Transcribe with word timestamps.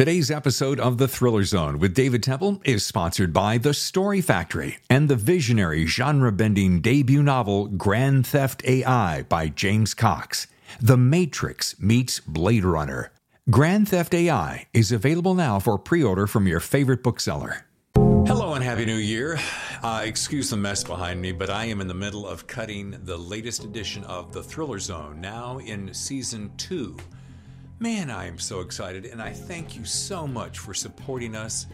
Today's 0.00 0.30
episode 0.30 0.80
of 0.80 0.96
The 0.96 1.06
Thriller 1.06 1.44
Zone 1.44 1.78
with 1.78 1.92
David 1.92 2.22
Temple 2.22 2.62
is 2.64 2.86
sponsored 2.86 3.34
by 3.34 3.58
The 3.58 3.74
Story 3.74 4.22
Factory 4.22 4.78
and 4.88 5.10
the 5.10 5.14
visionary 5.14 5.84
genre 5.84 6.32
bending 6.32 6.80
debut 6.80 7.22
novel 7.22 7.66
Grand 7.66 8.26
Theft 8.26 8.62
AI 8.64 9.24
by 9.24 9.48
James 9.48 9.92
Cox. 9.92 10.46
The 10.80 10.96
Matrix 10.96 11.78
meets 11.78 12.18
Blade 12.18 12.64
Runner. 12.64 13.12
Grand 13.50 13.90
Theft 13.90 14.14
AI 14.14 14.68
is 14.72 14.90
available 14.90 15.34
now 15.34 15.58
for 15.58 15.76
pre 15.76 16.02
order 16.02 16.26
from 16.26 16.46
your 16.46 16.60
favorite 16.60 17.02
bookseller. 17.02 17.66
Hello 17.94 18.54
and 18.54 18.64
Happy 18.64 18.86
New 18.86 18.96
Year. 18.96 19.38
Uh, 19.82 20.00
excuse 20.02 20.48
the 20.48 20.56
mess 20.56 20.82
behind 20.82 21.20
me, 21.20 21.30
but 21.30 21.50
I 21.50 21.66
am 21.66 21.82
in 21.82 21.88
the 21.88 21.92
middle 21.92 22.26
of 22.26 22.46
cutting 22.46 22.98
the 23.04 23.18
latest 23.18 23.64
edition 23.64 24.04
of 24.04 24.32
The 24.32 24.42
Thriller 24.42 24.78
Zone, 24.78 25.20
now 25.20 25.58
in 25.58 25.92
season 25.92 26.52
two. 26.56 26.96
Man, 27.82 28.10
I 28.10 28.26
am 28.26 28.38
so 28.38 28.60
excited, 28.60 29.06
and 29.06 29.22
I 29.22 29.32
thank 29.32 29.74
you 29.74 29.86
so 29.86 30.26
much 30.26 30.58
for 30.58 30.74
supporting 30.74 31.34
us 31.34 31.66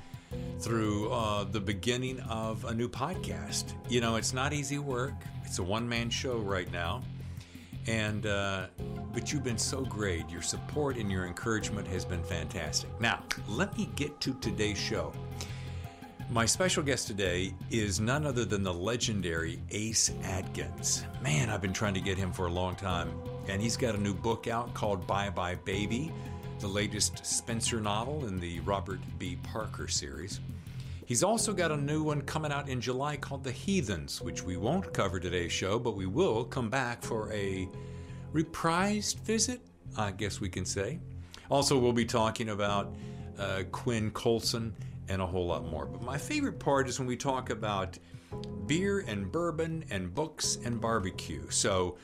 through 0.61 1.11
uh, 1.11 1.43
the 1.43 1.59
beginning 1.59 2.21
of 2.21 2.65
a 2.65 2.73
new 2.73 2.89
podcast. 2.89 3.73
You 3.89 4.01
know, 4.01 4.15
it's 4.15 4.33
not 4.33 4.53
easy 4.53 4.79
work, 4.79 5.15
it's 5.45 5.59
a 5.59 5.65
one 5.65 5.89
man 5.89 6.09
show 6.09 6.39
right 6.39 6.71
now. 6.71 7.03
And, 7.89 8.25
uh, 8.25 8.69
but 9.13 9.33
you've 9.33 9.43
been 9.43 9.59
so 9.59 9.81
great. 9.81 10.31
Your 10.31 10.43
support 10.43 10.97
and 10.97 11.11
your 11.11 11.27
encouragement 11.27 11.89
has 11.89 12.05
been 12.05 12.23
fantastic. 12.23 12.89
Now, 13.01 13.25
let 13.49 13.77
me 13.77 13.89
get 13.97 14.21
to 14.21 14.35
today's 14.35 14.79
show. 14.79 15.13
My 16.31 16.47
special 16.47 16.85
guest 16.85 17.09
today 17.09 17.53
is 17.73 17.99
none 17.99 18.25
other 18.25 18.45
than 18.45 18.63
the 18.63 18.75
legendary 18.75 19.61
Ace 19.73 20.13
Atkins. 20.23 21.05
Man, 21.21 21.51
I've 21.51 21.63
been 21.63 21.73
trying 21.73 21.95
to 21.95 22.01
get 22.01 22.17
him 22.17 22.31
for 22.31 22.47
a 22.47 22.53
long 22.53 22.77
time. 22.77 23.11
And 23.49 23.63
he's 23.63 23.77
got 23.77 23.95
a 23.95 24.01
new 24.01 24.15
book 24.15 24.49
out 24.49 24.75
called 24.75 25.07
Bye 25.07 25.31
Bye 25.31 25.55
Baby, 25.55 26.13
the 26.59 26.67
latest 26.67 27.25
Spencer 27.25 27.81
novel 27.81 28.27
in 28.27 28.41
the 28.41 28.61
Robert 28.61 29.01
B. 29.19 29.39
Parker 29.43 29.89
series. 29.89 30.41
He's 31.07 31.23
also 31.23 31.53
got 31.53 31.71
a 31.71 31.77
new 31.77 32.03
one 32.03 32.23
coming 32.23 32.51
out 32.51 32.69
in 32.69 32.81
July 32.81 33.17
called 33.17 33.45
The 33.45 33.53
Heathens, 33.53 34.21
which 34.21 34.43
we 34.43 34.57
won't 34.57 34.93
cover 34.93 35.21
today's 35.21 35.53
show, 35.53 35.79
but 35.79 35.95
we 35.95 36.07
will 36.07 36.45
come 36.45 36.69
back 36.69 37.03
for 37.05 37.33
a 37.33 37.69
reprised 38.33 39.21
visit, 39.21 39.61
I 39.97 40.11
guess 40.11 40.41
we 40.41 40.49
can 40.49 40.65
say. 40.65 40.99
Also, 41.49 41.79
we'll 41.79 41.93
be 41.93 42.05
talking 42.05 42.49
about 42.49 42.93
uh, 43.39 43.63
Quinn 43.71 44.11
Colson 44.11 44.75
and 45.09 45.23
a 45.23 45.27
whole 45.27 45.47
lot 45.47 45.65
more. 45.71 45.87
But 45.87 46.03
my 46.03 46.19
favorite 46.19 46.59
part 46.59 46.89
is 46.89 46.99
when 46.99 47.07
we 47.07 47.17
talk 47.17 47.51
about 47.51 47.97
beer 48.67 49.05
and 49.07 49.31
bourbon 49.31 49.85
and 49.91 50.13
books 50.13 50.59
and 50.65 50.81
barbecue. 50.81 51.49
So 51.51 51.97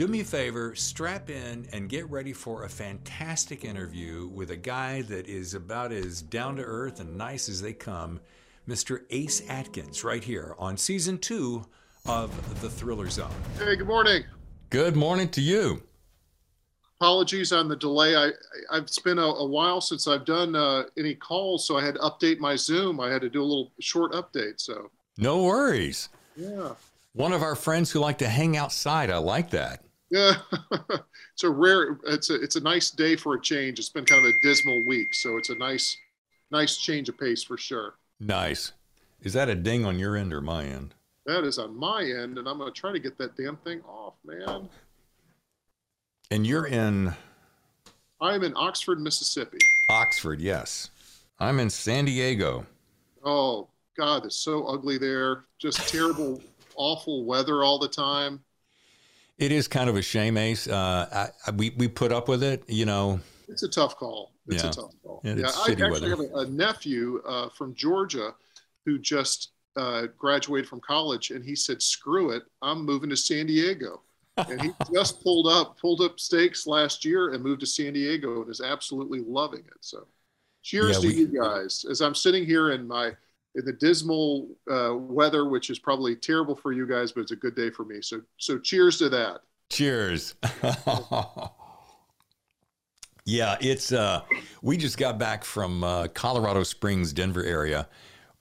do 0.00 0.08
me 0.08 0.20
a 0.20 0.24
favor, 0.24 0.74
strap 0.74 1.28
in 1.28 1.68
and 1.74 1.86
get 1.86 2.08
ready 2.08 2.32
for 2.32 2.64
a 2.64 2.68
fantastic 2.70 3.66
interview 3.66 4.26
with 4.28 4.50
a 4.50 4.56
guy 4.56 5.02
that 5.02 5.28
is 5.28 5.52
about 5.52 5.92
as 5.92 6.22
down 6.22 6.56
to 6.56 6.62
earth 6.62 7.00
and 7.00 7.18
nice 7.18 7.50
as 7.50 7.60
they 7.60 7.74
come, 7.74 8.18
Mr. 8.66 9.02
Ace 9.10 9.42
Atkins, 9.50 10.02
right 10.02 10.24
here 10.24 10.54
on 10.58 10.78
season 10.78 11.18
two 11.18 11.66
of 12.06 12.30
The 12.62 12.70
Thriller 12.70 13.10
Zone. 13.10 13.30
Hey, 13.58 13.76
good 13.76 13.86
morning. 13.86 14.24
Good 14.70 14.96
morning 14.96 15.28
to 15.28 15.42
you 15.42 15.82
apologies 16.98 17.50
on 17.52 17.68
the 17.68 17.76
delay. 17.76 18.14
I, 18.14 18.30
I've 18.70 18.86
been 19.04 19.18
a, 19.18 19.22
a 19.22 19.46
while 19.46 19.82
since 19.82 20.06
I've 20.06 20.26
done 20.26 20.54
uh, 20.54 20.84
any 20.98 21.14
calls, 21.14 21.66
so 21.66 21.78
I 21.78 21.84
had 21.84 21.94
to 21.94 22.00
update 22.00 22.38
my 22.38 22.56
Zoom. 22.56 23.00
I 23.00 23.10
had 23.10 23.20
to 23.20 23.30
do 23.30 23.40
a 23.40 23.44
little 23.44 23.72
short 23.80 24.12
update. 24.12 24.60
So 24.60 24.90
no 25.18 25.42
worries. 25.42 26.08
Yeah. 26.36 26.72
One 27.12 27.32
of 27.32 27.42
our 27.42 27.54
friends 27.54 27.90
who 27.90 28.00
like 28.00 28.18
to 28.18 28.28
hang 28.28 28.56
outside. 28.56 29.10
I 29.10 29.16
like 29.16 29.50
that. 29.50 29.82
Yeah, 30.10 30.34
it's 31.32 31.44
a 31.44 31.50
rare. 31.50 31.98
It's 32.06 32.30
a 32.30 32.34
it's 32.34 32.56
a 32.56 32.60
nice 32.60 32.90
day 32.90 33.16
for 33.16 33.34
a 33.34 33.40
change. 33.40 33.78
It's 33.78 33.88
been 33.88 34.04
kind 34.04 34.26
of 34.26 34.34
a 34.34 34.38
dismal 34.40 34.84
week, 34.86 35.14
so 35.14 35.36
it's 35.36 35.50
a 35.50 35.54
nice 35.54 35.96
nice 36.50 36.78
change 36.78 37.08
of 37.08 37.18
pace 37.18 37.42
for 37.42 37.56
sure. 37.56 37.94
Nice. 38.18 38.72
Is 39.22 39.32
that 39.34 39.48
a 39.48 39.54
ding 39.54 39.84
on 39.84 39.98
your 39.98 40.16
end 40.16 40.32
or 40.32 40.40
my 40.40 40.64
end? 40.64 40.94
That 41.26 41.44
is 41.44 41.58
on 41.58 41.76
my 41.76 42.02
end, 42.02 42.38
and 42.38 42.48
I'm 42.48 42.58
going 42.58 42.72
to 42.72 42.80
try 42.80 42.92
to 42.92 42.98
get 42.98 43.18
that 43.18 43.36
damn 43.36 43.56
thing 43.58 43.82
off, 43.82 44.14
man. 44.24 44.68
And 46.30 46.46
you're 46.46 46.66
in? 46.66 47.14
I'm 48.20 48.42
in 48.42 48.52
Oxford, 48.56 49.00
Mississippi. 49.00 49.58
Oxford, 49.90 50.40
yes. 50.40 50.90
I'm 51.38 51.60
in 51.60 51.70
San 51.70 52.04
Diego. 52.04 52.66
Oh, 53.24 53.68
God, 53.96 54.24
it's 54.24 54.36
so 54.36 54.64
ugly 54.66 54.98
there. 54.98 55.44
Just 55.58 55.88
terrible, 55.88 56.40
awful 56.76 57.24
weather 57.24 57.62
all 57.62 57.78
the 57.78 57.88
time. 57.88 58.40
It 59.40 59.52
is 59.52 59.68
kind 59.68 59.88
of 59.88 59.96
a 59.96 60.02
shame, 60.02 60.36
Ace. 60.36 60.68
Uh, 60.68 61.30
I, 61.46 61.50
we, 61.52 61.70
we 61.70 61.88
put 61.88 62.12
up 62.12 62.28
with 62.28 62.42
it, 62.42 62.62
you 62.68 62.84
know. 62.84 63.20
It's 63.48 63.62
a 63.62 63.68
tough 63.68 63.96
call. 63.96 64.32
It's 64.46 64.62
yeah. 64.62 64.68
a 64.68 64.72
tough 64.72 64.92
call. 65.02 65.22
Yeah, 65.24 65.34
yeah 65.36 65.46
I 65.46 65.70
actually 65.70 65.90
weather. 65.90 66.10
have 66.10 66.20
a, 66.20 66.36
a 66.40 66.46
nephew 66.46 67.22
uh, 67.26 67.48
from 67.48 67.74
Georgia 67.74 68.34
who 68.84 68.98
just 68.98 69.52
uh, 69.76 70.08
graduated 70.18 70.68
from 70.68 70.80
college, 70.80 71.30
and 71.30 71.42
he 71.42 71.56
said, 71.56 71.80
"Screw 71.80 72.30
it, 72.30 72.42
I'm 72.60 72.84
moving 72.84 73.08
to 73.10 73.16
San 73.16 73.46
Diego." 73.46 74.02
and 74.36 74.60
he 74.60 74.70
just 74.94 75.22
pulled 75.22 75.46
up 75.46 75.78
pulled 75.78 76.02
up 76.02 76.20
stakes 76.20 76.66
last 76.66 77.04
year 77.04 77.32
and 77.32 77.42
moved 77.42 77.60
to 77.60 77.66
San 77.66 77.94
Diego 77.94 78.42
and 78.42 78.50
is 78.50 78.60
absolutely 78.60 79.20
loving 79.20 79.60
it. 79.60 79.78
So, 79.80 80.06
cheers 80.62 80.96
yeah, 80.96 81.10
to 81.10 81.16
we, 81.16 81.22
you 81.22 81.40
guys 81.40 81.86
as 81.90 82.02
I'm 82.02 82.14
sitting 82.14 82.44
here 82.44 82.72
in 82.72 82.86
my 82.86 83.12
the 83.54 83.72
dismal 83.72 84.48
uh, 84.70 84.94
weather, 84.94 85.48
which 85.48 85.70
is 85.70 85.78
probably 85.78 86.16
terrible 86.16 86.56
for 86.56 86.72
you 86.72 86.86
guys, 86.86 87.12
but 87.12 87.22
it's 87.22 87.32
a 87.32 87.36
good 87.36 87.54
day 87.54 87.70
for 87.70 87.84
me. 87.84 88.00
So, 88.02 88.20
so 88.36 88.58
cheers 88.58 88.98
to 88.98 89.08
that. 89.10 89.40
Cheers. 89.70 90.34
yeah, 93.24 93.56
it's 93.60 93.92
uh, 93.92 94.22
we 94.62 94.76
just 94.76 94.98
got 94.98 95.18
back 95.18 95.44
from 95.44 95.84
uh, 95.84 96.08
Colorado 96.08 96.62
Springs, 96.62 97.12
Denver 97.12 97.44
area, 97.44 97.88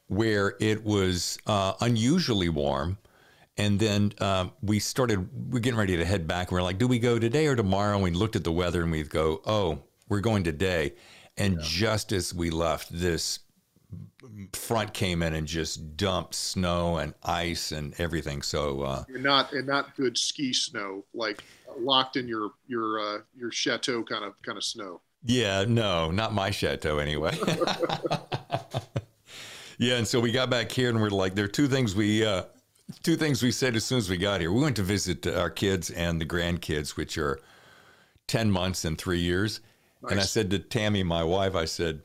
where 0.07 0.55
it 0.59 0.83
was 0.83 1.37
uh, 1.47 1.73
unusually 1.81 2.49
warm 2.49 2.97
and 3.59 3.77
then 3.77 4.13
um, 4.21 4.53
we 4.61 4.79
started, 4.79 5.51
we're 5.51 5.59
getting 5.59 5.77
ready 5.77 5.97
to 5.97 6.05
head 6.05 6.25
back. 6.25 6.49
we're 6.49 6.61
like, 6.61 6.77
do 6.77 6.87
we 6.87 6.97
go 6.97 7.19
today 7.19 7.45
or 7.45 7.57
tomorrow? 7.57 7.95
And 7.95 8.03
we 8.03 8.11
looked 8.11 8.37
at 8.37 8.45
the 8.45 8.53
weather 8.53 8.83
and 8.83 8.91
we'd 8.91 9.09
go, 9.09 9.41
oh, 9.45 9.79
we're 10.07 10.21
going 10.21 10.45
today. 10.45 10.93
And 11.35 11.55
yeah. 11.55 11.59
just 11.63 12.13
as 12.13 12.33
we 12.33 12.51
left, 12.51 12.87
this 12.89 13.39
front 14.53 14.93
came 14.93 15.23
in 15.23 15.33
and 15.33 15.47
just 15.47 15.97
dumped 15.97 16.35
snow 16.35 16.97
and 16.97 17.13
ice 17.23 17.71
and 17.71 17.99
everything. 17.99 18.41
So 18.41 18.81
uh, 18.81 19.03
and 19.13 19.23
not 19.23 19.53
and 19.53 19.67
not 19.67 19.95
good 19.95 20.17
ski 20.17 20.53
snow, 20.53 21.03
like 21.13 21.43
locked 21.77 22.15
in 22.15 22.27
your 22.27 22.51
your 22.67 22.99
uh, 22.99 23.19
your 23.35 23.51
chateau 23.51 24.03
kind 24.03 24.23
of 24.23 24.41
kind 24.41 24.57
of 24.57 24.63
snow. 24.63 25.01
Yeah, 25.23 25.65
no, 25.67 26.11
not 26.11 26.33
my 26.33 26.49
chateau 26.49 26.99
anyway. 26.99 27.37
yeah, 29.77 29.97
and 29.97 30.07
so 30.07 30.19
we 30.19 30.31
got 30.31 30.49
back 30.49 30.71
here 30.71 30.89
and 30.89 31.01
we're 31.01 31.09
like, 31.09 31.35
there 31.35 31.45
are 31.45 31.49
two 31.49 31.67
things 31.67 31.95
we 31.95 32.25
uh, 32.25 32.43
two 33.03 33.15
things 33.15 33.43
we 33.43 33.51
said 33.51 33.75
as 33.75 33.85
soon 33.85 33.97
as 33.97 34.09
we 34.09 34.17
got 34.17 34.41
here. 34.41 34.51
We 34.51 34.61
went 34.61 34.75
to 34.77 34.83
visit 34.83 35.25
our 35.27 35.49
kids 35.49 35.89
and 35.89 36.19
the 36.19 36.25
grandkids, 36.25 36.95
which 36.95 37.17
are 37.17 37.39
10 38.27 38.51
months 38.51 38.85
and 38.85 38.97
three 38.97 39.19
years. 39.19 39.61
Nice. 40.01 40.11
And 40.11 40.19
I 40.19 40.23
said 40.23 40.49
to 40.51 40.59
Tammy, 40.59 41.03
my 41.03 41.23
wife, 41.23 41.55
I 41.55 41.65
said, 41.65 42.01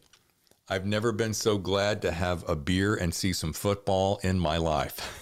I've 0.68 0.86
never 0.86 1.12
been 1.12 1.34
so 1.34 1.58
glad 1.58 2.00
to 2.02 2.10
have 2.10 2.48
a 2.48 2.56
beer 2.56 2.94
and 2.94 3.12
see 3.12 3.34
some 3.34 3.52
football 3.52 4.18
in 4.22 4.38
my 4.38 4.56
life. 4.56 5.18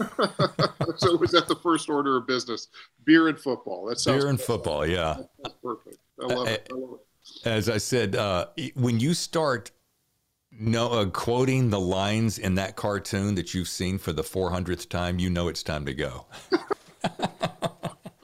so 0.96 1.16
was 1.16 1.32
that 1.32 1.46
the 1.48 1.58
first 1.60 1.88
order 1.88 2.16
of 2.16 2.28
business? 2.28 2.68
Beer 3.04 3.26
and 3.26 3.38
football. 3.38 3.86
That 3.86 3.98
sounds 3.98 4.22
beer 4.22 4.30
and 4.30 4.40
football. 4.40 4.86
Yeah, 4.86 5.16
that's 5.42 5.56
perfect. 5.60 5.96
I 6.22 6.26
love 6.26 6.46
it. 6.46 6.68
I 6.70 6.76
love 6.76 7.00
it. 7.00 7.48
As 7.48 7.68
I 7.68 7.78
said, 7.78 8.14
uh, 8.14 8.46
when 8.74 9.00
you 9.00 9.14
start 9.14 9.72
no, 10.52 10.90
uh, 10.90 11.06
quoting 11.06 11.70
the 11.70 11.80
lines 11.80 12.38
in 12.38 12.54
that 12.56 12.76
cartoon 12.76 13.34
that 13.34 13.54
you've 13.54 13.68
seen 13.68 13.98
for 13.98 14.12
the 14.12 14.22
400th 14.22 14.88
time, 14.88 15.18
you 15.18 15.30
know 15.30 15.48
it's 15.48 15.62
time 15.62 15.86
to 15.86 15.94
go. 15.94 16.26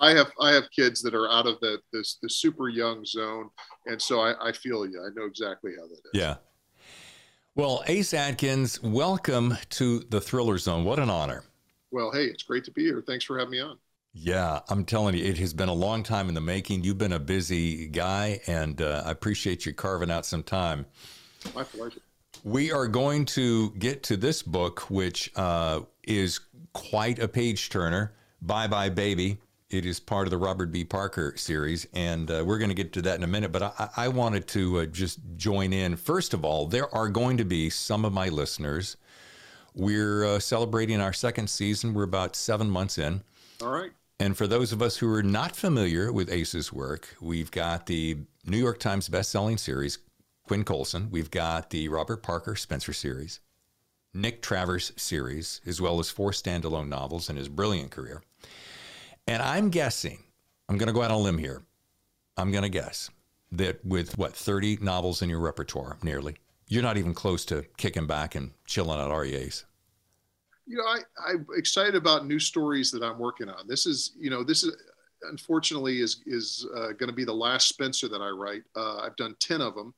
I 0.00 0.10
have 0.10 0.30
I 0.40 0.52
have 0.52 0.70
kids 0.70 1.02
that 1.02 1.14
are 1.14 1.28
out 1.28 1.46
of 1.46 1.58
the 1.60 1.80
this 1.92 2.18
the 2.22 2.30
super 2.30 2.68
young 2.68 3.04
zone, 3.04 3.50
and 3.86 4.00
so 4.00 4.20
I, 4.20 4.50
I 4.50 4.52
feel 4.52 4.86
you. 4.86 5.02
I 5.04 5.08
know 5.18 5.26
exactly 5.26 5.72
how 5.76 5.88
that 5.88 5.94
is. 5.94 6.10
Yeah. 6.12 6.36
Well, 7.58 7.82
Ace 7.88 8.14
Atkins, 8.14 8.80
welcome 8.84 9.58
to 9.70 9.98
the 10.10 10.20
Thriller 10.20 10.58
Zone. 10.58 10.84
What 10.84 11.00
an 11.00 11.10
honor. 11.10 11.42
Well, 11.90 12.12
hey, 12.12 12.26
it's 12.26 12.44
great 12.44 12.62
to 12.66 12.70
be 12.70 12.84
here. 12.84 13.02
Thanks 13.04 13.24
for 13.24 13.36
having 13.36 13.50
me 13.50 13.58
on. 13.58 13.78
Yeah, 14.12 14.60
I'm 14.68 14.84
telling 14.84 15.16
you, 15.16 15.24
it 15.24 15.38
has 15.38 15.52
been 15.52 15.68
a 15.68 15.74
long 15.74 16.04
time 16.04 16.28
in 16.28 16.36
the 16.36 16.40
making. 16.40 16.84
You've 16.84 16.98
been 16.98 17.14
a 17.14 17.18
busy 17.18 17.88
guy, 17.88 18.40
and 18.46 18.80
uh, 18.80 19.02
I 19.04 19.10
appreciate 19.10 19.66
you 19.66 19.74
carving 19.74 20.08
out 20.08 20.24
some 20.24 20.44
time. 20.44 20.86
My 21.52 21.64
pleasure. 21.64 21.98
We 22.44 22.70
are 22.70 22.86
going 22.86 23.24
to 23.24 23.70
get 23.70 24.04
to 24.04 24.16
this 24.16 24.40
book, 24.40 24.88
which 24.88 25.32
uh, 25.34 25.80
is 26.04 26.38
quite 26.74 27.18
a 27.18 27.26
page 27.26 27.70
turner. 27.70 28.12
Bye 28.40 28.68
Bye 28.68 28.90
Baby. 28.90 29.38
It 29.70 29.84
is 29.84 30.00
part 30.00 30.26
of 30.26 30.30
the 30.30 30.38
Robert 30.38 30.72
B. 30.72 30.82
Parker 30.82 31.34
series, 31.36 31.86
and 31.92 32.30
uh, 32.30 32.42
we're 32.46 32.56
going 32.56 32.70
to 32.70 32.74
get 32.74 32.94
to 32.94 33.02
that 33.02 33.16
in 33.16 33.22
a 33.22 33.26
minute. 33.26 33.52
But 33.52 33.62
I, 33.62 33.90
I 33.96 34.08
wanted 34.08 34.48
to 34.48 34.80
uh, 34.80 34.86
just 34.86 35.18
join 35.36 35.74
in. 35.74 35.96
First 35.96 36.32
of 36.32 36.42
all, 36.42 36.66
there 36.66 36.92
are 36.94 37.10
going 37.10 37.36
to 37.36 37.44
be 37.44 37.68
some 37.68 38.06
of 38.06 38.12
my 38.14 38.28
listeners. 38.30 38.96
We're 39.74 40.24
uh, 40.24 40.38
celebrating 40.38 41.02
our 41.02 41.12
second 41.12 41.50
season. 41.50 41.92
We're 41.92 42.04
about 42.04 42.34
seven 42.34 42.70
months 42.70 42.96
in. 42.96 43.22
All 43.60 43.68
right. 43.68 43.90
And 44.18 44.38
for 44.38 44.46
those 44.46 44.72
of 44.72 44.80
us 44.80 44.96
who 44.96 45.12
are 45.12 45.22
not 45.22 45.54
familiar 45.54 46.10
with 46.10 46.32
Ace's 46.32 46.72
work, 46.72 47.14
we've 47.20 47.50
got 47.50 47.84
the 47.84 48.16
New 48.46 48.56
York 48.56 48.80
Times 48.80 49.10
best-selling 49.10 49.58
series 49.58 49.98
Quinn 50.46 50.64
Colson. 50.64 51.10
We've 51.10 51.30
got 51.30 51.68
the 51.68 51.88
Robert 51.88 52.22
Parker 52.22 52.56
Spencer 52.56 52.94
series, 52.94 53.40
Nick 54.14 54.40
Travers 54.40 54.92
series, 54.96 55.60
as 55.66 55.78
well 55.78 56.00
as 56.00 56.08
four 56.08 56.30
standalone 56.30 56.88
novels 56.88 57.28
in 57.28 57.36
his 57.36 57.50
brilliant 57.50 57.90
career. 57.90 58.22
And 59.28 59.42
I'm 59.42 59.68
guessing, 59.68 60.24
I'm 60.70 60.78
going 60.78 60.86
to 60.86 60.92
go 60.94 61.02
out 61.02 61.10
on 61.10 61.18
a 61.18 61.20
limb 61.20 61.36
here. 61.36 61.62
I'm 62.38 62.50
going 62.50 62.62
to 62.62 62.70
guess 62.70 63.10
that 63.52 63.84
with 63.84 64.16
what, 64.16 64.34
30 64.34 64.78
novels 64.80 65.20
in 65.20 65.28
your 65.28 65.40
repertoire, 65.40 65.98
nearly, 66.02 66.36
you're 66.66 66.82
not 66.82 66.96
even 66.96 67.12
close 67.12 67.44
to 67.46 67.66
kicking 67.76 68.06
back 68.06 68.34
and 68.34 68.52
chilling 68.64 68.98
at 68.98 69.14
REAs. 69.14 69.66
You 70.66 70.78
know, 70.78 70.84
I, 70.84 71.00
I'm 71.28 71.46
excited 71.54 71.94
about 71.94 72.26
new 72.26 72.38
stories 72.38 72.90
that 72.92 73.02
I'm 73.02 73.18
working 73.18 73.50
on. 73.50 73.68
This 73.68 73.84
is, 73.84 74.12
you 74.18 74.30
know, 74.30 74.42
this 74.42 74.64
is 74.64 74.74
unfortunately 75.30 76.00
is 76.00 76.22
is 76.26 76.66
uh, 76.74 76.92
going 76.92 77.08
to 77.08 77.12
be 77.12 77.24
the 77.24 77.32
last 77.32 77.68
Spencer 77.68 78.08
that 78.08 78.22
I 78.22 78.28
write. 78.28 78.62
Uh, 78.76 78.98
I've 78.98 79.16
done 79.16 79.34
ten 79.40 79.60
of 79.60 79.74
them, 79.74 79.94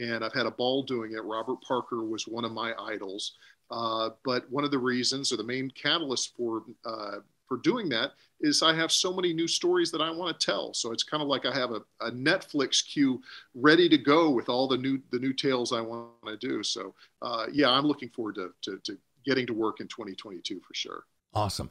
and 0.00 0.24
I've 0.24 0.32
had 0.32 0.46
a 0.46 0.50
ball 0.50 0.82
doing 0.82 1.12
it. 1.12 1.22
Robert 1.24 1.60
Parker 1.60 2.04
was 2.04 2.26
one 2.26 2.44
of 2.44 2.52
my 2.52 2.72
idols, 2.78 3.36
uh, 3.70 4.10
but 4.24 4.50
one 4.50 4.64
of 4.64 4.70
the 4.70 4.78
reasons 4.78 5.30
or 5.30 5.36
the 5.36 5.44
main 5.44 5.70
catalyst 5.70 6.34
for 6.36 6.64
uh, 6.86 7.18
for 7.54 7.60
doing 7.62 7.88
that 7.88 8.12
is 8.40 8.62
I 8.62 8.74
have 8.74 8.90
so 8.90 9.12
many 9.12 9.32
new 9.32 9.46
stories 9.46 9.90
that 9.92 10.00
I 10.00 10.10
want 10.10 10.38
to 10.38 10.46
tell. 10.46 10.74
So 10.74 10.90
it's 10.90 11.04
kind 11.04 11.22
of 11.22 11.28
like 11.28 11.46
I 11.46 11.54
have 11.54 11.70
a, 11.70 11.80
a 12.00 12.10
Netflix 12.10 12.84
queue 12.84 13.22
ready 13.54 13.88
to 13.88 13.96
go 13.96 14.30
with 14.30 14.48
all 14.48 14.66
the 14.66 14.76
new 14.76 15.00
the 15.12 15.18
new 15.18 15.32
tales 15.32 15.72
I 15.72 15.80
want 15.80 16.10
to 16.26 16.36
do. 16.36 16.62
So 16.62 16.94
uh, 17.22 17.46
yeah, 17.52 17.70
I'm 17.70 17.86
looking 17.86 18.08
forward 18.08 18.34
to, 18.36 18.50
to, 18.62 18.78
to 18.84 18.98
getting 19.24 19.46
to 19.46 19.54
work 19.54 19.80
in 19.80 19.86
2022 19.86 20.60
for 20.60 20.74
sure. 20.74 21.04
Awesome. 21.32 21.70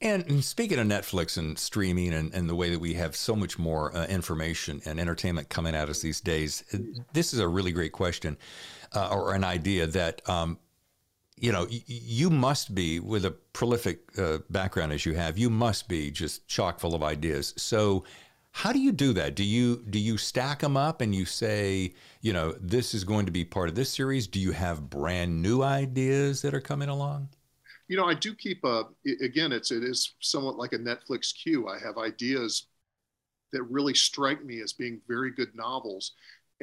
And 0.00 0.44
speaking 0.44 0.78
of 0.78 0.86
Netflix 0.86 1.38
and 1.38 1.58
streaming 1.58 2.12
and, 2.12 2.34
and 2.34 2.48
the 2.48 2.54
way 2.54 2.70
that 2.70 2.80
we 2.80 2.94
have 2.94 3.14
so 3.14 3.36
much 3.36 3.58
more 3.58 3.96
uh, 3.96 4.06
information 4.06 4.82
and 4.84 4.98
entertainment 4.98 5.48
coming 5.48 5.74
at 5.74 5.88
us 5.88 6.00
these 6.00 6.20
days, 6.20 6.64
this 7.12 7.32
is 7.32 7.38
a 7.38 7.46
really 7.46 7.72
great 7.72 7.92
question 7.92 8.36
uh, 8.92 9.08
or 9.12 9.34
an 9.34 9.44
idea 9.44 9.86
that 9.86 10.28
um, 10.28 10.58
you 11.36 11.52
know, 11.52 11.66
you 11.68 12.30
must 12.30 12.74
be 12.74 13.00
with 13.00 13.24
a 13.24 13.30
prolific 13.30 14.00
uh, 14.18 14.38
background 14.50 14.92
as 14.92 15.04
you 15.04 15.14
have. 15.14 15.36
You 15.36 15.50
must 15.50 15.88
be 15.88 16.10
just 16.10 16.46
chock 16.46 16.78
full 16.78 16.94
of 16.94 17.02
ideas. 17.02 17.54
So, 17.56 18.04
how 18.52 18.72
do 18.72 18.78
you 18.78 18.92
do 18.92 19.12
that? 19.14 19.34
Do 19.34 19.42
you 19.42 19.84
do 19.90 19.98
you 19.98 20.16
stack 20.16 20.60
them 20.60 20.76
up 20.76 21.00
and 21.00 21.12
you 21.12 21.24
say, 21.24 21.94
you 22.20 22.32
know, 22.32 22.54
this 22.60 22.94
is 22.94 23.02
going 23.02 23.26
to 23.26 23.32
be 23.32 23.44
part 23.44 23.68
of 23.68 23.74
this 23.74 23.90
series? 23.90 24.28
Do 24.28 24.38
you 24.38 24.52
have 24.52 24.88
brand 24.88 25.42
new 25.42 25.62
ideas 25.62 26.40
that 26.42 26.54
are 26.54 26.60
coming 26.60 26.88
along? 26.88 27.30
You 27.88 27.96
know, 27.96 28.06
I 28.06 28.14
do 28.14 28.32
keep 28.34 28.64
a. 28.64 28.84
Again, 29.20 29.50
it's 29.50 29.72
it 29.72 29.82
is 29.82 30.14
somewhat 30.20 30.56
like 30.56 30.72
a 30.72 30.78
Netflix 30.78 31.34
queue. 31.34 31.68
I 31.68 31.78
have 31.84 31.98
ideas 31.98 32.68
that 33.52 33.64
really 33.64 33.94
strike 33.94 34.44
me 34.44 34.60
as 34.60 34.72
being 34.72 35.00
very 35.08 35.30
good 35.32 35.54
novels 35.54 36.12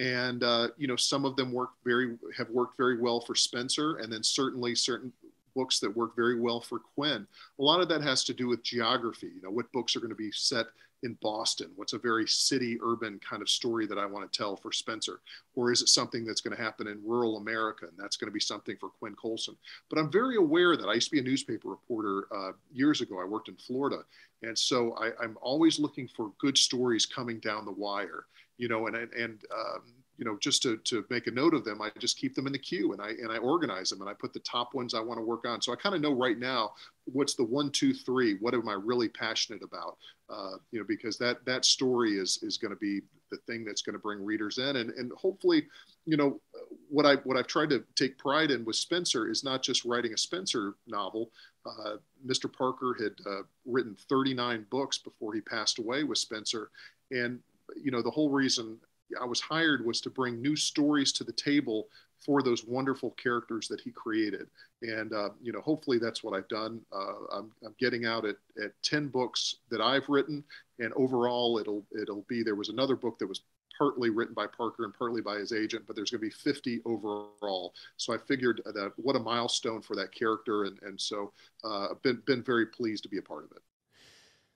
and 0.01 0.44
uh, 0.44 0.69
you 0.77 0.88
know 0.88 0.95
some 0.95 1.25
of 1.25 1.36
them 1.36 1.53
work 1.53 1.69
very 1.86 2.18
have 2.36 2.50
worked 2.50 2.75
very 2.75 3.00
well 3.00 3.21
for 3.21 3.36
Spencer, 3.36 3.98
and 3.98 4.12
then 4.12 4.24
certainly 4.24 4.74
certain 4.74 5.13
books 5.56 5.80
that 5.80 5.95
work 5.95 6.15
very 6.15 6.39
well 6.39 6.59
for 6.59 6.80
Quinn. 6.80 7.27
A 7.59 7.62
lot 7.62 7.81
of 7.81 7.89
that 7.89 8.01
has 8.01 8.24
to 8.24 8.33
do 8.33 8.48
with 8.48 8.63
geography. 8.63 9.27
You 9.27 9.42
know, 9.44 9.51
what 9.51 9.71
books 9.71 9.95
are 9.95 10.00
going 10.00 10.09
to 10.09 10.15
be 10.15 10.31
set 10.31 10.68
in 11.03 11.18
Boston? 11.21 11.71
What's 11.75 11.94
a 11.94 12.00
very 12.00 12.27
city 12.27 12.80
urban 12.81 13.19
kind 13.27 13.42
of 13.42 13.50
story 13.50 13.86
that 13.88 13.98
I 13.98 14.06
want 14.06 14.31
to 14.31 14.38
tell 14.38 14.56
for 14.56 14.71
Spencer? 14.71 15.19
Or 15.56 15.71
is 15.71 15.81
it 15.81 15.89
something 15.89 16.25
that's 16.25 16.42
going 16.42 16.56
to 16.56 16.62
happen 16.62 16.88
in 16.88 17.01
rural 17.03 17.38
America? 17.38 17.86
And 17.88 17.98
that's 17.98 18.18
going 18.18 18.30
to 18.30 18.33
be 18.33 18.39
something 18.39 18.77
for 18.80 18.89
Quinn 18.89 19.15
Colson. 19.15 19.56
But 19.89 20.00
I'm 20.00 20.12
very 20.12 20.38
aware 20.38 20.77
that 20.77 20.88
I 20.88 20.94
used 20.94 21.09
to 21.09 21.15
be 21.15 21.19
a 21.19 21.24
newspaper 21.24 21.69
reporter 21.69 22.27
uh, 22.33 22.51
years 22.71 23.01
ago. 23.01 23.19
I 23.19 23.25
worked 23.25 23.50
in 23.50 23.56
Florida. 23.56 24.03
And 24.44 24.57
so 24.57 24.95
I, 24.95 25.12
I'm 25.21 25.38
always 25.42 25.80
looking 25.80 26.07
for 26.07 26.31
good 26.39 26.57
stories 26.57 27.06
coming 27.06 27.39
down 27.39 27.65
the 27.65 27.71
wire 27.71 28.25
you 28.61 28.67
know, 28.67 28.85
and 28.85 28.95
and 28.95 29.41
um, 29.51 29.81
you 30.17 30.25
know, 30.25 30.37
just 30.39 30.61
to, 30.61 30.77
to 30.77 31.03
make 31.09 31.25
a 31.25 31.31
note 31.31 31.55
of 31.55 31.65
them, 31.65 31.81
I 31.81 31.89
just 31.97 32.19
keep 32.19 32.35
them 32.35 32.45
in 32.45 32.53
the 32.53 32.59
queue 32.59 32.93
and 32.93 33.01
I 33.01 33.09
and 33.09 33.31
I 33.31 33.37
organize 33.37 33.89
them 33.89 34.01
and 34.01 34.09
I 34.09 34.13
put 34.13 34.33
the 34.33 34.39
top 34.41 34.75
ones 34.75 34.93
I 34.93 34.99
want 34.99 35.17
to 35.19 35.25
work 35.25 35.47
on. 35.47 35.63
So 35.63 35.73
I 35.73 35.75
kind 35.75 35.95
of 35.95 36.01
know 36.01 36.13
right 36.13 36.37
now 36.37 36.73
what's 37.05 37.33
the 37.33 37.43
one, 37.43 37.71
two, 37.71 37.91
three. 37.91 38.35
What 38.35 38.53
am 38.53 38.69
I 38.69 38.73
really 38.73 39.09
passionate 39.09 39.63
about? 39.63 39.97
Uh, 40.29 40.57
you 40.71 40.79
know, 40.79 40.85
because 40.87 41.17
that 41.17 41.43
that 41.45 41.65
story 41.65 42.19
is 42.19 42.37
is 42.43 42.59
going 42.59 42.69
to 42.69 42.79
be 42.79 43.01
the 43.31 43.37
thing 43.47 43.65
that's 43.65 43.81
going 43.81 43.93
to 43.93 43.99
bring 43.99 44.23
readers 44.23 44.59
in, 44.59 44.75
and 44.75 44.91
and 44.91 45.11
hopefully, 45.13 45.65
you 46.05 46.17
know, 46.17 46.39
what 46.87 47.07
I 47.07 47.15
what 47.23 47.35
I've 47.35 47.47
tried 47.47 47.71
to 47.71 47.83
take 47.95 48.19
pride 48.19 48.51
in 48.51 48.63
with 48.63 48.75
Spencer 48.75 49.27
is 49.27 49.43
not 49.43 49.63
just 49.63 49.85
writing 49.85 50.13
a 50.13 50.17
Spencer 50.17 50.75
novel. 50.85 51.31
Uh, 51.65 51.95
Mr. 52.23 52.51
Parker 52.51 52.95
had 53.01 53.13
uh, 53.25 53.41
written 53.65 53.97
39 54.07 54.67
books 54.69 54.99
before 54.99 55.33
he 55.33 55.41
passed 55.41 55.79
away 55.79 56.03
with 56.03 56.19
Spencer, 56.19 56.69
and 57.09 57.39
you 57.75 57.91
know, 57.91 58.01
the 58.01 58.12
whole 58.12 58.29
reason 58.29 58.77
I 59.19 59.25
was 59.25 59.41
hired 59.41 59.85
was 59.85 60.01
to 60.01 60.09
bring 60.09 60.41
new 60.41 60.56
stories 60.56 61.12
to 61.13 61.23
the 61.23 61.33
table 61.33 61.88
for 62.19 62.44
those 62.44 62.65
wonderful 62.65 63.12
characters 63.12 63.68
that 63.68 63.81
he 63.81 63.91
created. 63.91 64.47
And, 64.83 65.12
uh, 65.12 65.29
you 65.41 65.51
know, 65.51 65.62
hopefully 65.62 65.97
that's 65.97 66.23
what 66.23 66.35
I've 66.35 66.47
done. 66.47 66.81
Uh, 66.94 67.13
I'm, 67.33 67.51
I'm, 67.65 67.75
getting 67.79 68.06
out 68.06 68.25
at, 68.25 68.35
at 68.63 68.71
10 68.83 69.07
books 69.07 69.56
that 69.71 69.81
I've 69.81 70.07
written. 70.07 70.44
And 70.79 70.94
overall, 70.94 71.57
it'll, 71.57 71.83
it'll 72.00 72.25
be, 72.29 72.44
there 72.44 72.56
was 72.56 72.69
another 72.69 72.95
book 72.95 73.18
that 73.19 73.27
was 73.27 73.41
partly 73.75 74.12
written 74.12 74.35
by 74.35 74.45
Parker 74.45 74.85
and 74.85 74.94
partly 74.94 75.21
by 75.21 75.38
his 75.38 75.51
agent, 75.51 75.85
but 75.88 75.95
there's 75.95 76.12
going 76.12 76.21
to 76.21 76.27
be 76.27 76.29
50 76.29 76.81
overall. 76.85 77.74
So 77.97 78.13
I 78.13 78.17
figured 78.19 78.62
that 78.65 78.91
what 78.97 79.15
a 79.15 79.19
milestone 79.19 79.81
for 79.81 79.95
that 79.95 80.13
character. 80.13 80.65
And, 80.65 80.77
and 80.83 81.01
so 81.01 81.33
uh, 81.63 81.88
I've 81.89 82.01
been, 82.03 82.21
been 82.27 82.44
very 82.44 82.67
pleased 82.67 83.01
to 83.03 83.09
be 83.09 83.17
a 83.17 83.24
part 83.24 83.45
of 83.45 83.51
it. 83.53 83.63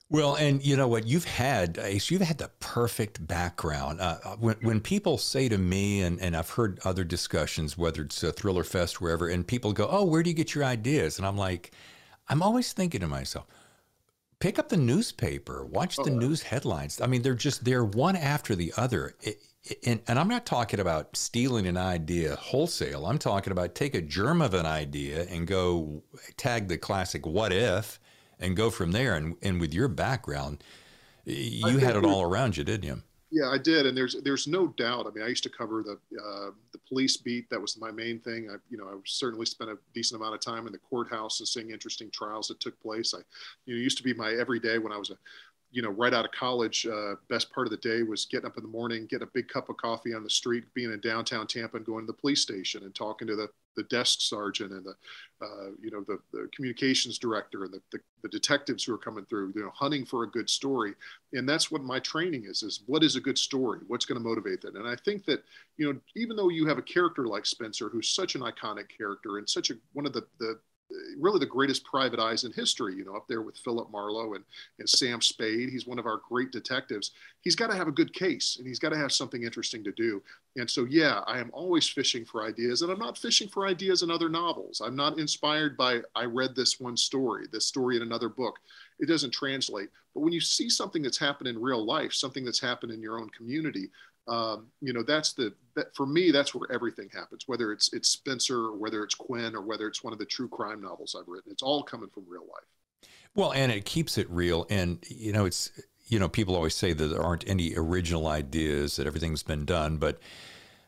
Well, 0.10 0.36
and 0.36 0.64
you 0.64 0.78
know 0.78 0.88
what? 0.88 1.08
You've 1.08 1.26
had 1.26 1.80
Ace. 1.80 2.12
You've 2.12 2.22
had 2.22 2.38
the 2.38 2.52
perfect 2.60 3.26
background. 3.26 4.00
Uh, 4.00 4.20
uh, 4.24 4.36
when 4.36 4.56
when 4.62 4.80
people 4.80 5.18
say 5.18 5.50
to 5.50 5.58
me, 5.58 6.02
and, 6.02 6.22
and 6.22 6.38
I've 6.38 6.52
heard 6.52 6.80
other 6.86 7.04
discussions, 7.04 7.76
whether 7.76 8.04
it's 8.04 8.22
a 8.22 8.32
Thriller 8.32 8.64
Fest, 8.64 9.02
wherever, 9.02 9.28
and 9.28 9.48
people 9.48 9.74
go, 9.74 9.88
"Oh, 9.90 10.06
where 10.06 10.22
do 10.22 10.30
you 10.30 10.36
get 10.36 10.54
your 10.54 10.64
ideas?" 10.64 11.18
And 11.18 11.26
I'm 11.26 11.38
like, 11.38 11.72
I'm 12.30 12.44
always 12.44 12.72
thinking 12.72 13.02
to 13.02 13.08
myself, 13.08 13.46
pick 14.40 14.60
up 14.60 14.70
the 14.70 14.78
newspaper, 14.78 15.66
watch 15.66 15.96
the 15.96 16.12
oh, 16.12 16.18
news 16.18 16.44
headlines. 16.44 17.02
I 17.02 17.08
mean, 17.08 17.24
they're 17.24 17.34
just 17.34 17.66
they're 17.66 17.86
one 17.86 18.16
after 18.16 18.56
the 18.56 18.74
other. 18.78 19.16
It, 19.22 19.40
and, 19.88 20.00
and 20.08 20.20
I'm 20.20 20.28
not 20.28 20.46
talking 20.46 20.80
about 20.80 21.18
stealing 21.18 21.66
an 21.66 21.78
idea 21.78 22.36
wholesale. 22.36 23.08
I'm 23.08 23.18
talking 23.18 23.52
about 23.52 23.74
take 23.74 23.96
a 23.96 24.02
germ 24.02 24.44
of 24.44 24.54
an 24.54 24.68
idea 24.68 25.24
and 25.24 25.48
go 25.48 26.04
tag 26.38 26.68
the 26.68 26.78
classic 26.78 27.26
"what 27.26 27.52
if." 27.52 28.00
And 28.40 28.56
go 28.56 28.70
from 28.70 28.92
there. 28.92 29.16
And 29.16 29.36
and 29.42 29.60
with 29.60 29.74
your 29.74 29.88
background, 29.88 30.64
you 31.26 31.78
had 31.78 31.96
it 31.96 32.06
all 32.06 32.22
around 32.22 32.58
you, 32.58 32.64
didn't 32.64 32.84
you? 32.84 33.02
Yeah, 33.32 33.50
I 33.50 33.58
did, 33.58 33.86
and 33.86 33.98
there's 33.98 34.16
there's 34.24 34.48
no 34.48 34.68
doubt. 34.68 35.08
I 35.08 35.10
mean, 35.12 35.26
I 35.26 35.28
used 35.28 35.44
to 35.44 35.50
cover 35.50 35.84
the 35.84 36.00
uh, 36.18 36.52
the 36.72 36.80
police 36.88 37.18
beat. 37.18 37.50
That 37.50 37.60
was 37.60 37.78
my 37.78 37.92
main 37.92 38.20
thing. 38.20 38.50
I 38.50 38.56
you 38.70 38.78
know 38.78 38.86
I 38.86 38.96
certainly 39.06 39.46
spent 39.46 39.70
a 39.70 39.78
decent 39.94 40.22
amount 40.22 40.36
of 40.36 40.42
time 40.42 40.68
in 40.68 40.72
the 40.72 40.80
courthouse 40.80 41.40
and 41.40 41.48
seeing 41.48 41.72
interesting 41.72 42.10
trials 42.12 42.48
that 42.48 42.60
took 42.60 42.80
place. 42.80 43.14
I 43.14 43.20
you 43.66 43.76
know 43.76 43.82
used 43.82 43.98
to 43.98 44.04
be 44.04 44.14
my 44.14 44.32
everyday 44.34 44.78
when 44.78 44.94
I 44.94 44.98
was 44.98 45.10
a 45.10 45.18
you 45.76 45.82
know, 45.82 45.90
right 45.90 46.14
out 46.14 46.24
of 46.24 46.32
college, 46.32 46.88
uh, 46.88 47.16
best 47.28 47.52
part 47.52 47.68
of 47.68 47.72
the 47.72 47.78
day 47.78 48.02
was 48.02 48.24
getting 48.24 48.46
up 48.46 48.56
in 48.56 48.64
the 48.64 48.70
morning, 48.70 49.06
getting 49.08 49.28
a 49.28 49.32
big 49.34 49.50
cup 49.50 49.68
of 49.68 49.76
coffee 49.76 50.14
on 50.14 50.24
the 50.24 50.30
street, 50.30 50.64
being 50.74 50.94
in 50.94 51.02
downtown 51.02 51.46
Tampa, 51.46 51.76
and 51.76 51.86
going 51.86 52.06
to 52.06 52.08
the 52.08 52.18
police 52.18 52.42
station 52.42 52.84
and 52.84 52.96
talking 52.96 53.28
to 53.28 53.36
the 53.36 53.50
the 53.76 53.84
desk 53.84 54.22
sergeant 54.22 54.72
and 54.72 54.86
the, 54.86 54.96
uh, 55.46 55.70
you 55.82 55.92
know, 55.92 56.04
the, 56.08 56.18
the 56.32 56.50
communications 56.56 57.18
director 57.18 57.64
and 57.64 57.74
the, 57.74 57.82
the, 57.92 58.00
the, 58.24 58.30
detectives 58.30 58.84
who 58.84 58.94
are 58.94 58.98
coming 58.98 59.26
through, 59.26 59.52
you 59.56 59.62
know, 59.62 59.72
hunting 59.74 60.06
for 60.06 60.24
a 60.24 60.30
good 60.30 60.50
story. 60.50 60.94
And 61.34 61.48
that's 61.48 61.72
what 61.72 61.84
my 61.84 62.00
training 62.00 62.46
is, 62.46 62.64
is 62.64 62.84
what 62.86 63.04
is 63.04 63.16
a 63.16 63.22
good 63.22 63.38
story? 63.38 63.80
What's 63.88 64.06
going 64.06 64.22
to 64.22 64.28
motivate 64.28 64.62
that? 64.62 64.76
And 64.76 64.88
I 64.88 64.96
think 64.96 65.26
that, 65.26 65.44
you 65.78 65.92
know, 65.92 66.00
even 66.16 66.36
though 66.36 66.50
you 66.50 66.68
have 66.68 66.78
a 66.78 66.84
character 66.84 67.26
like 67.28 67.46
spencer 67.46 67.90
who's 67.90 68.10
such 68.10 68.36
an 68.36 68.42
iconic 68.42 68.86
character 68.96 69.38
and 69.38 69.50
such 69.50 69.70
a, 69.72 69.76
one 69.94 70.06
of 70.06 70.14
the, 70.14 70.26
the, 70.40 70.60
really 71.20 71.40
the 71.40 71.46
greatest 71.46 71.84
private 71.84 72.20
eyes 72.20 72.44
in 72.44 72.52
history, 72.52 72.96
you 72.96 73.06
know, 73.06 73.16
up 73.16 73.28
there 73.28 73.42
with 73.42 73.58
Philip 73.58 73.92
Marlowe 73.92 74.34
and, 74.34 74.44
and 74.80 74.90
Sam 74.90 75.22
Spade. 75.22 75.70
He's 75.70 75.88
one 75.88 76.00
of 76.00 76.06
our 76.06 76.22
great 76.28 76.52
detectives. 76.52 77.12
He's 77.42 77.56
got 77.56 77.68
to 77.68 77.76
have 77.76 77.88
a 77.88 77.92
good 77.92 78.14
case 78.14 78.58
and 78.58 78.68
he's 78.68 78.80
got 78.80 78.90
to 78.90 78.98
have 78.98 79.12
something 79.12 79.44
interesting 79.44 79.84
to 79.84 79.92
do. 79.92 80.22
And 80.58 80.70
so, 80.70 80.86
yeah, 80.86 81.22
I 81.28 81.40
am 81.40 81.50
always 81.54 81.88
fishing 81.88 82.26
for 82.26 82.46
ideas 82.46 82.82
and 82.82 82.92
I'm 82.92 83.00
not 83.00 83.18
fishing 83.18 83.48
for 83.48 83.68
ideas 83.68 84.04
in 84.04 84.12
other 84.12 84.30
novels. 84.30 84.82
I'm 84.84 84.96
not 84.96 85.20
inspired 85.20 85.76
by, 85.76 86.02
I 86.16 86.26
read 86.26 86.56
this 86.56 86.80
one 86.80 86.98
story, 86.98 87.46
this 87.52 87.66
story 87.66 87.96
in 87.96 88.02
another 88.02 88.30
book. 88.30 88.60
It 89.00 89.08
doesn't 89.08 89.32
translate. 89.32 89.90
But 90.14 90.22
when 90.22 90.34
you 90.34 90.42
see 90.42 90.70
something 90.70 91.02
that's 91.02 91.18
happened 91.18 91.48
in 91.48 91.62
real 91.62 91.84
life, 91.84 92.14
something 92.14 92.46
that's 92.46 92.62
happened 92.62 92.92
in 92.92 93.02
your 93.02 93.20
own 93.20 93.30
community, 93.30 93.90
um, 94.28 94.68
you 94.82 94.94
know 94.94 95.04
that's 95.04 95.34
the 95.34 95.54
that 95.76 95.96
for 95.96 96.06
me 96.06 96.32
that's 96.32 96.56
where 96.56 96.72
everything 96.72 97.10
happens 97.14 97.44
whether 97.48 97.72
it's 97.72 97.94
it's 97.94 98.10
spencer 98.10 98.66
or 98.66 98.78
whether 98.78 99.04
it's 99.04 99.14
quinn 99.16 99.56
or 99.56 99.62
whether 99.62 99.88
it's 99.88 100.04
one 100.04 100.14
of 100.14 100.20
the 100.20 100.26
true 100.26 100.48
crime 100.48 100.82
novels 100.82 101.16
i've 101.20 101.28
written. 101.28 101.52
It's 101.52 101.64
all 101.64 101.84
coming 101.84 102.10
from 102.10 102.24
real 102.28 102.44
life. 102.44 103.10
Well 103.36 103.52
and 103.54 103.72
it 103.72 103.86
keeps 103.86 104.18
it 104.18 104.30
real. 104.30 104.66
And 104.70 105.04
you 105.08 105.32
know 105.32 105.46
it's 105.46 105.72
you 106.08 106.20
know 106.20 106.30
people 106.30 106.56
always 106.56 106.76
say 106.76 106.94
that 106.94 107.06
there 107.06 107.22
aren't 107.22 107.48
any 107.48 107.76
original 107.76 108.28
ideas 108.28 108.96
that 108.96 109.08
everything's 109.08 109.44
been 109.44 109.66
done. 109.66 109.98
But 109.98 110.20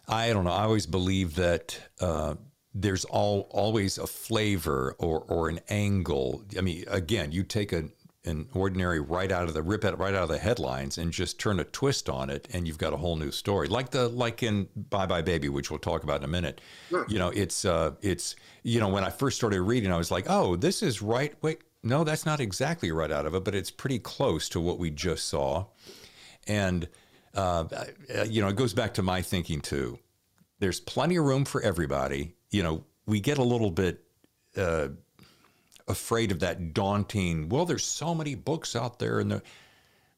i 0.07 0.31
don't 0.31 0.45
know. 0.45 0.51
I 0.51 0.63
always 0.63 0.85
believe 0.85 1.35
that 1.35 1.79
uh, 1.99 2.35
there's 2.73 3.05
all 3.05 3.49
always 3.51 3.97
a 3.97 4.07
flavor 4.07 4.95
or 4.99 5.19
or 5.19 5.49
an 5.49 5.59
angle. 5.69 6.43
I 6.57 6.61
mean 6.61 6.85
again 6.87 7.31
you 7.31 7.43
take 7.43 7.73
a 7.73 7.89
an 8.27 8.47
ordinary 8.53 8.99
right 8.99 9.31
out 9.31 9.47
of 9.47 9.53
the 9.53 9.61
rip 9.61 9.83
it 9.85 9.97
right 9.97 10.13
out 10.13 10.23
of 10.23 10.29
the 10.29 10.37
headlines 10.37 10.97
and 10.97 11.11
just 11.11 11.39
turn 11.39 11.59
a 11.59 11.63
twist 11.63 12.09
on 12.09 12.29
it, 12.29 12.47
and 12.53 12.67
you've 12.67 12.77
got 12.77 12.93
a 12.93 12.97
whole 12.97 13.15
new 13.15 13.31
story. 13.31 13.67
Like 13.67 13.91
the 13.91 14.09
like 14.09 14.43
in 14.43 14.67
Bye 14.75 15.05
Bye 15.05 15.21
Baby, 15.21 15.49
which 15.49 15.71
we'll 15.71 15.79
talk 15.79 16.03
about 16.03 16.17
in 16.17 16.25
a 16.25 16.27
minute. 16.27 16.61
Sure. 16.89 17.05
You 17.07 17.19
know, 17.19 17.29
it's 17.29 17.65
uh, 17.65 17.91
it's 18.01 18.35
you 18.63 18.79
know 18.79 18.89
when 18.89 19.03
I 19.03 19.09
first 19.09 19.37
started 19.37 19.61
reading, 19.61 19.91
I 19.91 19.97
was 19.97 20.11
like, 20.11 20.25
oh, 20.29 20.55
this 20.55 20.83
is 20.83 21.01
right. 21.01 21.33
Wait, 21.41 21.61
no, 21.83 22.03
that's 22.03 22.25
not 22.25 22.39
exactly 22.39 22.91
right 22.91 23.11
out 23.11 23.25
of 23.25 23.33
it, 23.33 23.43
but 23.43 23.55
it's 23.55 23.71
pretty 23.71 23.99
close 23.99 24.49
to 24.49 24.59
what 24.59 24.77
we 24.77 24.91
just 24.91 25.27
saw, 25.27 25.65
and. 26.47 26.87
Uh, 27.35 27.65
you 28.27 28.41
know, 28.41 28.47
it 28.47 28.55
goes 28.55 28.73
back 28.73 28.95
to 28.95 29.03
my 29.03 29.21
thinking 29.21 29.61
too. 29.61 29.99
There's 30.57 30.79
plenty 30.79 31.17
of 31.17 31.25
room 31.25 31.45
for 31.45 31.61
everybody. 31.61 32.33
You 32.49 32.63
know, 32.63 32.83
we 33.05 33.19
get 33.19 33.37
a 33.37 33.43
little 33.43 33.69
bit 33.69 34.03
uh, 34.57 34.87
afraid 35.87 36.31
of 36.31 36.39
that 36.39 36.73
daunting. 36.73 37.49
Well, 37.49 37.65
there's 37.65 37.85
so 37.85 38.13
many 38.13 38.35
books 38.35 38.75
out 38.75 38.99
there, 38.99 39.19
and 39.19 39.31
the, 39.31 39.41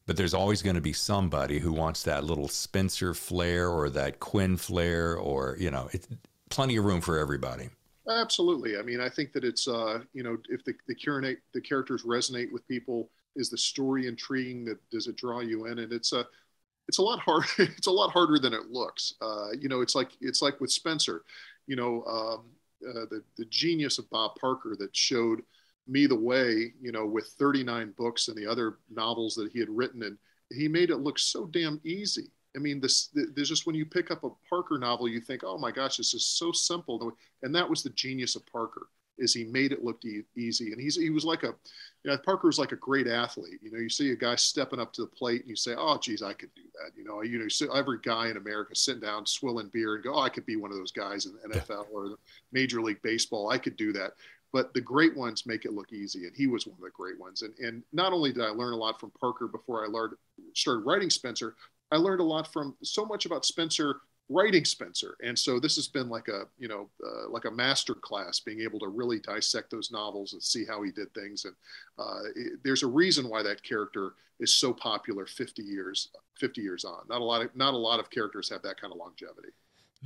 but 0.05 0.17
there's 0.17 0.33
always 0.33 0.61
going 0.61 0.75
to 0.75 0.81
be 0.81 0.93
somebody 0.93 1.59
who 1.59 1.71
wants 1.71 2.03
that 2.03 2.23
little 2.23 2.47
Spencer 2.47 3.13
flair 3.13 3.69
or 3.69 3.89
that 3.91 4.19
Quinn 4.19 4.57
flair, 4.57 5.15
or 5.15 5.55
you 5.59 5.71
know, 5.71 5.89
it's 5.91 6.07
plenty 6.49 6.77
of 6.77 6.85
room 6.85 7.01
for 7.01 7.17
everybody. 7.17 7.69
Absolutely. 8.09 8.77
I 8.77 8.81
mean, 8.81 8.99
I 8.99 9.09
think 9.09 9.33
that 9.33 9.43
it's 9.43 9.67
uh, 9.67 9.99
you 10.13 10.23
know, 10.23 10.37
if 10.49 10.63
the 10.65 10.73
the, 10.87 10.95
curate, 10.95 11.39
the 11.53 11.61
characters 11.61 12.03
resonate 12.03 12.51
with 12.51 12.67
people, 12.67 13.09
is 13.35 13.49
the 13.49 13.57
story 13.57 14.07
intriguing? 14.07 14.65
That 14.65 14.77
does 14.89 15.07
it 15.07 15.15
draw 15.15 15.41
you 15.41 15.67
in? 15.67 15.79
And 15.79 15.93
it's 15.93 16.11
a 16.11 16.25
it's 16.87 16.97
a 16.97 17.03
lot 17.03 17.19
hard. 17.19 17.45
it's 17.59 17.87
a 17.87 17.91
lot 17.91 18.11
harder 18.11 18.39
than 18.39 18.53
it 18.53 18.71
looks. 18.71 19.13
Uh, 19.21 19.49
you 19.59 19.69
know, 19.69 19.81
it's 19.81 19.95
like 19.95 20.09
it's 20.21 20.41
like 20.41 20.59
with 20.59 20.71
Spencer. 20.71 21.23
You 21.67 21.75
know, 21.75 22.03
um, 22.05 22.45
uh, 22.89 23.05
the 23.11 23.23
the 23.37 23.45
genius 23.45 23.99
of 23.99 24.09
Bob 24.09 24.31
Parker 24.41 24.75
that 24.79 24.95
showed 24.95 25.43
me 25.89 26.05
the 26.05 26.15
way, 26.15 26.73
you 26.81 26.91
know, 26.91 27.05
with 27.05 27.27
39 27.39 27.93
books 27.97 28.27
and 28.27 28.37
the 28.37 28.45
other 28.45 28.77
novels 28.89 29.35
that 29.35 29.51
he 29.51 29.59
had 29.59 29.69
written, 29.69 30.03
and 30.03 30.17
he 30.51 30.67
made 30.67 30.89
it 30.89 30.97
look 30.97 31.19
so 31.19 31.45
damn 31.47 31.79
easy. 31.83 32.31
I 32.55 32.59
mean, 32.59 32.79
this 32.79 33.09
there's 33.13 33.49
just 33.49 33.67
when 33.67 33.75
you 33.75 33.85
pick 33.85 34.09
up 34.11 34.23
a 34.23 34.29
Parker 34.49 34.77
novel, 34.77 35.07
you 35.07 35.21
think, 35.21 35.43
oh 35.43 35.57
my 35.57 35.71
gosh, 35.71 35.97
this 35.97 36.13
is 36.13 36.25
so 36.25 36.51
simple, 36.51 37.13
and 37.43 37.53
that 37.53 37.69
was 37.69 37.83
the 37.83 37.89
genius 37.91 38.35
of 38.35 38.45
Parker 38.47 38.87
is 39.19 39.33
he 39.33 39.43
made 39.43 39.71
it 39.71 39.83
look 39.83 40.03
e- 40.05 40.23
easy, 40.35 40.71
and 40.71 40.81
he's 40.81 40.95
he 40.95 41.09
was 41.09 41.25
like 41.25 41.43
a, 41.43 41.53
you 42.03 42.11
know, 42.11 42.17
Parker 42.17 42.47
was 42.47 42.57
like 42.57 42.71
a 42.71 42.77
great 42.77 43.07
athlete. 43.07 43.59
You 43.61 43.71
know, 43.71 43.77
you 43.77 43.89
see 43.89 44.11
a 44.11 44.15
guy 44.15 44.35
stepping 44.35 44.79
up 44.79 44.93
to 44.93 45.01
the 45.01 45.07
plate, 45.07 45.41
and 45.41 45.49
you 45.49 45.55
say, 45.55 45.75
oh 45.77 45.97
geez, 45.97 46.23
I 46.23 46.33
could 46.33 46.53
do 46.55 46.63
that. 46.75 46.91
You 46.97 47.03
know, 47.03 47.21
you 47.21 47.37
know, 47.37 47.73
every 47.73 47.99
guy 48.01 48.29
in 48.29 48.37
America 48.37 48.75
sitting 48.75 49.01
down, 49.01 49.25
swilling 49.25 49.69
beer, 49.71 49.95
and 49.95 50.03
go, 50.03 50.15
oh, 50.15 50.21
I 50.21 50.29
could 50.29 50.45
be 50.45 50.55
one 50.55 50.71
of 50.71 50.77
those 50.77 50.91
guys 50.91 51.25
in 51.25 51.33
the 51.33 51.59
NFL 51.59 51.85
or 51.93 52.17
Major 52.51 52.81
League 52.81 53.01
Baseball. 53.01 53.49
I 53.49 53.57
could 53.57 53.75
do 53.75 53.93
that 53.93 54.13
but 54.51 54.73
the 54.73 54.81
great 54.81 55.15
ones 55.15 55.45
make 55.45 55.65
it 55.65 55.73
look 55.73 55.91
easy 55.93 56.25
and 56.25 56.35
he 56.35 56.47
was 56.47 56.65
one 56.65 56.77
of 56.77 56.83
the 56.83 56.89
great 56.91 57.19
ones. 57.19 57.41
And, 57.41 57.53
and 57.59 57.83
not 57.93 58.13
only 58.13 58.31
did 58.31 58.43
i 58.43 58.49
learn 58.49 58.73
a 58.73 58.77
lot 58.77 58.99
from 58.99 59.11
parker 59.19 59.47
before 59.47 59.85
i 59.85 59.87
learned 59.87 60.13
started 60.53 60.81
writing 60.81 61.09
spencer 61.09 61.55
i 61.91 61.97
learned 61.97 62.21
a 62.21 62.23
lot 62.23 62.51
from 62.51 62.75
so 62.83 63.05
much 63.05 63.25
about 63.25 63.45
spencer 63.45 64.01
writing 64.29 64.63
spencer. 64.63 65.17
And 65.23 65.37
so 65.37 65.59
this 65.59 65.75
has 65.75 65.87
been 65.87 66.07
like 66.07 66.27
a 66.27 66.43
you 66.57 66.67
know 66.67 66.89
uh, 67.05 67.29
like 67.29 67.45
a 67.45 67.51
master 67.51 67.95
class 67.95 68.39
being 68.39 68.61
able 68.61 68.79
to 68.79 68.87
really 68.87 69.19
dissect 69.19 69.71
those 69.71 69.91
novels 69.91 70.33
and 70.33 70.41
see 70.41 70.65
how 70.65 70.83
he 70.83 70.91
did 70.91 71.13
things. 71.13 71.45
And 71.45 71.55
uh, 71.97 72.29
it, 72.35 72.59
there's 72.63 72.83
a 72.83 72.87
reason 72.87 73.27
why 73.27 73.43
that 73.43 73.63
character 73.63 74.13
is 74.39 74.53
so 74.53 74.71
popular 74.71 75.25
50 75.25 75.63
years 75.63 76.09
50 76.39 76.61
years 76.61 76.85
on. 76.85 77.01
Not 77.09 77.21
a 77.21 77.23
lot 77.23 77.41
of 77.41 77.55
not 77.55 77.73
a 77.73 77.77
lot 77.77 77.99
of 77.99 78.09
characters 78.09 78.49
have 78.49 78.61
that 78.61 78.79
kind 78.79 78.93
of 78.93 78.99
longevity. 78.99 79.49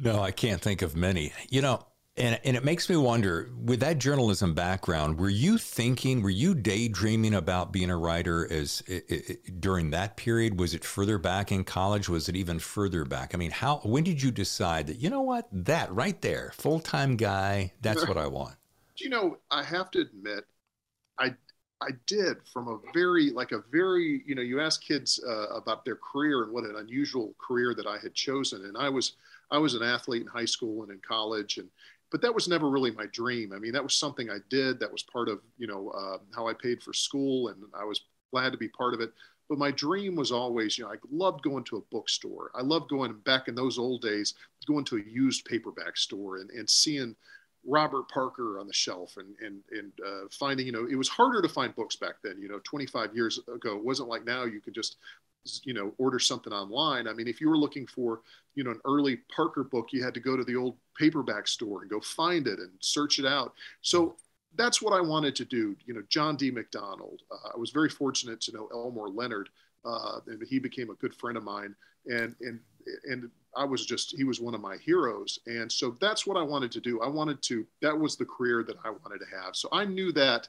No 0.02 0.22
i 0.22 0.32
can't 0.32 0.62
think 0.62 0.82
of 0.82 0.96
many. 0.96 1.34
You 1.50 1.62
know 1.62 1.86
and, 2.16 2.40
and 2.44 2.56
it 2.56 2.64
makes 2.64 2.90
me 2.90 2.96
wonder 2.96 3.50
with 3.60 3.80
that 3.80 3.98
journalism 3.98 4.54
background, 4.54 5.20
were 5.20 5.30
you 5.30 5.58
thinking, 5.58 6.22
were 6.22 6.30
you 6.30 6.54
daydreaming 6.54 7.34
about 7.34 7.72
being 7.72 7.90
a 7.90 7.98
writer 7.98 8.48
as 8.52 8.84
it, 8.86 9.06
it, 9.10 9.60
during 9.62 9.90
that 9.92 10.16
period? 10.16 10.60
Was 10.60 10.76
it 10.76 10.86
further 10.86 11.18
back 11.18 11.52
in 11.52 11.64
college? 11.64 12.10
Was 12.10 12.30
it 12.30 12.36
even 12.36 12.60
further 12.60 13.04
back? 13.04 13.34
I 13.34 13.38
mean, 13.38 13.50
how, 13.50 13.78
when 13.78 14.04
did 14.04 14.22
you 14.22 14.30
decide 14.30 14.86
that, 14.88 14.98
you 14.98 15.10
know 15.10 15.22
what, 15.22 15.48
that 15.52 15.92
right 15.92 16.22
there, 16.22 16.52
full 16.56 16.80
time 16.80 17.16
guy, 17.16 17.74
that's 17.82 18.08
what 18.08 18.18
I 18.18 18.28
want? 18.28 18.56
You 18.98 19.10
know, 19.10 19.38
I 19.50 19.64
have 19.64 19.90
to 19.92 20.02
admit, 20.02 20.46
I, 21.18 21.34
I 21.82 21.90
did 22.06 22.38
from 22.54 22.68
a 22.68 22.78
very, 22.94 23.32
like 23.32 23.54
a 23.54 23.64
very, 23.72 24.22
you 24.28 24.36
know, 24.36 24.44
you 24.44 24.62
ask 24.62 24.84
kids 24.84 25.20
uh, 25.28 25.48
about 25.48 25.84
their 25.84 25.96
career 25.98 26.44
and 26.44 26.54
what 26.54 26.64
an 26.64 26.76
unusual 26.76 27.34
career 27.40 27.74
that 27.74 27.88
I 27.88 27.98
had 27.98 28.14
chosen. 28.14 28.66
And 28.66 28.78
I 28.78 28.90
was, 28.90 29.14
I 29.50 29.58
was 29.58 29.74
an 29.74 29.82
athlete 29.82 30.22
in 30.22 30.28
high 30.28 30.46
school 30.46 30.84
and 30.84 30.92
in 30.92 31.00
college. 31.00 31.58
And, 31.58 31.70
but 32.14 32.22
that 32.22 32.34
was 32.34 32.48
never 32.48 32.70
really 32.70 32.92
my 32.92 33.08
dream. 33.08 33.52
I 33.54 33.58
mean, 33.58 33.72
that 33.72 33.82
was 33.82 33.96
something 33.96 34.30
I 34.30 34.38
did. 34.48 34.80
That 34.80 34.92
was 34.92 35.02
part 35.02 35.28
of 35.28 35.42
you 35.58 35.66
know 35.66 35.90
uh, 35.90 36.20
how 36.34 36.48
I 36.48 36.54
paid 36.54 36.82
for 36.84 36.94
school, 36.94 37.48
and 37.48 37.58
I 37.74 37.84
was 37.84 38.02
glad 38.32 38.52
to 38.52 38.58
be 38.58 38.70
part 38.70 38.94
of 38.94 39.02
it. 39.02 39.12
But 39.50 39.58
my 39.58 39.72
dream 39.72 40.16
was 40.16 40.32
always, 40.32 40.78
you 40.78 40.84
know, 40.84 40.92
I 40.92 40.96
loved 41.12 41.42
going 41.42 41.64
to 41.66 41.78
a 41.78 41.82
bookstore. 41.92 42.52
I 42.56 42.62
loved 42.62 42.90
going 42.90 43.14
back 43.26 43.48
in 43.48 43.56
those 43.56 43.80
old 43.80 44.02
days, 44.04 44.36
going 44.68 44.86
to 44.86 44.98
a 44.98 45.02
used 45.02 45.46
paperback 45.46 45.98
store 45.98 46.38
and, 46.38 46.50
and 46.52 46.70
seeing 46.70 47.16
Robert 47.66 48.08
Parker 48.10 48.60
on 48.60 48.68
the 48.68 48.74
shelf 48.74 49.18
and 49.18 49.36
and 49.42 49.64
and 49.72 49.92
uh, 50.06 50.28
finding, 50.30 50.68
you 50.68 50.72
know, 50.72 50.86
it 50.86 50.96
was 50.96 51.10
harder 51.10 51.42
to 51.42 51.50
find 51.50 51.76
books 51.76 51.96
back 51.96 52.16
then. 52.24 52.40
You 52.40 52.48
know, 52.48 52.60
25 52.64 53.16
years 53.16 53.40
ago, 53.54 53.76
it 53.76 53.84
wasn't 53.84 54.10
like 54.10 54.24
now 54.24 54.44
you 54.44 54.62
could 54.62 54.76
just 54.76 54.98
you 55.64 55.74
know 55.74 55.94
order 55.98 56.20
something 56.20 56.54
online. 56.54 57.08
I 57.08 57.14
mean 57.14 57.28
if 57.28 57.42
you 57.42 57.50
were 57.50 57.58
looking 57.58 57.88
for 57.88 58.22
you 58.56 58.64
know 58.64 58.72
an 58.72 58.82
early 58.86 59.18
parker 59.36 59.64
book 59.64 59.90
you 59.92 60.04
had 60.04 60.14
to 60.14 60.20
go 60.20 60.38
to 60.38 60.44
the 60.44 60.56
old 60.56 60.78
paperback 60.98 61.48
store 61.48 61.82
and 61.82 61.90
go 61.90 62.00
find 62.00 62.48
it 62.48 62.60
and 62.60 62.72
search 62.80 63.20
it 63.20 63.26
out. 63.26 63.54
So 63.82 64.16
that's 64.56 64.84
what 64.84 64.94
i 64.94 65.02
wanted 65.02 65.36
to 65.36 65.46
do 65.46 65.76
you 65.84 65.96
know 65.96 66.04
john 66.10 66.36
d. 66.36 66.52
Macdonald 66.52 67.24
uh, 67.32 67.50
i 67.56 67.58
was 67.58 67.72
very 67.72 67.90
fortunate 67.90 68.40
to 68.40 68.52
know 68.52 68.70
elmore 68.72 69.10
leonard 69.10 69.50
uh, 69.86 70.20
and 70.28 70.42
he 70.48 70.60
became 70.60 70.90
a 70.90 70.96
good 70.96 71.14
friend 71.14 71.38
of 71.38 71.44
mine. 71.44 71.76
And 72.08 72.36
and 72.42 72.60
and 73.06 73.30
i 73.56 73.64
was 73.64 73.86
just 73.86 74.16
he 74.16 74.24
was 74.24 74.42
one 74.42 74.54
of 74.54 74.62
my 74.62 74.78
heroes. 74.78 75.40
And 75.46 75.72
so 75.72 75.96
that's 76.02 76.28
what 76.28 76.38
i 76.38 76.42
wanted 76.42 76.72
to 76.74 76.82
do. 76.82 77.02
I 77.02 77.08
wanted 77.08 77.42
to 77.44 77.66
that 77.82 77.98
was 77.98 78.16
the 78.16 78.26
career 78.26 78.64
that 78.64 78.78
i 78.84 78.90
wanted 78.90 79.20
to 79.20 79.38
have. 79.44 79.56
So 79.56 79.70
i 79.72 79.86
knew 79.86 80.12
that 80.14 80.48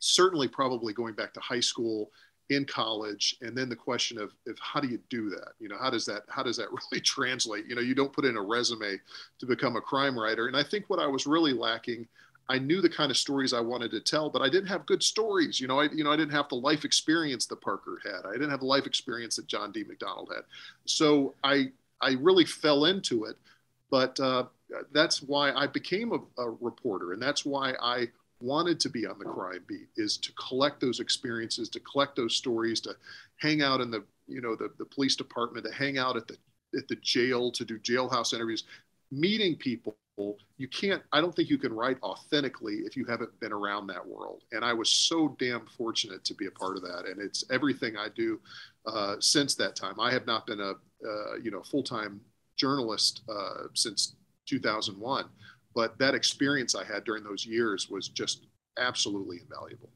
certainly 0.00 0.48
probably 0.48 0.92
going 0.92 1.14
back 1.14 1.32
to 1.34 1.40
high 1.40 1.60
school 1.60 2.10
in 2.50 2.64
college 2.64 3.36
and 3.40 3.56
then 3.56 3.68
the 3.68 3.76
question 3.76 4.18
of, 4.18 4.32
of 4.46 4.58
how 4.60 4.78
do 4.80 4.88
you 4.88 4.98
do 5.08 5.30
that? 5.30 5.52
You 5.58 5.68
know 5.68 5.78
how 5.78 5.90
does 5.90 6.04
that 6.06 6.22
how 6.28 6.42
does 6.42 6.56
that 6.58 6.68
really 6.90 7.00
translate? 7.00 7.66
You 7.66 7.74
know 7.74 7.80
you 7.80 7.94
don't 7.94 8.12
put 8.12 8.24
in 8.24 8.36
a 8.36 8.42
resume 8.42 8.98
to 9.38 9.46
become 9.46 9.76
a 9.76 9.80
crime 9.80 10.18
writer. 10.18 10.46
And 10.46 10.56
i 10.56 10.62
think 10.62 10.88
what 10.88 10.98
i 10.98 11.06
was 11.06 11.26
really 11.26 11.52
lacking 11.52 12.06
i 12.50 12.58
knew 12.58 12.82
the 12.82 12.88
kind 12.88 13.10
of 13.10 13.16
stories 13.16 13.54
i 13.54 13.60
wanted 13.60 13.90
to 13.90 14.00
tell 14.00 14.28
but 14.28 14.42
i 14.42 14.48
didn't 14.48 14.68
have 14.68 14.84
good 14.86 15.02
stories. 15.02 15.60
You 15.60 15.68
know 15.68 15.80
i 15.80 15.84
you 15.84 16.04
know 16.04 16.12
i 16.12 16.16
didn't 16.16 16.32
have 16.32 16.48
the 16.50 16.56
life 16.56 16.84
experience 16.84 17.46
that 17.46 17.60
parker 17.60 18.00
had. 18.04 18.28
I 18.28 18.32
didn't 18.32 18.50
have 18.50 18.60
the 18.60 18.66
life 18.66 18.86
experience 18.86 19.36
that 19.36 19.46
john 19.46 19.72
d. 19.72 19.84
Macdonald 19.84 20.30
had. 20.34 20.44
So 20.84 21.34
i 21.42 21.72
i 22.00 22.12
really 22.20 22.44
fell 22.44 22.84
into 22.84 23.24
it 23.24 23.36
but 23.90 24.18
uh, 24.20 24.44
that's 24.92 25.22
why 25.22 25.52
i 25.52 25.66
became 25.66 26.12
a, 26.12 26.42
a 26.42 26.50
reporter 26.60 27.12
and 27.12 27.22
that's 27.22 27.44
why 27.44 27.74
i 27.80 28.06
wanted 28.40 28.80
to 28.80 28.88
be 28.88 29.06
on 29.06 29.18
the 29.18 29.24
crime 29.24 29.64
beat 29.66 29.88
is 29.96 30.16
to 30.18 30.32
collect 30.32 30.80
those 30.80 31.00
experiences, 31.00 31.68
to 31.70 31.80
collect 31.80 32.16
those 32.16 32.36
stories, 32.36 32.80
to 32.82 32.94
hang 33.36 33.62
out 33.62 33.80
in 33.80 33.90
the 33.90 34.04
you 34.26 34.40
know 34.40 34.56
the, 34.56 34.70
the 34.78 34.84
police 34.84 35.16
department, 35.16 35.66
to 35.66 35.72
hang 35.72 35.98
out 35.98 36.16
at 36.16 36.26
the 36.26 36.36
at 36.76 36.88
the 36.88 36.96
jail, 36.96 37.50
to 37.52 37.64
do 37.64 37.78
jailhouse 37.78 38.34
interviews, 38.34 38.64
meeting 39.10 39.56
people. 39.56 39.96
You 40.58 40.68
can't. 40.68 41.02
I 41.12 41.20
don't 41.20 41.34
think 41.34 41.50
you 41.50 41.58
can 41.58 41.72
write 41.72 41.98
authentically 42.02 42.74
if 42.84 42.96
you 42.96 43.04
haven't 43.04 43.38
been 43.40 43.52
around 43.52 43.88
that 43.88 44.06
world. 44.06 44.42
And 44.52 44.64
I 44.64 44.72
was 44.72 44.88
so 44.88 45.34
damn 45.40 45.66
fortunate 45.66 46.24
to 46.24 46.34
be 46.34 46.46
a 46.46 46.50
part 46.52 46.76
of 46.76 46.82
that. 46.82 47.06
And 47.06 47.20
it's 47.20 47.44
everything 47.50 47.96
I 47.96 48.08
do 48.14 48.40
uh, 48.86 49.16
since 49.18 49.56
that 49.56 49.74
time. 49.74 49.98
I 49.98 50.12
have 50.12 50.26
not 50.26 50.46
been 50.46 50.60
a 50.60 50.70
uh, 50.72 51.36
you 51.42 51.50
know 51.50 51.62
full 51.62 51.82
time 51.82 52.20
journalist 52.56 53.22
uh, 53.28 53.64
since 53.74 54.14
2001 54.46 55.24
but 55.74 55.98
that 55.98 56.14
experience 56.14 56.74
I 56.74 56.84
had 56.84 57.04
during 57.04 57.24
those 57.24 57.44
years 57.44 57.88
was 57.90 58.08
just 58.08 58.46
absolutely 58.78 59.40
invaluable. 59.42 59.90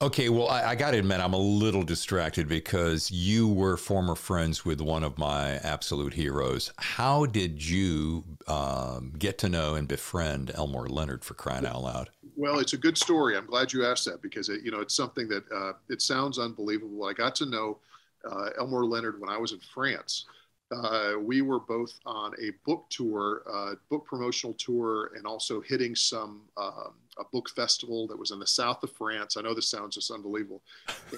Okay, 0.00 0.28
well, 0.28 0.46
I, 0.46 0.62
I 0.62 0.74
got 0.76 0.92
to 0.92 0.98
admit, 0.98 1.18
I'm 1.18 1.32
a 1.32 1.38
little 1.38 1.82
distracted 1.82 2.46
because 2.46 3.10
you 3.10 3.48
were 3.48 3.76
former 3.76 4.14
friends 4.14 4.64
with 4.64 4.80
one 4.80 5.02
of 5.02 5.18
my 5.18 5.54
absolute 5.56 6.14
heroes. 6.14 6.72
How 6.76 7.26
did 7.26 7.66
you 7.66 8.22
um, 8.46 9.12
get 9.18 9.38
to 9.38 9.48
know 9.48 9.74
and 9.74 9.88
befriend 9.88 10.52
Elmore 10.54 10.88
Leonard 10.88 11.24
for 11.24 11.34
crying 11.34 11.66
out 11.66 11.82
loud? 11.82 12.10
Well, 12.36 12.60
it's 12.60 12.74
a 12.74 12.78
good 12.78 12.96
story. 12.96 13.36
I'm 13.36 13.46
glad 13.46 13.72
you 13.72 13.84
asked 13.84 14.04
that 14.04 14.22
because 14.22 14.48
it, 14.48 14.62
you 14.62 14.70
know 14.70 14.78
it's 14.78 14.94
something 14.94 15.28
that 15.30 15.42
uh, 15.50 15.72
it 15.88 16.00
sounds 16.00 16.38
unbelievable. 16.38 17.04
I 17.06 17.12
got 17.12 17.34
to 17.36 17.46
know 17.46 17.78
uh, 18.24 18.50
Elmore 18.56 18.84
Leonard 18.84 19.20
when 19.20 19.30
I 19.30 19.36
was 19.36 19.50
in 19.50 19.58
France 19.74 20.26
uh, 20.70 21.14
we 21.20 21.40
were 21.42 21.60
both 21.60 21.98
on 22.04 22.32
a 22.40 22.50
book 22.66 22.86
tour, 22.90 23.42
uh, 23.50 23.74
book 23.90 24.04
promotional 24.06 24.54
tour, 24.54 25.12
and 25.16 25.26
also 25.26 25.60
hitting 25.60 25.94
some 25.94 26.42
um, 26.56 26.94
a 27.18 27.24
book 27.32 27.48
festival 27.50 28.06
that 28.06 28.18
was 28.18 28.30
in 28.30 28.38
the 28.38 28.46
south 28.46 28.82
of 28.82 28.92
France. 28.92 29.36
I 29.36 29.42
know 29.42 29.54
this 29.54 29.70
sounds 29.70 29.94
just 29.94 30.10
unbelievable, 30.10 30.62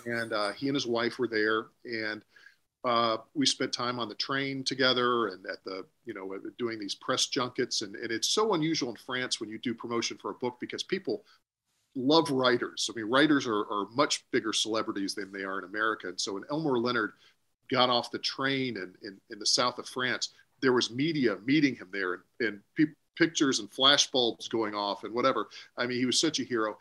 and 0.06 0.32
uh, 0.32 0.52
he 0.52 0.68
and 0.68 0.76
his 0.76 0.86
wife 0.86 1.18
were 1.18 1.28
there, 1.28 1.66
and 1.84 2.22
uh, 2.84 3.18
we 3.34 3.44
spent 3.44 3.72
time 3.72 3.98
on 3.98 4.08
the 4.08 4.14
train 4.14 4.64
together 4.64 5.28
and 5.28 5.44
at 5.46 5.62
the 5.64 5.84
you 6.04 6.14
know 6.14 6.32
doing 6.58 6.78
these 6.78 6.94
press 6.94 7.26
junkets, 7.26 7.82
and, 7.82 7.96
and 7.96 8.12
it's 8.12 8.30
so 8.30 8.54
unusual 8.54 8.90
in 8.90 8.96
France 8.96 9.40
when 9.40 9.50
you 9.50 9.58
do 9.58 9.74
promotion 9.74 10.16
for 10.20 10.30
a 10.30 10.34
book 10.34 10.58
because 10.60 10.84
people 10.84 11.24
love 11.96 12.30
writers. 12.30 12.88
I 12.88 12.96
mean, 12.96 13.10
writers 13.10 13.46
are, 13.46 13.62
are 13.70 13.86
much 13.94 14.24
bigger 14.30 14.52
celebrities 14.52 15.14
than 15.14 15.32
they 15.32 15.42
are 15.42 15.58
in 15.58 15.64
America. 15.64 16.08
And 16.08 16.20
so 16.20 16.34
when 16.34 16.44
Elmore 16.50 16.78
Leonard 16.78 17.12
got 17.70 17.90
off 17.90 18.10
the 18.10 18.18
train 18.18 18.76
in, 18.76 18.94
in, 19.02 19.20
in 19.30 19.38
the 19.38 19.46
south 19.46 19.78
of 19.78 19.88
France, 19.88 20.30
there 20.60 20.72
was 20.72 20.90
media 20.90 21.36
meeting 21.44 21.74
him 21.74 21.88
there 21.92 22.14
and, 22.14 22.22
and 22.40 22.60
pe- 22.76 22.94
pictures 23.16 23.60
and 23.60 23.70
flash 23.72 24.10
bulbs 24.10 24.48
going 24.48 24.74
off 24.74 25.04
and 25.04 25.12
whatever. 25.14 25.48
I 25.76 25.86
mean, 25.86 25.98
he 25.98 26.06
was 26.06 26.20
such 26.20 26.40
a 26.40 26.44
hero. 26.44 26.78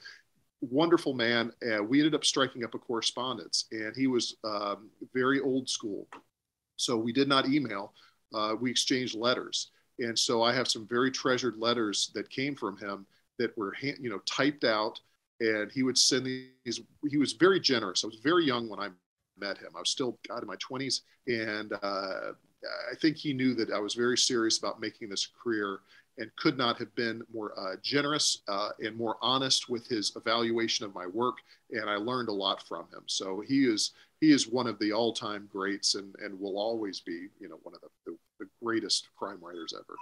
Wonderful 0.62 1.13
man. 1.13 1.51
And 1.62 1.88
we 1.88 2.00
ended 2.00 2.15
up 2.15 2.25
striking 2.25 2.63
up 2.63 2.74
a 2.74 2.79
correspondence, 2.79 3.65
and 3.72 3.96
he 3.96 4.08
was 4.08 4.36
um, 4.43 4.89
very 5.13 5.39
old 5.39 5.69
school. 5.69 6.08
So 6.75 6.98
we 6.98 7.13
did 7.13 7.27
not 7.27 7.48
email, 7.48 7.93
uh, 8.34 8.55
we 8.60 8.72
exchanged 8.72 9.15
letters. 9.15 9.72
And 10.00 10.17
so 10.17 10.41
I 10.41 10.53
have 10.53 10.67
some 10.67 10.88
very 10.88 11.12
treasured 11.12 11.58
letters 11.58 12.12
that 12.15 12.29
came 12.29 12.55
from 12.55 12.77
him 12.77 13.05
that 13.38 13.58
were, 13.58 13.75
you 13.81 14.10
know, 14.10 14.19
typed 14.19 14.63
out. 14.63 15.00
And 15.41 15.72
he 15.72 15.84
would 15.84 15.98
send 15.98 16.25
these. 16.25 16.81
He 17.10 17.17
was 17.17 17.34
very 17.34 17.60
generous. 17.60 18.03
I 18.03 18.08
was 18.08 18.19
very 18.22 18.46
young 18.46 18.67
when 18.69 18.79
I 18.79 18.89
met 19.39 19.58
him. 19.58 19.69
I 19.75 19.79
was 19.79 19.89
still, 19.89 20.17
God, 20.27 20.41
in 20.41 20.48
my 20.48 20.55
20s, 20.58 21.01
and 21.27 21.74
uh, 21.74 22.31
I 22.91 22.96
think 23.01 23.17
he 23.17 23.34
knew 23.34 23.53
that 23.55 23.72
I 23.72 23.79
was 23.79 23.93
very 23.93 24.17
serious 24.17 24.58
about 24.58 24.79
making 24.79 25.10
this 25.10 25.27
career 25.41 25.79
and 26.17 26.29
could 26.36 26.58
not 26.58 26.77
have 26.77 26.93
been 26.96 27.22
more 27.34 27.58
uh, 27.58 27.75
generous 27.81 28.41
uh, 28.48 28.69
and 28.79 28.96
more 28.96 29.15
honest 29.22 29.69
with 29.69 29.88
his 29.88 30.12
evaluation 30.15 30.86
of 30.86 30.93
my 30.93 31.08
work. 31.08 31.38
And 31.72 31.89
I 31.89 31.96
learned 31.96 32.29
a 32.29 32.34
lot 32.34 32.67
from 32.67 32.81
him. 32.93 33.03
So 33.08 33.41
he 33.41 33.65
is 33.65 33.91
he 34.19 34.34
is 34.34 34.48
one 34.48 34.67
of 34.67 34.77
the 34.79 34.91
all-time 34.91 35.48
greats 35.50 35.96
and, 35.96 36.13
and 36.22 36.38
will 36.38 36.58
always 36.58 37.00
be, 37.00 37.27
you 37.39 37.48
know, 37.48 37.58
one 37.63 37.74
of 37.74 37.79
the, 37.79 37.88
the, 38.05 38.17
the 38.39 38.50
greatest 38.62 39.08
crime 39.17 39.38
writers 39.41 39.74
ever. 39.74 39.96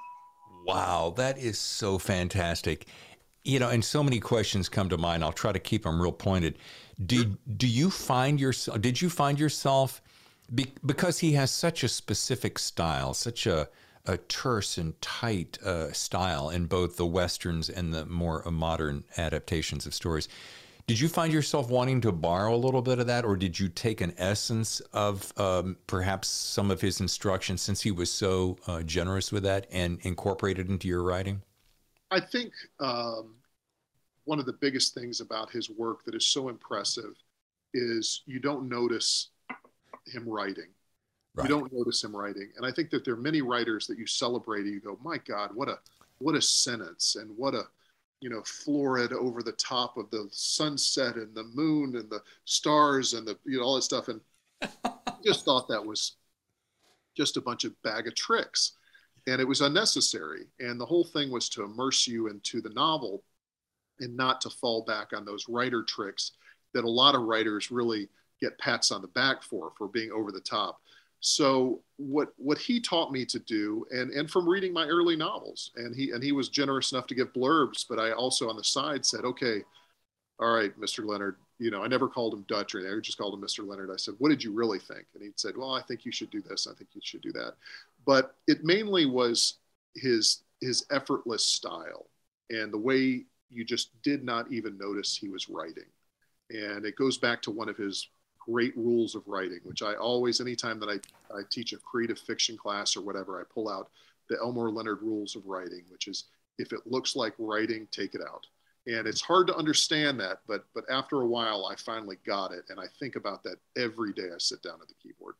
Wow, 0.66 1.14
that 1.18 1.38
is 1.38 1.60
so 1.60 2.00
fantastic. 2.00 2.88
You 3.48 3.60
know, 3.60 3.70
and 3.70 3.84
so 3.84 4.04
many 4.04 4.20
questions 4.20 4.68
come 4.68 4.90
to 4.90 4.98
mind. 4.98 5.24
I'll 5.24 5.32
try 5.32 5.54
to 5.54 5.60
keep 5.60 5.84
them 5.84 6.02
real 6.02 6.12
pointed. 6.12 6.58
Did 7.04 7.38
do 7.58 7.66
you 7.66 7.90
find 7.90 8.40
yourself? 8.40 8.82
Did 8.82 9.02
you 9.02 9.10
find 9.10 9.40
yourself 9.40 10.02
be, 10.54 10.74
because 10.86 11.20
he 11.20 11.34
has 11.34 11.50
such 11.52 11.84
a 11.84 11.88
specific 11.88 12.60
style, 12.60 13.14
such 13.14 13.48
a 13.48 13.70
a 14.08 14.18
terse 14.18 14.78
and 14.78 15.00
tight 15.02 15.62
uh, 15.64 15.92
style 15.92 16.50
in 16.50 16.66
both 16.66 16.98
the 16.98 17.06
westerns 17.06 17.70
and 17.70 17.94
the 17.94 18.06
more 18.06 18.42
modern 18.50 19.04
adaptations 19.18 19.86
of 19.86 19.94
stories. 19.94 20.30
Did 20.88 21.02
you 21.02 21.10
find 21.10 21.34
yourself 21.34 21.70
wanting 21.70 22.00
to 22.02 22.14
borrow 22.14 22.56
a 22.56 22.58
little 22.58 22.82
bit 22.82 23.00
of 23.00 23.08
that, 23.08 23.26
or 23.26 23.36
did 23.36 23.60
you 23.60 23.68
take 23.68 24.00
an 24.00 24.14
essence 24.18 24.80
of 24.94 25.34
um, 25.38 25.76
perhaps 25.86 26.30
some 26.30 26.72
of 26.72 26.80
his 26.80 27.02
instructions 27.02 27.62
since 27.62 27.82
he 27.82 27.92
was 27.92 28.10
so 28.10 28.58
uh, 28.68 28.82
generous 28.84 29.30
with 29.30 29.44
that 29.44 29.68
and 29.70 30.00
incorporate 30.04 30.58
it 30.58 30.70
into 30.70 30.88
your 30.88 31.04
writing? 31.04 31.42
I 32.12 32.20
think 32.20 32.54
um, 32.80 33.36
one 34.26 34.40
of 34.40 34.46
the 34.46 34.54
biggest 34.54 34.94
things 34.94 35.22
about 35.22 35.52
his 35.52 35.70
work 35.70 36.04
that 36.06 36.16
is 36.16 36.26
so 36.26 36.50
impressive 36.50 37.16
is 37.74 38.24
you 38.26 38.40
don't 38.40 38.70
notice 38.70 39.30
him 40.06 40.28
writing. 40.28 40.70
Right. 41.36 41.50
You 41.50 41.56
don't 41.56 41.72
notice 41.72 42.04
him 42.04 42.16
writing, 42.16 42.50
and 42.58 42.66
I 42.66 42.72
think 42.72 42.90
that 42.90 43.06
there 43.06 43.14
are 43.14 43.18
many 43.18 43.42
writers 43.42 43.86
that 43.88 44.00
you 44.00 44.08
celebrate. 44.08 44.62
And 44.62 44.74
you 44.74 44.80
go, 44.80 44.98
"My 45.04 45.18
God, 45.20 45.52
what 45.54 45.70
a 45.70 45.78
what 46.18 46.34
a 46.34 46.42
sentence, 46.42 47.16
and 47.16 47.30
what 47.38 47.54
a 47.54 47.66
you 48.20 48.30
know, 48.30 48.42
florid 48.44 49.14
over 49.14 49.44
the 49.44 49.52
top 49.54 49.98
of 49.98 50.10
the 50.10 50.28
sunset 50.32 51.16
and 51.16 51.36
the 51.36 51.44
moon 51.44 51.96
and 51.96 52.10
the 52.10 52.22
stars 52.46 53.14
and 53.14 53.28
the, 53.28 53.38
you 53.46 53.60
know, 53.60 53.64
all 53.64 53.76
that 53.76 53.84
stuff. 53.84 54.08
And 54.08 54.22
just 55.24 55.46
thought 55.46 55.68
that 55.68 55.86
was 55.86 56.14
just 57.16 57.38
a 57.38 57.42
bunch 57.42 57.64
of 57.64 57.80
bag 57.84 58.08
of 58.08 58.16
tricks. 58.16 58.74
And 59.28 59.42
it 59.42 59.48
was 59.48 59.62
unnecessary. 59.62 60.48
And 60.60 60.80
the 60.80 60.86
whole 60.86 61.04
thing 61.04 61.30
was 61.30 61.50
to 61.50 61.64
immerse 61.64 62.08
you 62.08 62.28
into 62.28 62.62
the 62.62 62.70
novel 62.70 63.24
and 64.00 64.16
not 64.16 64.42
to 64.42 64.50
fall 64.50 64.84
back 64.84 65.14
on 65.14 65.26
those 65.26 65.50
writer 65.50 65.84
tricks 65.84 66.32
that 66.74 66.84
a 66.84 66.90
lot 66.90 67.16
of 67.16 67.24
writers 67.24 67.72
really 67.72 68.10
get 68.40 68.58
pats 68.60 68.92
on 68.92 69.02
the 69.02 69.08
back 69.10 69.44
for, 69.44 69.72
for 69.78 69.88
being 69.88 70.12
over 70.12 70.32
the 70.32 70.40
top. 70.40 70.80
So 71.20 71.82
what 71.98 72.30
what 72.38 72.60
he 72.60 72.80
taught 72.80 73.12
me 73.12 73.26
to 73.26 73.40
do, 73.40 73.86
and 73.90 74.12
and 74.12 74.30
from 74.30 74.48
reading 74.48 74.72
my 74.72 74.86
early 74.86 75.16
novels, 75.16 75.72
and 75.76 75.96
he 75.96 76.12
and 76.12 76.24
he 76.24 76.32
was 76.32 76.50
generous 76.50 76.92
enough 76.92 77.08
to 77.08 77.16
give 77.16 77.34
blurbs, 77.34 77.86
but 77.90 78.00
I 78.00 78.12
also 78.12 78.50
on 78.50 78.56
the 78.56 78.64
side 78.64 79.04
said, 79.04 79.26
okay, 79.26 79.64
all 80.40 80.52
right, 80.54 80.80
Mr. 80.80 81.04
Leonard, 81.04 81.38
you 81.58 81.72
know, 81.72 81.84
I 81.84 81.88
never 81.88 82.08
called 82.08 82.34
him 82.34 82.46
Dutch 82.48 82.76
or 82.76 82.80
anything. 82.80 82.96
I 82.96 83.02
just 83.02 83.18
called 83.18 83.34
him 83.34 83.42
Mr. 83.42 83.68
Leonard. 83.68 83.90
I 83.92 83.98
said, 83.98 84.14
what 84.20 84.30
did 84.30 84.44
you 84.44 84.54
really 84.54 84.78
think? 84.78 85.06
And 85.16 85.24
he 85.24 85.32
said, 85.36 85.58
well, 85.58 85.74
I 85.74 85.82
think 85.82 86.06
you 86.06 86.12
should 86.12 86.30
do 86.30 86.42
this. 86.42 86.68
I 86.68 86.76
think 86.76 86.92
you 86.94 87.02
should 87.04 87.22
do 87.22 87.32
that. 87.32 87.54
But 88.08 88.36
it 88.48 88.64
mainly 88.64 89.06
was 89.06 89.56
his 89.96 90.42
his 90.62 90.88
effortless 90.90 91.46
style 91.46 92.08
and 92.50 92.74
the 92.74 92.80
way 92.80 93.26
you 93.52 93.64
just 93.64 93.90
did 94.02 94.24
not 94.24 94.52
even 94.52 94.78
notice 94.78 95.16
he 95.16 95.30
was 95.30 95.50
writing. 95.50 95.86
And 96.50 96.86
it 96.86 96.96
goes 96.96 97.18
back 97.18 97.42
to 97.44 97.52
one 97.52 97.70
of 97.70 97.78
his 97.78 98.08
great 98.40 98.76
rules 98.76 99.14
of 99.14 99.28
writing, 99.28 99.60
which 99.64 99.84
I 99.84 99.96
always, 99.96 100.42
anytime 100.42 100.80
that 100.80 100.90
I, 100.90 101.36
I 101.36 101.42
teach 101.50 101.74
a 101.74 101.78
creative 101.78 102.18
fiction 102.18 102.58
class 102.58 102.96
or 102.96 103.02
whatever, 103.02 103.40
I 103.40 103.44
pull 103.54 103.70
out 103.70 103.92
the 104.30 104.38
Elmore 104.42 104.72
Leonard 104.72 105.02
rules 105.02 105.36
of 105.36 105.46
writing, 105.46 105.84
which 105.90 106.08
is 106.08 106.26
if 106.58 106.74
it 106.74 106.88
looks 106.88 107.16
like 107.16 107.34
writing, 107.38 107.88
take 107.92 108.16
it 108.16 108.22
out. 108.22 108.48
And 108.88 109.06
it's 109.06 109.22
hard 109.22 109.48
to 109.48 109.56
understand 109.56 110.20
that, 110.22 110.40
but 110.48 110.66
but 110.74 110.86
after 110.90 111.22
a 111.22 111.28
while, 111.28 111.66
I 111.66 111.76
finally 111.76 112.18
got 112.26 112.54
it, 112.54 112.64
and 112.70 112.80
I 112.80 112.86
think 113.00 113.18
about 113.18 113.44
that 113.44 113.58
every 113.76 114.14
day 114.14 114.30
I 114.34 114.38
sit 114.38 114.64
down 114.64 114.80
at 114.82 114.88
the 114.88 114.94
keyboard. 115.04 115.36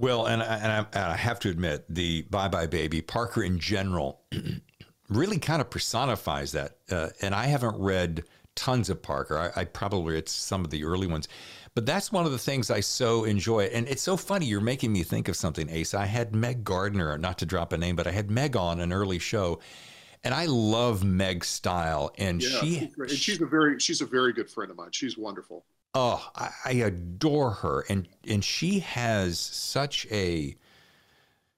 Well, 0.00 0.24
and 0.24 0.42
I, 0.42 0.56
and 0.56 0.72
I, 0.72 0.78
and 0.78 1.12
I 1.12 1.16
have 1.16 1.38
to 1.40 1.50
admit, 1.50 1.84
the 1.90 2.22
Bye 2.22 2.48
Bye 2.48 2.66
Baby, 2.66 3.02
Parker 3.02 3.42
in 3.42 3.58
general, 3.58 4.22
really 5.10 5.38
kind 5.38 5.60
of 5.60 5.68
personifies 5.68 6.52
that. 6.52 6.78
Uh, 6.90 7.10
and 7.20 7.34
I 7.34 7.44
haven't 7.44 7.78
read 7.78 8.24
tons 8.56 8.88
of 8.88 9.02
Parker. 9.02 9.38
I, 9.38 9.60
I 9.60 9.64
probably 9.66 10.16
it's 10.16 10.32
some 10.32 10.64
of 10.64 10.70
the 10.70 10.84
early 10.84 11.06
ones, 11.06 11.28
but 11.74 11.84
that's 11.84 12.10
one 12.10 12.24
of 12.24 12.32
the 12.32 12.38
things 12.38 12.70
I 12.70 12.80
so 12.80 13.24
enjoy. 13.24 13.64
And 13.64 13.86
it's 13.88 14.00
so 14.00 14.16
funny. 14.16 14.46
You're 14.46 14.62
making 14.62 14.90
me 14.90 15.02
think 15.02 15.28
of 15.28 15.36
something, 15.36 15.68
Ace. 15.68 15.92
I 15.92 16.06
had 16.06 16.34
Meg 16.34 16.64
Gardiner, 16.64 17.18
not 17.18 17.36
to 17.38 17.46
drop 17.46 17.74
a 17.74 17.76
name, 17.76 17.94
but 17.94 18.06
I 18.06 18.12
had 18.12 18.30
Meg 18.30 18.56
on 18.56 18.80
an 18.80 18.94
early 18.94 19.18
show. 19.18 19.60
And 20.24 20.32
I 20.32 20.46
love 20.46 21.04
Meg's 21.04 21.48
style. 21.48 22.10
And 22.16 22.42
yeah, 22.42 22.60
she, 22.60 22.90
she's, 23.08 23.18
she's 23.18 23.40
a 23.42 23.46
very, 23.46 23.78
she's 23.78 24.00
a 24.00 24.06
very 24.06 24.32
good 24.32 24.48
friend 24.48 24.70
of 24.70 24.78
mine. 24.78 24.92
She's 24.92 25.18
wonderful. 25.18 25.66
Oh, 25.94 26.30
I, 26.36 26.50
I 26.64 26.72
adore 26.72 27.50
her. 27.50 27.84
And, 27.88 28.08
and 28.28 28.44
she 28.44 28.80
has 28.80 29.38
such 29.38 30.06
a, 30.10 30.56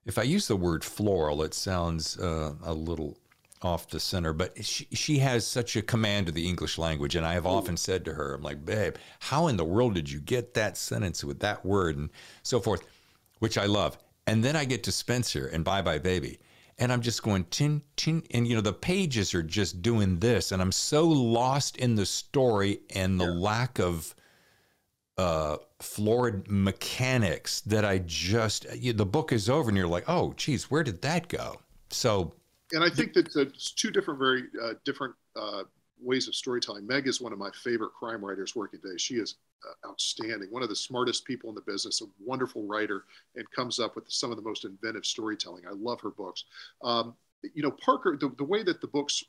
if 0.06 0.18
I 0.18 0.22
use 0.22 0.48
the 0.48 0.56
word 0.56 0.84
floral, 0.84 1.42
it 1.42 1.54
sounds 1.54 2.18
uh, 2.18 2.54
a 2.64 2.72
little 2.72 3.18
off 3.64 3.88
the 3.88 4.00
center, 4.00 4.32
but 4.32 4.64
she, 4.64 4.86
she 4.92 5.18
has 5.18 5.46
such 5.46 5.76
a 5.76 5.82
command 5.82 6.28
of 6.28 6.34
the 6.34 6.48
English 6.48 6.78
language. 6.78 7.14
And 7.14 7.24
I 7.24 7.34
have 7.34 7.46
often 7.46 7.76
said 7.76 8.04
to 8.04 8.14
her, 8.14 8.34
I'm 8.34 8.42
like, 8.42 8.64
babe, 8.64 8.96
how 9.20 9.46
in 9.46 9.56
the 9.56 9.64
world 9.64 9.94
did 9.94 10.10
you 10.10 10.20
get 10.20 10.54
that 10.54 10.76
sentence 10.76 11.22
with 11.22 11.40
that 11.40 11.64
word 11.64 11.96
and 11.96 12.10
so 12.42 12.60
forth, 12.60 12.82
which 13.38 13.58
I 13.58 13.66
love. 13.66 13.98
And 14.26 14.42
then 14.42 14.56
I 14.56 14.64
get 14.64 14.82
to 14.84 14.92
Spencer 14.92 15.46
and 15.46 15.64
Bye 15.64 15.82
Bye 15.82 15.98
Baby. 15.98 16.38
And 16.78 16.92
I'm 16.92 17.02
just 17.02 17.22
going 17.22 17.44
tin 17.44 17.82
tin 17.96 18.22
and 18.32 18.48
you 18.48 18.54
know 18.56 18.60
the 18.60 18.72
pages 18.72 19.34
are 19.34 19.42
just 19.42 19.82
doing 19.82 20.18
this 20.18 20.50
and 20.50 20.60
I'm 20.60 20.72
so 20.72 21.06
lost 21.06 21.76
in 21.76 21.94
the 21.94 22.06
story 22.06 22.80
and 22.94 23.20
the 23.20 23.26
yeah. 23.26 23.30
lack 23.30 23.78
of 23.78 24.14
uh 25.22 25.56
florid 25.80 26.50
mechanics 26.50 27.60
that 27.62 27.84
I 27.84 27.98
just 27.98 28.66
you, 28.74 28.92
the 28.92 29.06
book 29.06 29.32
is 29.32 29.48
over 29.48 29.68
and 29.68 29.76
you're 29.76 29.86
like 29.86 30.04
oh 30.08 30.32
geez 30.36 30.70
where 30.70 30.82
did 30.82 31.02
that 31.02 31.28
go 31.28 31.60
so 31.90 32.34
and 32.72 32.82
I 32.82 32.88
think 32.88 33.12
that 33.14 33.34
it's 33.36 33.72
two 33.72 33.90
different, 33.90 34.18
very 34.18 34.44
uh, 34.62 34.74
different 34.84 35.14
uh, 35.36 35.64
ways 36.00 36.26
of 36.26 36.34
storytelling. 36.34 36.86
Meg 36.86 37.06
is 37.06 37.20
one 37.20 37.32
of 37.32 37.38
my 37.38 37.50
favorite 37.62 37.92
crime 37.92 38.24
writers 38.24 38.56
working 38.56 38.80
today. 38.80 38.96
She 38.96 39.16
is 39.16 39.36
uh, 39.68 39.88
outstanding, 39.88 40.48
one 40.50 40.62
of 40.62 40.68
the 40.68 40.76
smartest 40.76 41.24
people 41.24 41.50
in 41.50 41.54
the 41.54 41.60
business, 41.60 42.00
a 42.00 42.06
wonderful 42.24 42.66
writer, 42.66 43.04
and 43.36 43.48
comes 43.52 43.78
up 43.78 43.94
with 43.94 44.10
some 44.10 44.30
of 44.30 44.36
the 44.36 44.42
most 44.42 44.64
inventive 44.64 45.04
storytelling. 45.04 45.64
I 45.66 45.72
love 45.72 46.00
her 46.00 46.10
books. 46.10 46.44
Um, 46.82 47.14
you 47.54 47.62
know, 47.62 47.70
Parker, 47.70 48.16
the, 48.18 48.30
the 48.38 48.44
way 48.44 48.62
that 48.62 48.80
the 48.80 48.86
books, 48.86 49.22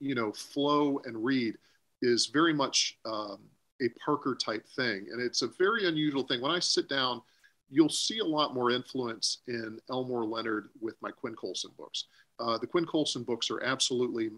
you 0.00 0.14
know, 0.14 0.32
flow 0.32 1.00
and 1.04 1.24
read 1.24 1.54
is 2.02 2.26
very 2.26 2.52
much 2.52 2.98
um, 3.04 3.38
a 3.80 3.88
Parker 4.04 4.34
type 4.34 4.66
thing. 4.68 5.06
And 5.12 5.20
it's 5.20 5.42
a 5.42 5.48
very 5.48 5.86
unusual 5.86 6.24
thing. 6.24 6.40
When 6.40 6.50
I 6.50 6.58
sit 6.58 6.88
down, 6.88 7.22
you'll 7.70 7.88
see 7.88 8.18
a 8.18 8.24
lot 8.24 8.54
more 8.54 8.70
influence 8.70 9.38
in 9.46 9.78
Elmore 9.90 10.24
Leonard 10.24 10.68
with 10.80 10.94
my 11.00 11.10
Quinn 11.10 11.34
Colson 11.34 11.70
books. 11.76 12.04
Uh, 12.40 12.58
the 12.58 12.66
Quinn 12.66 12.86
Colson 12.86 13.22
books 13.24 13.50
are 13.50 13.62
absolutely 13.62 14.30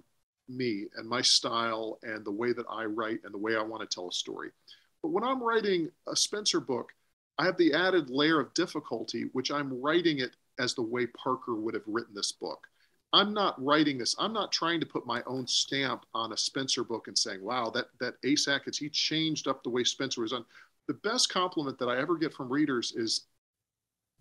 me 0.49 0.87
and 0.97 1.09
my 1.09 1.23
style 1.23 1.99
and 2.03 2.25
the 2.25 2.31
way 2.31 2.53
that 2.53 2.67
I 2.69 2.85
write 2.85 3.21
and 3.25 3.33
the 3.33 3.39
way 3.39 3.57
I 3.57 3.63
want 3.63 3.89
to 3.89 3.95
tell 3.95 4.09
a 4.09 4.13
story. 4.13 4.51
But 5.03 5.11
when 5.11 5.25
I'm 5.25 5.43
writing 5.43 5.91
a 6.09 6.17
Spencer 6.17 6.61
book, 6.61 6.93
I 7.39 7.45
have 7.45 7.57
the 7.57 7.73
added 7.73 8.11
layer 8.11 8.41
of 8.41 8.53
difficulty, 8.55 9.31
which 9.33 9.51
I'm 9.51 9.81
writing 9.81 10.19
it 10.19 10.33
as 10.59 10.75
the 10.75 10.83
way 10.83 11.07
Parker 11.07 11.55
would 11.55 11.75
have 11.75 11.87
written 11.87 12.15
this 12.15 12.33
book. 12.33 12.67
I'm 13.13 13.35
not 13.35 13.63
writing 13.63 13.99
this. 13.99 14.15
I'm 14.19 14.33
not 14.33 14.53
trying 14.53 14.81
to 14.81 14.87
put 14.87 15.07
my 15.07 15.23
own 15.27 15.47
stamp 15.47 16.07
on 16.15 16.33
a 16.33 16.37
Spencer 16.37 16.85
book 16.85 17.09
and 17.09 17.19
saying, 17.19 17.43
wow, 17.43 17.71
that, 17.71 17.87
that 17.99 18.15
Ace 18.25 18.47
Atkins, 18.47 18.79
he 18.79 18.89
changed 18.89 19.49
up 19.49 19.63
the 19.63 19.71
way 19.71 19.83
Spencer 19.83 20.21
was 20.21 20.31
done. 20.31 20.45
The 20.87 20.95
best 20.95 21.29
compliment 21.29 21.79
that 21.79 21.89
I 21.89 21.99
ever 22.01 22.17
get 22.17 22.33
from 22.33 22.49
readers 22.49 22.93
is 22.97 23.27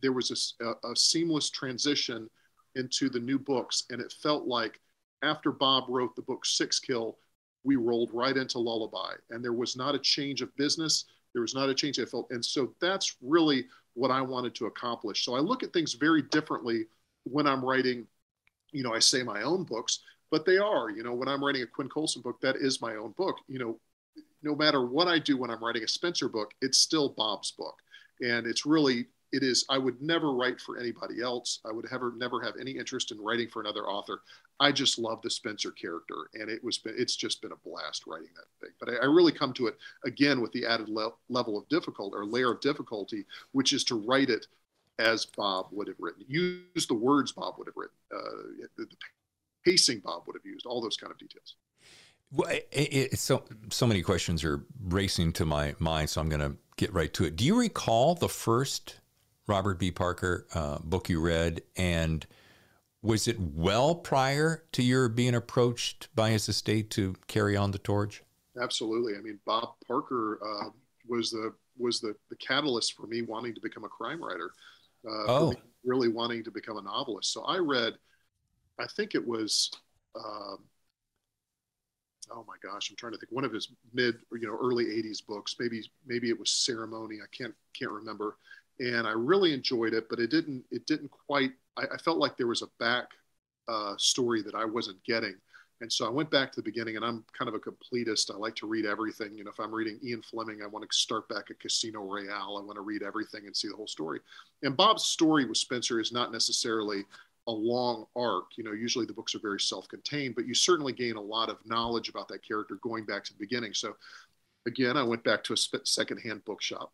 there 0.01 0.13
was 0.13 0.55
a, 0.61 0.65
a, 0.65 0.91
a 0.91 0.95
seamless 0.95 1.49
transition 1.49 2.29
into 2.75 3.09
the 3.09 3.19
new 3.19 3.37
books. 3.37 3.83
And 3.89 4.01
it 4.01 4.13
felt 4.23 4.47
like 4.47 4.79
after 5.21 5.51
Bob 5.51 5.85
wrote 5.87 6.15
the 6.15 6.21
book 6.21 6.43
Sixkill, 6.45 7.15
we 7.63 7.75
rolled 7.75 8.09
right 8.13 8.37
into 8.37 8.59
Lullaby, 8.59 9.13
and 9.29 9.43
there 9.43 9.53
was 9.53 9.75
not 9.75 9.95
a 9.95 9.99
change 9.99 10.41
of 10.41 10.55
business. 10.55 11.05
There 11.33 11.41
was 11.41 11.53
not 11.53 11.69
a 11.69 11.75
change 11.75 11.99
I 11.99 12.05
felt, 12.05 12.27
and 12.31 12.43
so 12.43 12.73
that's 12.79 13.17
really 13.21 13.65
what 13.93 14.11
I 14.11 14.21
wanted 14.21 14.55
to 14.55 14.67
accomplish. 14.67 15.25
So 15.25 15.35
I 15.35 15.39
look 15.39 15.61
at 15.61 15.73
things 15.73 15.93
very 15.93 16.21
differently 16.21 16.85
when 17.23 17.47
I'm 17.47 17.63
writing. 17.63 18.07
You 18.71 18.83
know, 18.83 18.93
I 18.93 18.99
say 18.99 19.23
my 19.23 19.41
own 19.41 19.63
books, 19.63 19.99
but 20.31 20.45
they 20.45 20.57
are. 20.57 20.89
You 20.89 21.03
know, 21.03 21.13
when 21.13 21.27
I'm 21.27 21.43
writing 21.43 21.63
a 21.63 21.67
Quinn 21.67 21.89
Colson 21.89 22.21
book, 22.21 22.39
that 22.41 22.55
is 22.57 22.81
my 22.81 22.95
own 22.95 23.11
book. 23.17 23.37
You 23.47 23.59
know, 23.59 23.79
no 24.43 24.55
matter 24.55 24.85
what 24.85 25.07
I 25.07 25.19
do 25.19 25.37
when 25.37 25.49
I'm 25.49 25.63
writing 25.63 25.83
a 25.83 25.87
Spencer 25.87 26.29
book, 26.29 26.53
it's 26.61 26.77
still 26.77 27.09
Bob's 27.09 27.51
book, 27.51 27.75
and 28.21 28.47
it's 28.47 28.65
really 28.65 29.07
it 29.31 29.43
is 29.43 29.65
i 29.69 29.77
would 29.77 30.01
never 30.01 30.33
write 30.33 30.59
for 30.59 30.77
anybody 30.77 31.21
else 31.21 31.59
i 31.65 31.71
would 31.71 31.85
ever 31.91 32.13
never 32.17 32.41
have 32.41 32.55
any 32.59 32.71
interest 32.71 33.11
in 33.11 33.21
writing 33.21 33.47
for 33.47 33.61
another 33.61 33.87
author 33.87 34.21
i 34.59 34.71
just 34.71 34.97
love 34.97 35.21
the 35.21 35.29
spencer 35.29 35.71
character 35.71 36.29
and 36.33 36.49
it 36.49 36.63
was 36.63 36.79
it's 36.85 37.15
just 37.15 37.41
been 37.41 37.51
a 37.51 37.69
blast 37.69 38.05
writing 38.07 38.29
that 38.35 38.65
thing 38.65 38.73
but 38.79 38.89
i, 38.89 38.95
I 39.03 39.05
really 39.05 39.31
come 39.31 39.53
to 39.53 39.67
it 39.67 39.77
again 40.05 40.41
with 40.41 40.51
the 40.51 40.65
added 40.65 40.89
le- 40.89 41.13
level 41.29 41.57
of 41.57 41.67
difficulty 41.69 42.15
or 42.15 42.25
layer 42.25 42.51
of 42.51 42.61
difficulty 42.61 43.25
which 43.51 43.73
is 43.73 43.83
to 43.85 43.95
write 43.95 44.29
it 44.29 44.47
as 44.99 45.25
bob 45.25 45.67
would 45.71 45.87
have 45.87 45.97
written 45.99 46.23
use 46.27 46.85
the 46.87 46.93
words 46.93 47.31
bob 47.31 47.55
would 47.57 47.67
have 47.67 47.75
written 47.75 47.95
uh, 48.15 48.67
the, 48.77 48.85
the 48.85 48.95
pacing 49.65 49.99
bob 49.99 50.23
would 50.27 50.35
have 50.35 50.45
used 50.45 50.65
all 50.65 50.81
those 50.81 50.97
kind 50.97 51.11
of 51.11 51.17
details 51.17 51.55
well, 52.31 52.49
it, 52.51 52.67
it, 52.71 53.19
so 53.19 53.43
so 53.69 53.87
many 53.87 54.03
questions 54.03 54.43
are 54.43 54.63
racing 54.83 55.33
to 55.33 55.45
my 55.45 55.73
mind, 55.79 56.11
so 56.11 56.21
I'm 56.21 56.29
going 56.29 56.41
to 56.41 56.57
get 56.77 56.93
right 56.93 57.11
to 57.15 57.25
it. 57.25 57.35
Do 57.35 57.43
you 57.43 57.59
recall 57.59 58.13
the 58.13 58.29
first 58.29 58.99
Robert 59.47 59.79
B. 59.79 59.89
Parker 59.89 60.45
uh, 60.53 60.77
book 60.79 61.09
you 61.09 61.19
read, 61.19 61.63
and 61.75 62.25
was 63.01 63.27
it 63.27 63.39
well 63.39 63.95
prior 63.95 64.63
to 64.73 64.83
your 64.83 65.09
being 65.09 65.33
approached 65.33 66.07
by 66.13 66.29
his 66.29 66.47
estate 66.47 66.91
to 66.91 67.15
carry 67.27 67.57
on 67.57 67.71
the 67.71 67.79
torch? 67.79 68.23
Absolutely. 68.61 69.13
I 69.17 69.21
mean, 69.21 69.39
Bob 69.45 69.73
Parker 69.87 70.39
uh, 70.43 70.69
was 71.07 71.31
the 71.31 71.53
was 71.77 71.99
the, 71.99 72.13
the 72.29 72.35
catalyst 72.35 72.93
for 72.93 73.07
me 73.07 73.23
wanting 73.23 73.55
to 73.55 73.61
become 73.61 73.85
a 73.85 73.89
crime 73.89 74.23
writer. 74.23 74.51
Uh, 75.07 75.25
oh. 75.27 75.53
really 75.83 76.09
wanting 76.09 76.43
to 76.43 76.51
become 76.51 76.77
a 76.77 76.81
novelist. 76.81 77.31
So 77.33 77.43
I 77.43 77.57
read, 77.57 77.93
I 78.79 78.85
think 78.87 79.15
it 79.15 79.25
was, 79.25 79.71
um, 80.15 80.59
oh 82.31 82.45
my 82.47 82.55
gosh, 82.61 82.89
I'm 82.89 82.95
trying 82.95 83.13
to 83.13 83.17
think. 83.17 83.31
One 83.31 83.45
of 83.45 83.53
his 83.53 83.69
mid, 83.93 84.15
you 84.31 84.47
know, 84.47 84.57
early 84.61 84.85
'80s 84.85 85.25
books. 85.25 85.55
Maybe 85.59 85.81
maybe 86.05 86.29
it 86.29 86.39
was 86.39 86.51
Ceremony. 86.51 87.19
I 87.23 87.27
can't 87.35 87.55
can't 87.73 87.91
remember 87.91 88.37
and 88.79 89.05
I 89.05 89.11
really 89.11 89.53
enjoyed 89.53 89.93
it. 89.93 90.07
But 90.09 90.19
it 90.19 90.29
didn't 90.29 90.63
it 90.71 90.85
didn't 90.87 91.11
quite. 91.11 91.51
I, 91.77 91.83
I 91.93 91.97
felt 91.97 92.17
like 92.17 92.37
there 92.37 92.47
was 92.47 92.61
a 92.61 92.67
back 92.79 93.07
uh, 93.67 93.95
story 93.97 94.41
that 94.43 94.55
I 94.55 94.65
wasn't 94.65 95.03
getting. 95.03 95.35
And 95.81 95.91
so 95.91 96.05
I 96.05 96.09
went 96.09 96.29
back 96.29 96.51
to 96.51 96.55
the 96.57 96.63
beginning, 96.63 96.97
and 96.97 97.05
I'm 97.05 97.23
kind 97.37 97.47
of 97.47 97.55
a 97.55 97.59
completist. 97.59 98.33
I 98.33 98.37
like 98.37 98.55
to 98.55 98.67
read 98.67 98.85
everything. 98.85 99.37
You 99.37 99.45
know, 99.45 99.51
if 99.51 99.59
I'm 99.59 99.73
reading 99.73 99.99
Ian 100.03 100.21
Fleming, 100.21 100.61
I 100.61 100.67
want 100.67 100.89
to 100.89 100.97
start 100.97 101.29
back 101.29 101.49
at 101.49 101.59
Casino 101.59 102.01
Royale. 102.01 102.57
I 102.61 102.65
want 102.65 102.75
to 102.75 102.81
read 102.81 103.01
everything 103.01 103.45
and 103.45 103.55
see 103.55 103.69
the 103.69 103.75
whole 103.75 103.87
story. 103.87 104.19
And 104.61 104.75
Bob's 104.75 105.05
story 105.05 105.45
with 105.45 105.57
Spencer 105.57 105.99
is 105.99 106.11
not 106.11 106.33
necessarily 106.33 107.05
a 107.47 107.51
long 107.51 108.05
arc. 108.15 108.45
You 108.57 108.65
know, 108.65 108.73
usually 108.73 109.05
the 109.05 109.13
books 109.13 109.33
are 109.35 109.39
very 109.39 109.59
self-contained, 109.59 110.35
but 110.35 110.45
you 110.45 110.53
certainly 110.53 110.91
gain 110.91 111.15
a 111.15 111.21
lot 111.21 111.49
of 111.49 111.57
knowledge 111.65 112.09
about 112.09 112.27
that 112.27 112.45
character 112.45 112.77
going 112.81 113.05
back 113.05 113.23
to 113.23 113.33
the 113.33 113.39
beginning. 113.39 113.73
So, 113.73 113.95
again, 114.67 114.97
I 114.97 115.03
went 115.03 115.23
back 115.23 115.43
to 115.45 115.53
a 115.53 115.57
secondhand 115.85 116.43
bookshop 116.43 116.91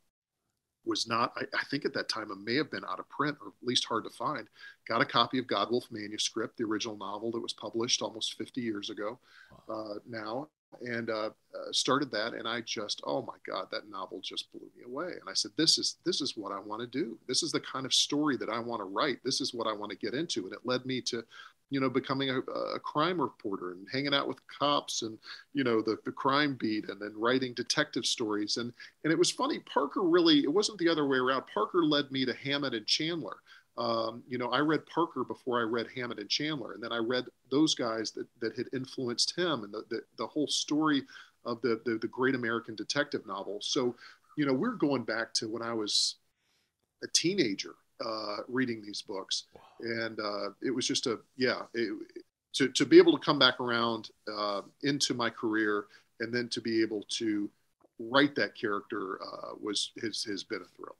was 0.85 1.07
not, 1.07 1.33
I, 1.35 1.43
I, 1.53 1.63
think 1.69 1.85
at 1.85 1.93
that 1.93 2.09
time 2.09 2.31
it 2.31 2.37
may 2.37 2.55
have 2.55 2.71
been 2.71 2.85
out 2.85 2.99
of 2.99 3.09
print 3.09 3.37
or 3.41 3.49
at 3.49 3.67
least 3.67 3.85
hard 3.85 4.03
to 4.05 4.09
find. 4.09 4.47
Got 4.87 5.01
a 5.01 5.05
copy 5.05 5.39
of 5.39 5.45
Godwulf 5.45 5.91
manuscript, 5.91 6.57
the 6.57 6.63
original 6.63 6.97
novel 6.97 7.31
that 7.31 7.41
was 7.41 7.53
published 7.53 8.01
almost 8.01 8.37
50 8.37 8.61
years 8.61 8.89
ago 8.89 9.19
uh, 9.69 9.95
now, 10.07 10.47
and 10.81 11.09
uh, 11.09 11.29
uh, 11.29 11.71
started 11.71 12.11
that. 12.11 12.33
And 12.33 12.47
I 12.47 12.61
just, 12.61 13.01
oh 13.05 13.21
my 13.21 13.35
God, 13.47 13.67
that 13.71 13.89
novel 13.89 14.21
just 14.21 14.51
blew 14.51 14.67
me 14.75 14.83
away. 14.85 15.13
And 15.13 15.29
I 15.29 15.33
said, 15.33 15.51
this 15.57 15.77
is 15.77 15.97
this 16.05 16.21
is 16.21 16.35
what 16.35 16.51
I 16.51 16.59
want 16.59 16.81
to 16.81 16.87
do. 16.87 17.17
This 17.27 17.43
is 17.43 17.51
the 17.51 17.61
kind 17.61 17.85
of 17.85 17.93
story 17.93 18.37
that 18.37 18.49
I 18.49 18.59
want 18.59 18.81
to 18.81 18.85
write. 18.85 19.19
This 19.23 19.41
is 19.41 19.53
what 19.53 19.67
I 19.67 19.73
want 19.73 19.91
to 19.91 19.97
get 19.97 20.13
into. 20.13 20.45
And 20.45 20.53
it 20.53 20.59
led 20.65 20.85
me 20.85 21.01
to 21.01 21.23
you 21.69 21.79
know, 21.79 21.89
becoming 21.89 22.29
a, 22.29 22.39
a, 22.39 22.79
crime 22.79 23.19
reporter 23.19 23.71
and 23.71 23.87
hanging 23.91 24.13
out 24.13 24.27
with 24.27 24.37
cops 24.47 25.01
and, 25.01 25.17
you 25.53 25.63
know, 25.63 25.81
the, 25.81 25.97
the 26.05 26.11
crime 26.11 26.55
beat 26.59 26.89
and 26.89 27.01
then 27.01 27.13
writing 27.15 27.53
detective 27.53 28.05
stories. 28.05 28.57
And, 28.57 28.71
and 29.03 29.11
it 29.11 29.17
was 29.17 29.31
funny, 29.31 29.59
Parker 29.59 30.03
really, 30.03 30.39
it 30.39 30.53
wasn't 30.53 30.77
the 30.77 30.89
other 30.89 31.07
way 31.07 31.17
around. 31.17 31.43
Parker 31.51 31.83
led 31.83 32.11
me 32.11 32.25
to 32.25 32.33
Hammett 32.33 32.75
and 32.75 32.85
Chandler. 32.85 33.37
Um, 33.77 34.23
you 34.27 34.37
know, 34.37 34.49
I 34.49 34.59
read 34.59 34.85
Parker 34.85 35.23
before 35.23 35.59
I 35.59 35.63
read 35.63 35.87
Hammett 35.95 36.19
and 36.19 36.29
Chandler. 36.29 36.73
And 36.73 36.83
then 36.83 36.91
I 36.91 36.97
read 36.97 37.25
those 37.49 37.73
guys 37.73 38.11
that, 38.11 38.27
that 38.41 38.55
had 38.55 38.67
influenced 38.73 39.35
him 39.35 39.63
and 39.63 39.73
the, 39.73 39.83
the, 39.89 40.01
the 40.17 40.27
whole 40.27 40.47
story 40.47 41.01
of 41.45 41.61
the, 41.61 41.81
the, 41.85 41.97
the 41.97 42.07
great 42.07 42.35
American 42.35 42.75
detective 42.75 43.25
novel. 43.25 43.59
So, 43.61 43.95
you 44.37 44.45
know, 44.45 44.53
we're 44.53 44.75
going 44.75 45.03
back 45.03 45.33
to 45.35 45.49
when 45.49 45.61
I 45.61 45.73
was 45.73 46.15
a 47.03 47.07
teenager 47.13 47.75
uh, 48.03 48.37
reading 48.47 48.81
these 48.81 49.01
books, 49.01 49.43
wow. 49.53 49.61
and 49.79 50.19
uh, 50.19 50.49
it 50.61 50.71
was 50.71 50.87
just 50.87 51.07
a 51.07 51.19
yeah. 51.37 51.61
It, 51.73 51.93
to 52.53 52.69
to 52.69 52.85
be 52.85 52.97
able 52.97 53.17
to 53.17 53.23
come 53.23 53.37
back 53.37 53.59
around 53.59 54.09
uh, 54.33 54.61
into 54.83 55.13
my 55.13 55.29
career, 55.29 55.85
and 56.19 56.33
then 56.33 56.49
to 56.49 56.61
be 56.61 56.81
able 56.81 57.03
to 57.09 57.49
write 57.99 58.35
that 58.35 58.55
character 58.55 59.19
uh, 59.21 59.55
was 59.61 59.91
has 60.01 60.23
has 60.23 60.43
been 60.43 60.61
a 60.61 60.75
thrill. 60.75 60.95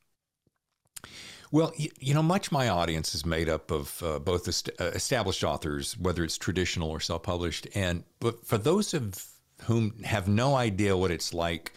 Well, 1.51 1.71
you, 1.77 1.89
you, 1.99 2.13
know, 2.13 2.23
much 2.23 2.51
my 2.51 2.67
audience 2.67 3.13
is 3.13 3.25
made 3.25 3.47
up 3.47 3.71
of 3.71 4.01
uh, 4.03 4.19
both 4.19 4.47
est- 4.47 4.71
uh, 4.79 4.86
established 4.86 5.43
authors, 5.43 5.97
whether 5.97 6.23
it's 6.23 6.38
traditional 6.38 6.89
or 6.89 6.99
self-published, 6.99 7.67
and 7.75 8.03
but 8.19 8.45
for 8.45 8.58
those 8.58 8.93
of 8.93 9.25
whom 9.63 10.03
have 10.03 10.27
no 10.27 10.55
idea 10.55 10.97
what 10.97 11.12
it's 11.12 11.34
like 11.34 11.71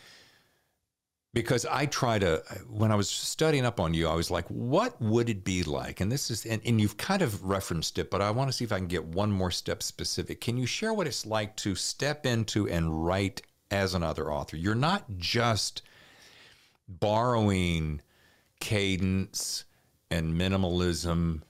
because 1.42 1.64
I 1.66 1.86
try 1.86 2.18
to, 2.18 2.42
when 2.68 2.90
I 2.90 2.96
was 2.96 3.08
studying 3.08 3.64
up 3.64 3.78
on 3.78 3.94
you, 3.94 4.08
I 4.08 4.14
was 4.16 4.28
like, 4.28 4.44
what 4.48 5.00
would 5.00 5.30
it 5.30 5.44
be 5.44 5.62
like? 5.62 6.00
And 6.00 6.10
this 6.10 6.32
is, 6.32 6.44
and, 6.44 6.60
and 6.66 6.80
you've 6.80 6.96
kind 6.96 7.22
of 7.22 7.44
referenced 7.44 7.96
it, 7.98 8.10
but 8.10 8.20
I 8.20 8.32
want 8.32 8.48
to 8.48 8.52
see 8.52 8.64
if 8.64 8.72
I 8.72 8.78
can 8.78 8.88
get 8.88 9.04
one 9.04 9.30
more 9.30 9.52
step 9.52 9.80
specific. 9.84 10.40
Can 10.40 10.56
you 10.56 10.66
share 10.66 10.92
what 10.92 11.06
it's 11.06 11.24
like 11.24 11.54
to 11.58 11.76
step 11.76 12.26
into 12.26 12.68
and 12.68 13.06
write 13.06 13.42
as 13.70 13.94
another 13.94 14.32
author? 14.32 14.56
You're 14.56 14.74
not 14.74 15.04
just 15.16 15.82
borrowing 16.88 18.00
cadence 18.58 19.64
and 20.10 20.34
minimalism. 20.34 21.42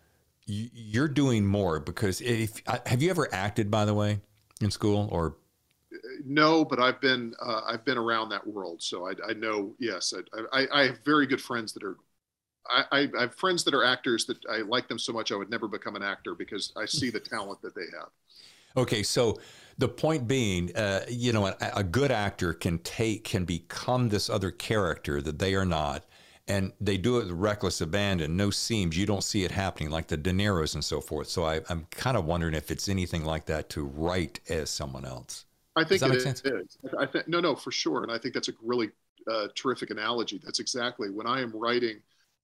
You're 0.45 1.09
doing 1.09 1.47
more 1.47 1.81
because 1.81 2.21
if, 2.21 2.61
have 2.85 3.01
you 3.01 3.09
ever 3.09 3.27
acted, 3.33 3.71
by 3.71 3.87
the 3.87 3.95
way, 3.95 4.21
in 4.61 4.71
school 4.71 5.09
or 5.11 5.37
no, 6.25 6.65
but 6.65 6.79
I've 6.79 7.01
been 7.01 7.35
uh, 7.41 7.63
I've 7.67 7.85
been 7.85 7.99
around 7.99 8.29
that 8.31 8.47
world, 8.47 8.83
so 8.83 9.09
I, 9.09 9.13
I 9.29 9.33
know. 9.35 9.75
Yes, 9.79 10.13
I, 10.33 10.61
I, 10.61 10.67
I, 10.73 10.87
have 10.87 10.99
very 11.05 11.27
good 11.27 11.41
friends 11.41 11.73
that 11.73 11.83
are. 11.83 11.97
I, 12.71 13.09
I 13.17 13.21
have 13.21 13.35
friends 13.35 13.65
that 13.65 13.75
are 13.75 13.85
actors 13.85 14.27
that 14.27 14.39
I 14.51 14.59
like 14.59 14.89
them 14.89 14.99
so 14.99 15.13
much 15.13 15.33
I 15.33 15.37
would 15.37 15.51
never 15.51 15.69
become 15.69 15.97
an 15.97 16.03
actor 16.03 16.35
because 16.35 16.73
I 16.77 16.85
see 16.85 17.09
the 17.11 17.21
talent 17.21 17.63
that 17.63 17.75
they 17.75 17.87
have. 17.99 18.11
Okay, 18.77 19.03
so 19.03 19.39
the 19.79 19.89
point 19.89 20.29
being, 20.29 20.75
uh, 20.77 21.05
you 21.09 21.33
know, 21.33 21.47
a, 21.47 21.57
a 21.77 21.85
good 21.85 22.11
actor 22.11 22.53
can 22.53 22.79
take 22.81 23.25
can 23.25 23.45
become 23.45 24.09
this 24.09 24.29
other 24.29 24.51
character 24.51 25.23
that 25.23 25.39
they 25.39 25.55
are 25.55 25.65
not, 25.65 26.05
and 26.47 26.73
they 26.81 26.97
do 26.97 27.19
it 27.19 27.25
with 27.25 27.33
reckless 27.33 27.81
abandon, 27.81 28.37
no 28.37 28.51
seams. 28.51 28.97
You 28.97 29.07
don't 29.07 29.25
see 29.25 29.45
it 29.45 29.51
happening 29.51 29.91
like 29.91 30.09
the 30.09 30.17
De 30.17 30.33
Niro's 30.33 30.75
and 30.75 30.85
so 30.85 31.01
forth. 31.01 31.29
So 31.29 31.45
I, 31.45 31.61
I'm 31.69 31.87
kind 31.91 32.17
of 32.17 32.25
wondering 32.25 32.55
if 32.55 32.71
it's 32.71 32.89
anything 32.89 33.25
like 33.25 33.47
that 33.47 33.69
to 33.71 33.85
write 33.85 34.41
as 34.49 34.71
someone 34.71 35.05
else. 35.05 35.45
I 35.79 35.85
think 35.85 36.03
it 36.03 36.15
is. 36.15 36.43
I 36.99 37.07
think 37.07 37.29
no, 37.29 37.41
no, 37.41 37.55
for 37.55 37.71
sure, 37.71 38.03
and 38.03 38.13
I 38.13 38.19
think 38.19 38.35
that's 38.35 38.49
a 38.49 38.53
really 38.63 38.91
uh, 39.31 39.49
terrific 39.55 39.91
analogy. 39.91 40.41
That's 40.43 40.61
exactly 40.61 41.11
when 41.11 41.27
I 41.27 41.41
am 41.41 41.53
writing. 41.55 42.01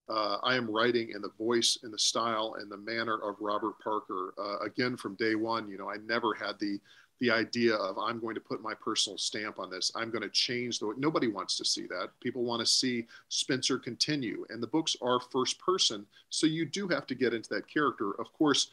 Uh, 0.08 0.36
I 0.42 0.54
am 0.54 0.70
writing 0.70 1.12
in 1.14 1.22
the 1.22 1.30
voice 1.38 1.78
and 1.82 1.92
the 1.92 1.98
style 1.98 2.56
and 2.60 2.70
the 2.70 2.76
manner 2.76 3.14
of 3.14 3.36
Robert 3.40 3.74
Parker. 3.82 4.34
Uh, 4.38 4.58
again, 4.58 4.96
from 4.96 5.14
day 5.14 5.34
one, 5.34 5.68
you 5.68 5.78
know, 5.78 5.90
I 5.90 5.96
never 6.06 6.34
had 6.34 6.58
the 6.60 6.78
the 7.20 7.30
idea 7.30 7.74
of 7.74 7.96
I'm 7.96 8.20
going 8.20 8.34
to 8.34 8.40
put 8.40 8.60
my 8.60 8.74
personal 8.74 9.16
stamp 9.16 9.58
on 9.58 9.70
this. 9.70 9.90
I'm 9.94 10.10
going 10.10 10.22
to 10.22 10.28
change 10.28 10.78
the. 10.78 10.92
Nobody 10.98 11.28
wants 11.28 11.56
to 11.56 11.64
see 11.64 11.86
that. 11.86 12.08
People 12.20 12.42
want 12.42 12.60
to 12.60 12.66
see 12.66 13.06
Spencer 13.28 13.78
continue, 13.78 14.44
and 14.50 14.62
the 14.62 14.66
books 14.66 14.96
are 15.00 15.20
first 15.20 15.58
person, 15.58 16.06
so 16.28 16.46
you 16.46 16.66
do 16.66 16.88
have 16.88 17.06
to 17.06 17.14
get 17.14 17.32
into 17.32 17.48
that 17.50 17.68
character. 17.68 18.12
Of 18.20 18.32
course, 18.32 18.72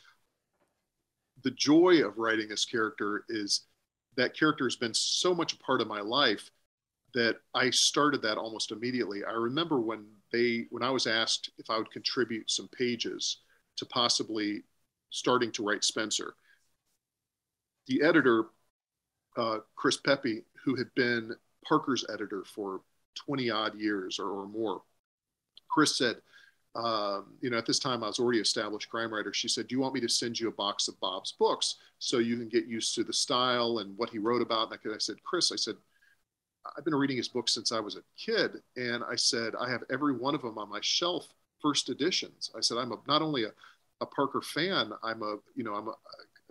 the 1.43 1.52
joy 1.52 2.04
of 2.04 2.17
writing 2.17 2.50
this 2.50 2.65
character 2.65 3.24
is 3.30 3.62
that 4.17 4.38
character 4.38 4.65
has 4.65 4.76
been 4.76 4.93
so 4.93 5.34
much 5.34 5.54
a 5.54 5.58
part 5.58 5.82
of 5.82 5.88
my 5.88 6.02
life 6.02 6.52
that 7.13 7.38
I 7.54 7.69
started 7.69 8.21
that 8.21 8.38
almost 8.38 8.71
immediately. 8.71 9.24
I 9.24 9.32
remember 9.32 9.80
when 9.80 10.06
they 10.32 10.65
when 10.69 10.84
I 10.84 10.89
was 10.89 11.08
asked 11.08 11.52
if 11.58 11.69
I 11.69 11.78
would 11.78 11.91
contribute 11.91 12.50
some 12.50 12.67
pages 12.69 13.38
to 13.78 13.86
possibly 13.86 14.63
starting 15.10 15.52
to 15.54 15.63
write 15.63 15.84
Spencer. 15.84 16.36
The 17.88 18.02
editor, 18.04 18.45
uh, 19.36 19.60
Chris 19.76 19.97
Pepe, 19.97 20.43
who 20.63 20.76
had 20.76 20.93
been 20.95 21.36
Parker's 21.67 22.06
editor 22.12 22.43
for 22.45 22.82
20 23.26 23.50
odd 23.50 23.76
years 23.76 24.19
or, 24.19 24.30
or 24.30 24.47
more, 24.47 24.82
Chris 25.69 25.97
said, 25.97 26.17
um, 26.76 27.34
you 27.42 27.50
know, 27.50 27.58
at 27.58 27.66
this 27.66 27.80
time 27.80 28.04
I 28.04 28.08
was 28.08 28.20
already 28.20 28.40
established 28.40 28.90
crime 28.90 29.14
writer. 29.14 29.34
She 29.34 29.48
said, 29.48 29.68
"Do 29.68 29.76
you 29.76 29.82
want 29.82 29.94
me 29.94 30.00
to 30.02 30.10
send 30.10 30.40
you 30.40 30.48
a 30.48 30.54
box 30.54 30.88
of 30.88 31.00
Bob's 31.00 31.34
books 31.34 31.76
so 32.00 32.20
you 32.20 32.38
can 32.38 32.48
get 32.48 32.66
used 32.66 32.96
to 32.96 33.04
the 33.04 33.14
style 33.14 33.80
and 33.80 33.98
what 33.98 34.10
he 34.10 34.20
wrote 34.20 34.42
about?" 34.42 34.72
And 34.72 34.80
I, 34.92 34.96
I 34.96 34.98
said, 35.00 35.22
"Chris, 35.24 35.52
I 35.52 35.58
said." 35.58 35.76
I've 36.78 36.86
been 36.86 36.94
reading 36.94 37.18
his 37.18 37.28
books 37.28 37.56
since 37.56 37.72
I 37.72 37.80
was 37.80 37.96
a 37.96 38.04
kid, 38.16 38.62
and 38.78 39.04
I 39.04 39.16
said 39.16 39.56
I 39.60 39.68
have 39.72 39.84
every 39.90 40.16
one 40.16 40.36
of 40.36 40.44
them 40.44 40.60
on 40.60 40.70
my 40.70 40.78
shelf, 40.82 41.34
first 41.60 41.90
editions. 41.90 42.52
I 42.56 42.62
said 42.62 42.78
I'm 42.78 42.92
a, 42.92 42.98
not 43.08 43.24
only 43.24 43.46
a, 43.46 43.52
a 44.00 44.06
Parker 44.06 44.42
fan, 44.42 44.92
I'm 45.02 45.24
a 45.24 45.38
you 45.56 45.64
know 45.64 45.74
I'm 45.74 45.88
a, 45.88 45.96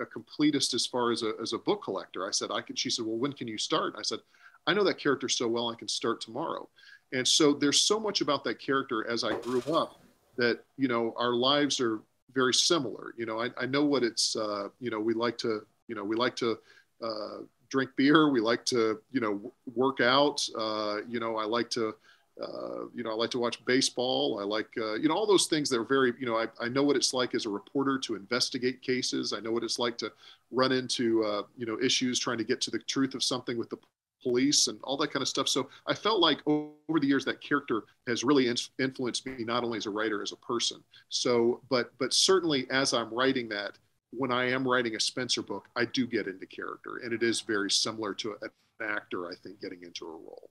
a 0.00 0.06
completist 0.06 0.74
as 0.74 0.86
far 0.86 1.12
as 1.12 1.22
a, 1.22 1.34
as 1.40 1.52
a 1.52 1.58
book 1.58 1.84
collector. 1.84 2.26
I 2.26 2.32
said 2.32 2.50
I 2.50 2.60
could. 2.60 2.78
She 2.78 2.90
said, 2.90 3.06
well, 3.06 3.18
when 3.18 3.32
can 3.32 3.48
you 3.48 3.58
start? 3.58 3.94
I 3.98 4.02
said, 4.02 4.18
I 4.66 4.74
know 4.74 4.84
that 4.84 4.98
character 4.98 5.28
so 5.28 5.48
well, 5.48 5.70
I 5.70 5.74
can 5.74 5.88
start 5.88 6.20
tomorrow. 6.20 6.68
And 7.12 7.26
so 7.26 7.52
there's 7.52 7.80
so 7.80 7.98
much 7.98 8.20
about 8.20 8.44
that 8.44 8.60
character 8.60 9.08
as 9.08 9.24
I 9.24 9.36
grew 9.40 9.62
up 9.72 9.99
that 10.40 10.64
you 10.76 10.88
know 10.88 11.14
our 11.16 11.34
lives 11.34 11.80
are 11.80 12.00
very 12.34 12.54
similar. 12.54 13.14
You 13.16 13.26
know, 13.26 13.40
I, 13.40 13.50
I 13.56 13.66
know 13.66 13.84
what 13.84 14.02
it's. 14.02 14.36
Uh, 14.36 14.68
you 14.80 14.90
know, 14.90 15.00
we 15.00 15.14
like 15.14 15.38
to. 15.38 15.66
You 15.88 15.94
know, 15.94 16.04
we 16.04 16.16
like 16.16 16.36
to. 16.36 16.58
Uh, 17.02 17.38
drink 17.70 17.90
beer. 17.96 18.28
We 18.28 18.40
like 18.40 18.64
to, 18.66 19.00
you 19.12 19.20
know, 19.20 19.52
work 19.74 20.00
out. 20.00 20.46
Uh, 20.58 20.98
you 21.08 21.20
know, 21.20 21.36
I 21.36 21.44
like 21.44 21.70
to, 21.70 21.94
uh, 22.42 22.86
you 22.94 23.02
know, 23.02 23.10
I 23.10 23.14
like 23.14 23.30
to 23.30 23.38
watch 23.38 23.64
baseball. 23.64 24.38
I 24.40 24.44
like, 24.44 24.68
uh, 24.76 24.94
you 24.94 25.08
know, 25.08 25.14
all 25.14 25.26
those 25.26 25.46
things 25.46 25.70
that 25.70 25.78
are 25.78 25.84
very, 25.84 26.12
you 26.18 26.26
know, 26.26 26.36
I, 26.36 26.48
I 26.60 26.68
know 26.68 26.82
what 26.82 26.96
it's 26.96 27.14
like 27.14 27.34
as 27.34 27.46
a 27.46 27.48
reporter 27.48 27.98
to 28.00 28.16
investigate 28.16 28.82
cases. 28.82 29.32
I 29.32 29.40
know 29.40 29.52
what 29.52 29.62
it's 29.62 29.78
like 29.78 29.96
to 29.98 30.12
run 30.50 30.72
into, 30.72 31.24
uh, 31.24 31.42
you 31.56 31.64
know, 31.64 31.78
issues 31.80 32.18
trying 32.18 32.38
to 32.38 32.44
get 32.44 32.60
to 32.62 32.70
the 32.70 32.80
truth 32.80 33.14
of 33.14 33.22
something 33.22 33.56
with 33.56 33.70
the 33.70 33.78
police 34.22 34.66
and 34.68 34.78
all 34.82 34.96
that 34.98 35.12
kind 35.12 35.22
of 35.22 35.28
stuff. 35.28 35.48
So 35.48 35.68
I 35.86 35.94
felt 35.94 36.20
like 36.20 36.40
over 36.46 37.00
the 37.00 37.06
years 37.06 37.24
that 37.24 37.40
character 37.40 37.82
has 38.06 38.24
really 38.24 38.48
in- 38.48 38.56
influenced 38.78 39.26
me 39.26 39.44
not 39.44 39.64
only 39.64 39.78
as 39.78 39.86
a 39.86 39.90
writer 39.90 40.22
as 40.22 40.32
a 40.32 40.36
person. 40.36 40.82
So, 41.08 41.60
but 41.68 41.92
but 41.98 42.12
certainly 42.12 42.66
as 42.70 42.92
I'm 42.94 43.12
writing 43.12 43.48
that, 43.50 43.78
when 44.12 44.32
I 44.32 44.50
am 44.50 44.66
writing 44.66 44.96
a 44.96 45.00
Spencer 45.00 45.42
book, 45.42 45.68
I 45.76 45.84
do 45.84 46.06
get 46.06 46.26
into 46.26 46.46
character, 46.46 46.98
and 47.02 47.12
it 47.12 47.22
is 47.22 47.40
very 47.40 47.70
similar 47.70 48.14
to 48.14 48.36
an 48.42 48.50
actor. 48.82 49.26
I 49.26 49.34
think 49.36 49.60
getting 49.60 49.82
into 49.82 50.06
a 50.06 50.10
role. 50.10 50.50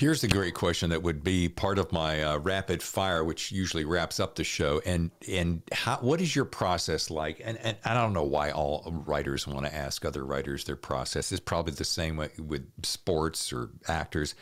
Here's 0.00 0.24
a 0.24 0.28
great 0.28 0.54
question 0.54 0.88
that 0.88 1.02
would 1.02 1.22
be 1.22 1.50
part 1.50 1.78
of 1.78 1.92
my 1.92 2.22
uh, 2.22 2.38
rapid 2.38 2.82
fire, 2.82 3.22
which 3.22 3.52
usually 3.52 3.84
wraps 3.84 4.18
up 4.18 4.34
the 4.34 4.44
show. 4.44 4.80
And 4.86 5.10
and 5.28 5.60
how, 5.72 5.98
what 5.98 6.22
is 6.22 6.34
your 6.34 6.46
process 6.46 7.10
like? 7.10 7.42
And 7.44 7.58
and 7.58 7.76
I 7.84 7.92
don't 7.92 8.14
know 8.14 8.24
why 8.24 8.50
all 8.50 8.90
writers 9.06 9.46
want 9.46 9.66
to 9.66 9.74
ask 9.74 10.06
other 10.06 10.24
writers 10.24 10.64
their 10.64 10.74
process. 10.74 11.32
It's 11.32 11.38
probably 11.38 11.74
the 11.74 11.84
same 11.84 12.16
with 12.16 12.66
sports 12.82 13.52
or 13.52 13.72
actors. 13.88 14.34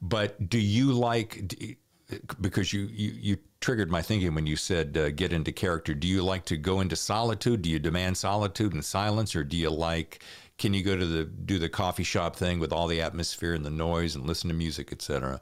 But 0.00 0.48
do 0.48 0.58
you 0.58 0.94
like? 0.94 1.54
because 2.40 2.72
you, 2.72 2.82
you, 2.82 3.10
you 3.10 3.36
triggered 3.66 3.90
my 3.90 4.00
thinking 4.00 4.32
when 4.32 4.46
you 4.46 4.54
said 4.54 4.96
uh, 4.96 5.10
get 5.10 5.32
into 5.32 5.50
character. 5.50 5.92
Do 5.92 6.06
you 6.06 6.22
like 6.22 6.44
to 6.44 6.56
go 6.56 6.80
into 6.80 6.94
solitude? 6.94 7.62
Do 7.62 7.68
you 7.68 7.80
demand 7.80 8.16
solitude 8.16 8.72
and 8.72 8.84
silence, 8.84 9.34
or 9.34 9.42
do 9.42 9.56
you 9.56 9.70
like 9.70 10.22
can 10.56 10.72
you 10.72 10.84
go 10.84 10.96
to 10.96 11.04
the 11.04 11.24
do 11.24 11.58
the 11.58 11.68
coffee 11.68 12.04
shop 12.04 12.36
thing 12.36 12.60
with 12.60 12.72
all 12.72 12.86
the 12.86 13.02
atmosphere 13.02 13.54
and 13.54 13.66
the 13.66 13.70
noise 13.70 14.14
and 14.14 14.24
listen 14.24 14.46
to 14.50 14.54
music, 14.54 14.92
etc.? 14.92 15.40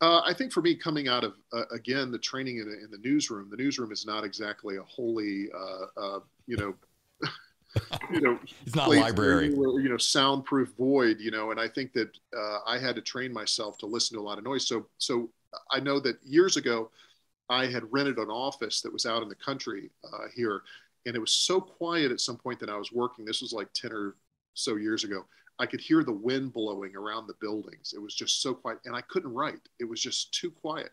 Uh, 0.00 0.22
I 0.26 0.34
think 0.34 0.50
for 0.50 0.60
me, 0.60 0.74
coming 0.74 1.06
out 1.06 1.22
of 1.22 1.34
uh, 1.52 1.66
again 1.70 2.10
the 2.10 2.18
training 2.18 2.56
in, 2.56 2.66
in, 2.66 2.88
the 2.90 2.98
newsroom, 2.98 3.48
the 3.48 3.56
newsroom 3.56 3.92
is 3.92 4.04
not 4.04 4.24
exactly 4.24 4.76
a 4.76 4.82
holy, 4.82 5.50
uh, 5.54 6.00
uh 6.00 6.20
you 6.48 6.56
know, 6.56 6.74
you 8.10 8.20
know, 8.20 8.40
it's 8.66 8.74
not 8.74 8.90
library, 8.90 9.50
you 9.50 9.88
know, 9.88 9.98
soundproof 9.98 10.72
void, 10.76 11.20
you 11.20 11.30
know. 11.30 11.52
And 11.52 11.60
I 11.60 11.68
think 11.68 11.92
that 11.92 12.08
uh, 12.36 12.58
I 12.66 12.76
had 12.78 12.96
to 12.96 13.02
train 13.02 13.32
myself 13.32 13.78
to 13.78 13.86
listen 13.86 14.16
to 14.16 14.20
a 14.20 14.26
lot 14.26 14.38
of 14.38 14.42
noise. 14.42 14.66
So, 14.66 14.88
so 14.98 15.30
I 15.70 15.80
know 15.80 16.00
that 16.00 16.16
years 16.24 16.56
ago, 16.56 16.90
I 17.48 17.66
had 17.66 17.90
rented 17.92 18.18
an 18.18 18.30
office 18.30 18.80
that 18.82 18.92
was 18.92 19.06
out 19.06 19.22
in 19.22 19.28
the 19.28 19.34
country 19.34 19.90
uh, 20.04 20.28
here, 20.34 20.62
and 21.06 21.14
it 21.14 21.18
was 21.18 21.32
so 21.32 21.60
quiet 21.60 22.12
at 22.12 22.20
some 22.20 22.36
point 22.36 22.60
that 22.60 22.70
I 22.70 22.76
was 22.76 22.92
working. 22.92 23.24
This 23.24 23.42
was 23.42 23.52
like 23.52 23.72
10 23.72 23.92
or 23.92 24.16
so 24.54 24.76
years 24.76 25.04
ago. 25.04 25.24
I 25.58 25.66
could 25.66 25.80
hear 25.80 26.02
the 26.02 26.12
wind 26.12 26.52
blowing 26.52 26.96
around 26.96 27.26
the 27.26 27.36
buildings. 27.40 27.92
It 27.94 28.00
was 28.00 28.14
just 28.14 28.42
so 28.42 28.54
quiet, 28.54 28.78
and 28.84 28.96
I 28.96 29.02
couldn't 29.02 29.34
write. 29.34 29.60
It 29.78 29.84
was 29.84 30.00
just 30.00 30.32
too 30.32 30.50
quiet. 30.50 30.90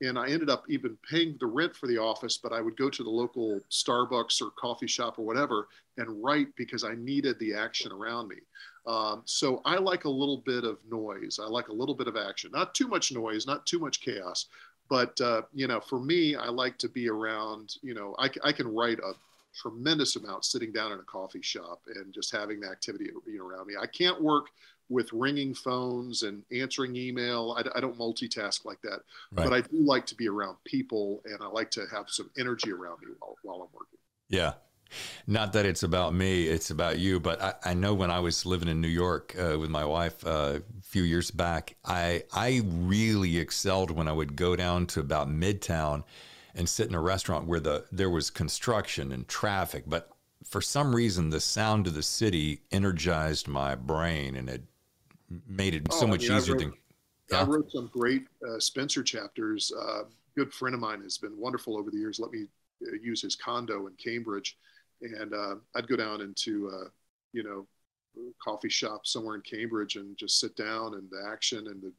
And 0.00 0.18
I 0.18 0.28
ended 0.28 0.48
up 0.48 0.64
even 0.68 0.96
paying 1.10 1.36
the 1.40 1.46
rent 1.46 1.74
for 1.74 1.88
the 1.88 1.98
office, 1.98 2.38
but 2.38 2.52
I 2.52 2.60
would 2.60 2.76
go 2.76 2.88
to 2.88 3.02
the 3.02 3.10
local 3.10 3.60
Starbucks 3.70 4.40
or 4.40 4.50
coffee 4.52 4.86
shop 4.86 5.18
or 5.18 5.26
whatever 5.26 5.68
and 5.96 6.22
write 6.22 6.54
because 6.56 6.84
I 6.84 6.94
needed 6.94 7.38
the 7.38 7.54
action 7.54 7.90
around 7.90 8.28
me. 8.28 8.36
Um, 8.88 9.22
so 9.26 9.60
I 9.66 9.76
like 9.76 10.04
a 10.04 10.10
little 10.10 10.38
bit 10.38 10.64
of 10.64 10.78
noise. 10.90 11.38
I 11.38 11.46
like 11.46 11.68
a 11.68 11.72
little 11.72 11.94
bit 11.94 12.08
of 12.08 12.16
action, 12.16 12.50
not 12.52 12.74
too 12.74 12.88
much 12.88 13.12
noise, 13.12 13.46
not 13.46 13.66
too 13.66 13.78
much 13.78 14.00
chaos. 14.00 14.46
But 14.88 15.20
uh, 15.20 15.42
you 15.52 15.66
know, 15.66 15.80
for 15.80 16.00
me, 16.00 16.34
I 16.34 16.48
like 16.48 16.78
to 16.78 16.88
be 16.88 17.08
around. 17.08 17.76
You 17.82 17.92
know, 17.92 18.16
I, 18.18 18.30
I 18.42 18.52
can 18.52 18.72
write 18.74 18.98
a 19.00 19.12
tremendous 19.54 20.16
amount 20.16 20.46
sitting 20.46 20.72
down 20.72 20.92
in 20.92 20.98
a 20.98 21.02
coffee 21.02 21.42
shop 21.42 21.82
and 21.94 22.14
just 22.14 22.34
having 22.34 22.60
the 22.60 22.68
activity 22.68 23.10
around 23.38 23.66
me. 23.66 23.74
I 23.78 23.86
can't 23.86 24.22
work 24.22 24.46
with 24.88 25.12
ringing 25.12 25.52
phones 25.52 26.22
and 26.22 26.42
answering 26.50 26.96
email. 26.96 27.56
I, 27.58 27.76
I 27.76 27.80
don't 27.80 27.98
multitask 27.98 28.64
like 28.64 28.80
that, 28.82 29.00
right. 29.32 29.44
but 29.44 29.52
I 29.52 29.60
do 29.60 29.84
like 29.84 30.06
to 30.06 30.14
be 30.14 30.28
around 30.28 30.56
people 30.64 31.20
and 31.26 31.42
I 31.42 31.46
like 31.48 31.70
to 31.72 31.84
have 31.92 32.08
some 32.08 32.30
energy 32.38 32.72
around 32.72 33.00
me 33.00 33.08
while, 33.18 33.36
while 33.42 33.56
I'm 33.56 33.68
working. 33.74 33.98
Yeah. 34.30 34.54
Not 35.26 35.52
that 35.52 35.66
it's 35.66 35.82
about 35.82 36.14
me, 36.14 36.46
it's 36.46 36.70
about 36.70 36.98
you. 36.98 37.20
But 37.20 37.42
I, 37.42 37.54
I 37.64 37.74
know 37.74 37.94
when 37.94 38.10
I 38.10 38.20
was 38.20 38.46
living 38.46 38.68
in 38.68 38.80
New 38.80 38.88
York 38.88 39.34
uh, 39.38 39.58
with 39.58 39.70
my 39.70 39.84
wife 39.84 40.26
uh, 40.26 40.60
a 40.60 40.82
few 40.82 41.02
years 41.02 41.30
back, 41.30 41.76
I 41.84 42.24
I 42.32 42.62
really 42.64 43.38
excelled 43.38 43.90
when 43.90 44.08
I 44.08 44.12
would 44.12 44.36
go 44.36 44.56
down 44.56 44.86
to 44.88 45.00
about 45.00 45.28
Midtown 45.28 46.04
and 46.54 46.68
sit 46.68 46.88
in 46.88 46.94
a 46.94 47.00
restaurant 47.00 47.46
where 47.46 47.60
the 47.60 47.84
there 47.92 48.10
was 48.10 48.30
construction 48.30 49.12
and 49.12 49.28
traffic, 49.28 49.84
but 49.86 50.10
for 50.44 50.60
some 50.60 50.94
reason 50.94 51.30
the 51.30 51.40
sound 51.40 51.86
of 51.86 51.94
the 51.94 52.02
city 52.02 52.62
energized 52.70 53.48
my 53.48 53.74
brain 53.74 54.36
and 54.36 54.48
it 54.48 54.62
made 55.46 55.74
it 55.74 55.86
oh, 55.90 56.00
so 56.00 56.06
much 56.06 56.24
I 56.24 56.28
mean, 56.28 56.38
easier 56.38 56.54
I 56.54 56.58
wrote, 56.58 56.74
than. 57.30 57.38
I 57.38 57.42
wrote 57.44 57.70
some 57.70 57.90
great 57.92 58.26
uh, 58.48 58.58
Spencer 58.58 59.02
chapters. 59.02 59.72
Uh, 59.78 60.04
good 60.34 60.52
friend 60.52 60.74
of 60.74 60.80
mine 60.80 61.02
has 61.02 61.18
been 61.18 61.36
wonderful 61.36 61.76
over 61.76 61.90
the 61.90 61.98
years. 61.98 62.18
Let 62.18 62.32
me 62.32 62.46
uh, 62.86 62.92
use 63.02 63.20
his 63.20 63.36
condo 63.36 63.86
in 63.86 63.94
Cambridge, 63.94 64.56
and 65.00 65.34
uh, 65.34 65.56
I'd 65.74 65.88
go 65.88 65.96
down 65.96 66.20
into 66.20 66.70
uh, 66.74 66.88
you 67.32 67.42
know 67.42 67.66
coffee 68.42 68.68
shop 68.68 69.06
somewhere 69.06 69.36
in 69.36 69.42
Cambridge 69.42 69.96
and 69.96 70.16
just 70.16 70.40
sit 70.40 70.56
down 70.56 70.94
and 70.94 71.08
the 71.10 71.28
action 71.30 71.68
and 71.68 71.80
the 71.80 71.92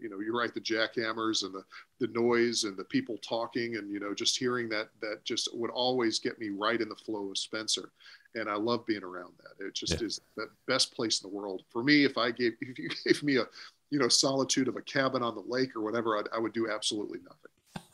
you 0.00 0.08
know, 0.08 0.20
you're 0.20 0.36
right, 0.36 0.52
the 0.52 0.60
jackhammers 0.60 1.44
and 1.44 1.54
the, 1.54 1.64
the 1.98 2.12
noise 2.12 2.64
and 2.64 2.76
the 2.76 2.84
people 2.84 3.16
talking 3.18 3.76
and, 3.76 3.90
you 3.90 4.00
know, 4.00 4.14
just 4.14 4.38
hearing 4.38 4.68
that, 4.68 4.88
that 5.00 5.24
just 5.24 5.48
would 5.54 5.70
always 5.70 6.18
get 6.18 6.38
me 6.38 6.50
right 6.50 6.80
in 6.80 6.88
the 6.88 6.96
flow 6.96 7.30
of 7.30 7.38
Spencer. 7.38 7.90
And 8.34 8.48
I 8.48 8.54
love 8.54 8.86
being 8.86 9.02
around 9.02 9.32
that. 9.38 9.64
It 9.64 9.74
just 9.74 10.00
yeah. 10.00 10.06
is 10.06 10.20
the 10.36 10.48
best 10.66 10.94
place 10.94 11.22
in 11.22 11.30
the 11.30 11.36
world 11.36 11.62
for 11.70 11.82
me. 11.82 12.04
If 12.04 12.16
I 12.16 12.30
gave, 12.30 12.52
if 12.60 12.78
you 12.78 12.88
gave 13.06 13.22
me 13.22 13.36
a, 13.36 13.46
you 13.90 13.98
know, 13.98 14.08
solitude 14.08 14.68
of 14.68 14.76
a 14.76 14.82
cabin 14.82 15.22
on 15.22 15.34
the 15.34 15.44
lake 15.46 15.74
or 15.74 15.80
whatever, 15.80 16.18
I'd, 16.18 16.28
I 16.34 16.38
would 16.38 16.52
do 16.52 16.70
absolutely 16.70 17.20
nothing. 17.24 17.84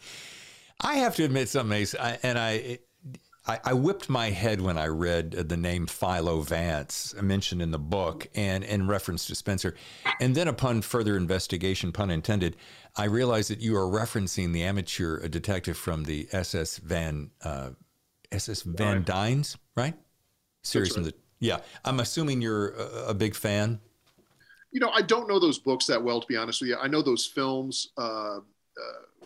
I 0.80 0.96
have 0.96 1.16
to 1.16 1.24
admit 1.24 1.48
something, 1.48 1.76
Ace, 1.76 1.94
I, 1.96 2.18
and 2.22 2.38
I, 2.38 2.78
I, 3.48 3.60
I, 3.64 3.72
whipped 3.72 4.10
my 4.10 4.28
head 4.28 4.60
when 4.60 4.76
I 4.76 4.86
read 4.86 5.30
the 5.30 5.56
name 5.56 5.86
Philo 5.86 6.42
Vance 6.42 7.14
mentioned 7.20 7.62
in 7.62 7.70
the 7.70 7.78
book 7.78 8.28
and 8.34 8.62
in 8.62 8.86
reference 8.86 9.26
to 9.26 9.34
Spencer. 9.34 9.74
And 10.20 10.34
then, 10.34 10.48
upon 10.48 10.82
further 10.82 11.16
investigation, 11.16 11.90
pun 11.90 12.10
intended, 12.10 12.56
I 12.94 13.04
realized 13.04 13.50
that 13.50 13.60
you 13.60 13.74
are 13.76 13.86
referencing 13.86 14.52
the 14.52 14.64
amateur 14.64 15.26
detective 15.28 15.78
from 15.78 16.04
the 16.04 16.28
SS 16.30 16.78
Van 16.78 17.30
uh, 17.42 17.70
SS 18.30 18.62
Van 18.62 19.02
Dine's, 19.02 19.56
right? 19.74 19.94
Series 20.62 20.96
right. 20.96 21.06
the 21.06 21.14
yeah. 21.40 21.58
I'm 21.84 22.00
assuming 22.00 22.42
you're 22.42 22.70
a, 22.70 23.08
a, 23.08 23.14
big 23.14 23.34
fan. 23.34 23.80
You 24.72 24.80
know, 24.80 24.90
I 24.90 25.02
don't 25.02 25.28
know 25.28 25.38
those 25.38 25.58
books 25.58 25.86
that 25.86 26.02
well, 26.02 26.20
to 26.20 26.26
be 26.26 26.36
honest 26.36 26.60
with 26.60 26.70
you. 26.70 26.76
I 26.76 26.88
know 26.88 27.00
those 27.00 27.24
films. 27.24 27.88
Uh, 27.96 28.40
uh, 28.40 28.40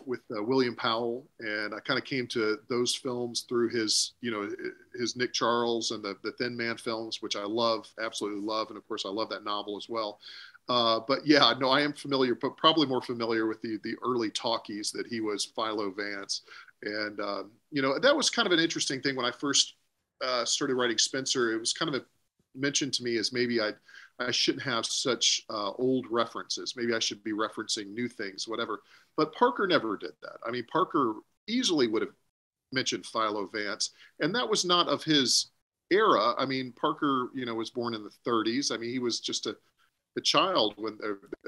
with 0.07 0.21
uh, 0.35 0.43
William 0.43 0.75
Powell, 0.75 1.25
and 1.39 1.73
I 1.73 1.79
kind 1.79 1.99
of 1.99 2.05
came 2.05 2.27
to 2.27 2.59
those 2.69 2.95
films 2.95 3.45
through 3.47 3.69
his, 3.69 4.13
you 4.21 4.31
know, 4.31 4.49
his 4.99 5.15
Nick 5.15 5.33
Charles 5.33 5.91
and 5.91 6.03
the, 6.03 6.17
the 6.23 6.31
Thin 6.33 6.55
Man 6.55 6.77
films, 6.77 7.21
which 7.21 7.35
I 7.35 7.43
love, 7.43 7.87
absolutely 8.01 8.41
love, 8.41 8.69
and 8.69 8.77
of 8.77 8.87
course 8.87 9.05
I 9.05 9.09
love 9.09 9.29
that 9.29 9.43
novel 9.43 9.77
as 9.77 9.89
well. 9.89 10.19
Uh, 10.69 11.01
but 11.07 11.25
yeah, 11.25 11.53
no, 11.59 11.69
I 11.69 11.81
am 11.81 11.93
familiar, 11.93 12.35
but 12.35 12.55
probably 12.55 12.87
more 12.87 13.01
familiar 13.01 13.47
with 13.47 13.61
the 13.61 13.79
the 13.83 13.95
early 14.03 14.29
talkies 14.29 14.91
that 14.91 15.07
he 15.07 15.19
was 15.19 15.51
Philo 15.55 15.91
Vance, 15.91 16.43
and 16.83 17.19
um, 17.19 17.51
you 17.71 17.81
know 17.81 17.99
that 17.99 18.15
was 18.15 18.29
kind 18.29 18.45
of 18.45 18.53
an 18.53 18.59
interesting 18.59 19.01
thing 19.01 19.15
when 19.15 19.25
I 19.25 19.31
first 19.31 19.75
uh, 20.23 20.45
started 20.45 20.75
writing 20.75 20.97
Spencer. 20.97 21.53
It 21.53 21.59
was 21.59 21.73
kind 21.73 21.93
of 21.93 22.01
a, 22.01 22.05
mentioned 22.55 22.93
to 22.93 23.03
me 23.03 23.17
as 23.17 23.33
maybe 23.33 23.59
I 23.59 23.71
I 24.23 24.31
shouldn't 24.31 24.63
have 24.63 24.85
such 24.85 25.43
uh, 25.49 25.71
old 25.71 26.07
references. 26.09 26.75
Maybe 26.75 26.93
I 26.93 26.99
should 26.99 27.23
be 27.23 27.31
referencing 27.33 27.93
new 27.93 28.07
things, 28.07 28.47
whatever. 28.47 28.81
But 29.17 29.33
Parker 29.33 29.67
never 29.67 29.97
did 29.97 30.13
that. 30.21 30.37
I 30.45 30.51
mean, 30.51 30.65
Parker 30.71 31.15
easily 31.47 31.87
would 31.87 32.01
have 32.01 32.13
mentioned 32.71 33.05
Philo 33.05 33.47
Vance, 33.47 33.91
and 34.19 34.33
that 34.35 34.49
was 34.49 34.65
not 34.65 34.87
of 34.87 35.03
his 35.03 35.51
era. 35.91 36.33
I 36.37 36.45
mean, 36.45 36.73
Parker, 36.73 37.29
you 37.35 37.45
know, 37.45 37.55
was 37.55 37.69
born 37.69 37.93
in 37.93 38.03
the 38.03 38.11
30s. 38.25 38.71
I 38.71 38.77
mean, 38.77 38.89
he 38.89 38.99
was 38.99 39.19
just 39.19 39.45
a 39.45 39.55
a 40.17 40.21
child 40.21 40.75
when 40.77 40.97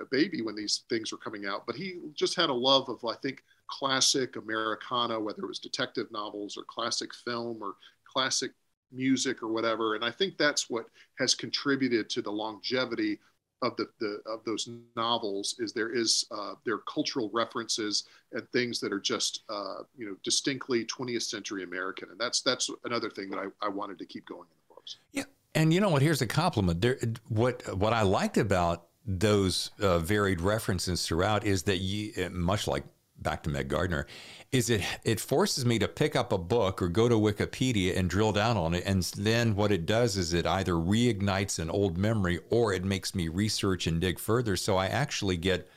a 0.01 0.05
baby 0.05 0.41
when 0.41 0.55
these 0.55 0.83
things 0.89 1.11
were 1.11 1.17
coming 1.17 1.45
out, 1.45 1.65
but 1.67 1.75
he 1.75 1.99
just 2.13 2.35
had 2.35 2.49
a 2.49 2.53
love 2.53 2.89
of 2.89 3.03
I 3.05 3.15
think 3.15 3.43
classic 3.67 4.35
Americana, 4.35 5.19
whether 5.19 5.43
it 5.43 5.47
was 5.47 5.59
detective 5.59 6.07
novels 6.11 6.57
or 6.57 6.63
classic 6.67 7.13
film 7.13 7.59
or 7.61 7.75
classic 8.11 8.51
music 8.95 9.43
or 9.43 9.47
whatever. 9.47 9.95
And 9.95 10.03
I 10.03 10.12
think 10.12 10.38
that's 10.38 10.69
what 10.69 10.86
has 11.19 11.36
contributed 11.36 12.10
to 12.12 12.21
the 12.21 12.31
longevity 12.31 13.19
of 13.62 13.75
the, 13.77 13.88
the 13.99 14.19
of 14.29 14.43
those 14.45 14.69
novels 14.95 15.55
is 15.60 15.73
there 15.73 15.93
is 15.93 16.25
uh, 16.31 16.53
there 16.65 16.75
are 16.75 16.84
cultural 16.91 17.29
references 17.34 18.03
and 18.34 18.47
things 18.49 18.79
that 18.79 18.91
are 18.91 18.99
just 18.99 19.43
uh, 19.49 19.84
you 19.97 20.05
know 20.05 20.15
distinctly 20.23 20.86
20th 20.86 21.23
century 21.23 21.63
American, 21.63 22.10
and 22.10 22.19
that's 22.19 22.41
that's 22.41 22.69
another 22.84 23.10
thing 23.10 23.29
that 23.29 23.39
I, 23.39 23.45
I 23.65 23.69
wanted 23.69 23.97
to 23.99 24.05
keep 24.05 24.25
going 24.27 24.41
in 24.41 24.58
the 24.67 24.75
books. 24.75 24.97
Yeah, 25.13 25.23
and 25.55 25.73
you 25.73 25.79
know 25.79 25.89
what? 25.89 26.01
Here's 26.01 26.21
a 26.21 26.27
compliment. 26.27 26.81
There, 26.81 26.97
what 27.29 27.75
what 27.75 27.93
I 27.93 28.01
liked 28.01 28.38
about 28.38 28.88
those 29.05 29.71
uh, 29.79 29.99
varied 29.99 30.41
references 30.41 31.05
throughout 31.05 31.45
is 31.45 31.63
that 31.63 31.77
you, 31.77 32.29
much 32.31 32.67
like 32.67 32.84
back 33.25 33.43
to 33.43 33.49
Meg 33.49 33.67
Gardiner, 33.67 34.07
is 34.53 34.69
it 34.69 34.81
it 35.03 35.19
forces 35.19 35.65
me 35.65 35.77
to 35.79 35.88
pick 35.89 36.15
up 36.15 36.31
a 36.31 36.38
book 36.38 36.81
or 36.81 36.88
go 36.88 37.09
to 37.09 37.15
Wikipedia 37.15 37.97
and 37.97 38.09
drill 38.09 38.31
down 38.31 38.55
on 38.55 38.73
it, 38.73 38.83
and 38.85 39.03
then 39.17 39.55
what 39.55 39.73
it 39.73 39.85
does 39.85 40.15
is 40.15 40.33
it 40.33 40.45
either 40.45 40.73
reignites 40.73 41.59
an 41.59 41.69
old 41.69 41.97
memory 41.97 42.39
or 42.49 42.71
it 42.71 42.85
makes 42.85 43.13
me 43.13 43.27
research 43.27 43.88
and 43.88 43.99
dig 43.99 44.17
further. 44.19 44.55
So 44.55 44.77
I 44.77 44.85
actually 44.85 45.35
get 45.35 45.67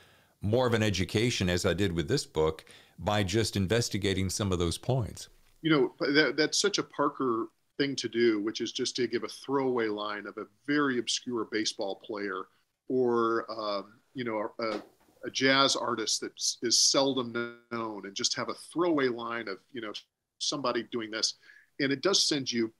more 0.41 0.65
of 0.65 0.73
an 0.73 0.83
education 0.83 1.49
as 1.49 1.65
I 1.65 1.73
did 1.73 1.91
with 1.91 2.07
this 2.07 2.25
book 2.25 2.63
by 2.97 3.23
just 3.23 3.57
investigating 3.57 4.29
some 4.29 4.53
of 4.53 4.59
those 4.59 4.77
points. 4.77 5.27
You 5.61 5.71
know, 5.71 5.93
that, 5.99 6.35
that's 6.37 6.59
such 6.59 6.77
a 6.77 6.83
Parker 6.83 7.47
thing 7.77 7.95
to 7.97 8.07
do, 8.07 8.41
which 8.41 8.61
is 8.61 8.71
just 8.71 8.95
to 8.97 9.07
give 9.07 9.23
a 9.23 9.27
throwaway 9.27 9.87
line 9.87 10.25
of 10.25 10.37
a 10.37 10.45
very 10.67 10.99
obscure 10.99 11.47
baseball 11.51 11.95
player 11.95 12.43
or, 12.87 13.45
um, 13.51 13.93
you 14.13 14.23
know, 14.23 14.51
a, 14.59 14.63
a, 14.63 14.81
jazz 15.31 15.75
artist 15.75 16.21
that 16.21 16.31
is 16.61 16.79
seldom 16.79 17.57
known 17.71 18.05
and 18.05 18.15
just 18.15 18.35
have 18.35 18.49
a 18.49 18.53
throwaway 18.53 19.07
line 19.07 19.47
of, 19.47 19.57
you 19.73 19.81
know, 19.81 19.91
somebody 20.39 20.83
doing 20.91 21.11
this. 21.11 21.35
And 21.79 21.91
it 21.91 22.01
does 22.01 22.27
send 22.27 22.51
you, 22.51 22.71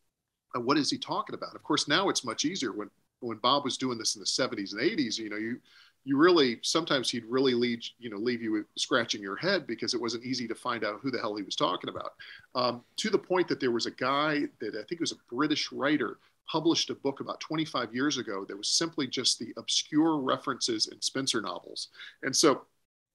uh, 0.55 0.61
what 0.61 0.77
is 0.77 0.89
he 0.89 0.97
talking 0.97 1.35
about? 1.35 1.55
Of 1.55 1.63
course, 1.63 1.87
now 1.87 2.09
it's 2.09 2.25
much 2.25 2.45
easier 2.45 2.71
when, 2.71 2.89
when 3.19 3.37
Bob 3.37 3.65
was 3.65 3.77
doing 3.77 3.97
this 3.97 4.15
in 4.15 4.21
the 4.21 4.25
70s 4.25 4.71
and 4.71 4.81
80s, 4.81 5.17
you 5.17 5.29
know, 5.29 5.37
you, 5.37 5.59
you 6.05 6.17
really 6.17 6.59
sometimes 6.63 7.11
he'd 7.11 7.25
really 7.25 7.53
lead 7.53 7.83
you 7.99 8.09
know 8.09 8.17
leave 8.17 8.41
you 8.41 8.65
scratching 8.77 9.21
your 9.21 9.35
head 9.35 9.67
because 9.67 9.93
it 9.93 10.01
wasn't 10.01 10.23
easy 10.23 10.47
to 10.47 10.55
find 10.55 10.83
out 10.83 10.99
who 11.01 11.11
the 11.11 11.19
hell 11.19 11.35
he 11.35 11.43
was 11.43 11.55
talking 11.55 11.89
about 11.89 12.13
um, 12.55 12.83
to 12.95 13.09
the 13.09 13.17
point 13.17 13.47
that 13.47 13.59
there 13.59 13.71
was 13.71 13.85
a 13.85 13.91
guy 13.91 14.43
that 14.59 14.75
i 14.75 14.83
think 14.87 15.01
was 15.01 15.11
a 15.11 15.33
british 15.35 15.71
writer 15.71 16.17
published 16.49 16.89
a 16.89 16.95
book 16.95 17.19
about 17.19 17.39
25 17.39 17.93
years 17.93 18.17
ago 18.17 18.45
that 18.47 18.57
was 18.57 18.69
simply 18.69 19.07
just 19.07 19.39
the 19.39 19.53
obscure 19.57 20.17
references 20.17 20.87
in 20.87 20.99
Spenser 21.01 21.41
novels. 21.41 21.89
And 22.23 22.35
so 22.35 22.63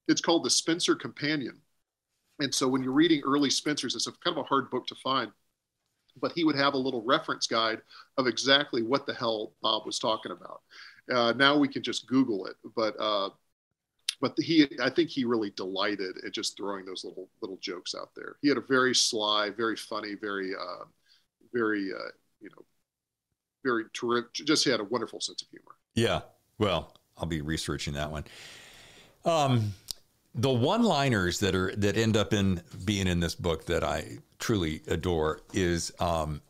it's 0.09 0.20
called 0.20 0.44
the 0.44 0.51
Spenser 0.51 0.94
companion. 0.94 1.61
And 2.40 2.55
so 2.55 2.68
when 2.68 2.83
you're 2.83 2.92
reading 2.92 3.23
early 3.25 3.51
spensers 3.51 3.94
it's 3.94 4.07
a 4.07 4.12
kind 4.12 4.37
of 4.37 4.44
a 4.44 4.49
hard 4.49 4.70
book 4.70 4.87
to 4.88 4.94
find. 4.97 5.31
But 6.20 6.33
he 6.33 6.44
would 6.44 6.55
have 6.55 6.75
a 6.75 6.79
little 6.79 7.03
reference 7.03 7.49
guide 7.49 7.81
of 8.18 8.29
exactly 8.29 8.83
what 8.83 9.05
the 9.05 9.14
hell 9.14 9.53
bob 9.62 9.85
was 9.85 9.99
talking 9.99 10.31
about. 10.31 10.62
Uh, 11.12 11.33
now 11.33 11.57
we 11.59 11.66
can 11.66 11.83
just 11.83 12.07
Google 12.07 12.47
it, 12.47 12.55
but 12.77 12.94
uh, 13.01 13.31
but 14.20 14.33
he, 14.38 14.68
I 14.81 14.90
think 14.90 15.11
he 15.11 15.25
really 15.25 15.51
delighted 15.51 16.16
at 16.25 16.33
just 16.33 16.57
throwing 16.57 16.85
those 16.85 17.05
little 17.05 17.29
little 17.42 17.59
jokes 17.61 17.97
out 17.97 18.11
there. 18.14 18.37
He 18.42 18.49
had 18.49 18.59
a 18.59 18.62
very 18.62 18.94
sly, 18.94 19.51
very 19.51 19.75
funny, 19.75 20.14
very 20.14 20.53
uh, 20.55 20.85
very 21.53 21.90
uh, 21.92 22.12
you 22.40 22.49
know 22.51 22.64
very 23.64 23.85
terrific. 23.92 24.33
Just 24.33 24.64
he 24.64 24.70
had 24.70 24.81
a 24.81 24.85
wonderful 24.85 25.20
sense 25.20 25.42
of 25.42 25.48
humor. 25.48 25.72
Yeah. 25.94 26.20
Well, 26.59 26.94
I'll 27.18 27.27
be 27.27 27.40
researching 27.40 27.94
that 27.94 28.11
one. 28.11 28.24
Um, 29.24 29.72
the 30.35 30.50
one-liners 30.50 31.40
that 31.40 31.55
are 31.55 31.74
that 31.77 31.96
end 31.96 32.16
up 32.16 32.33
in 32.33 32.62
being 32.85 33.07
in 33.07 33.20
this 33.20 33.35
book 33.35 33.66
that 33.66 33.83
I 33.83 34.18
truly 34.38 34.83
adore 34.87 35.40
is 35.53 35.92
um, 35.98 36.42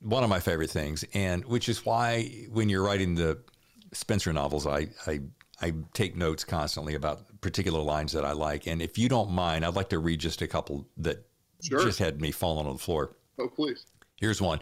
one 0.00 0.22
of 0.22 0.30
my 0.30 0.40
favorite 0.40 0.70
things, 0.70 1.04
and 1.14 1.44
which 1.44 1.68
is 1.68 1.84
why 1.84 2.46
when 2.52 2.68
you're 2.68 2.84
writing 2.84 3.14
the 3.14 3.38
Spenser 3.92 4.32
novels, 4.32 4.66
I, 4.66 4.88
I 5.06 5.20
I 5.60 5.72
take 5.92 6.16
notes 6.16 6.44
constantly 6.44 6.94
about 6.94 7.40
particular 7.40 7.80
lines 7.80 8.12
that 8.12 8.24
I 8.24 8.32
like. 8.32 8.66
And 8.66 8.82
if 8.82 8.98
you 8.98 9.08
don't 9.08 9.30
mind, 9.30 9.64
I'd 9.64 9.74
like 9.74 9.88
to 9.90 9.98
read 9.98 10.20
just 10.20 10.42
a 10.42 10.46
couple 10.46 10.86
that 10.98 11.26
sure. 11.62 11.82
just 11.82 11.98
had 11.98 12.20
me 12.20 12.30
falling 12.30 12.66
on 12.66 12.74
the 12.74 12.78
floor. 12.78 13.16
Oh, 13.38 13.48
please. 13.48 13.86
Here's 14.20 14.40
one. 14.40 14.60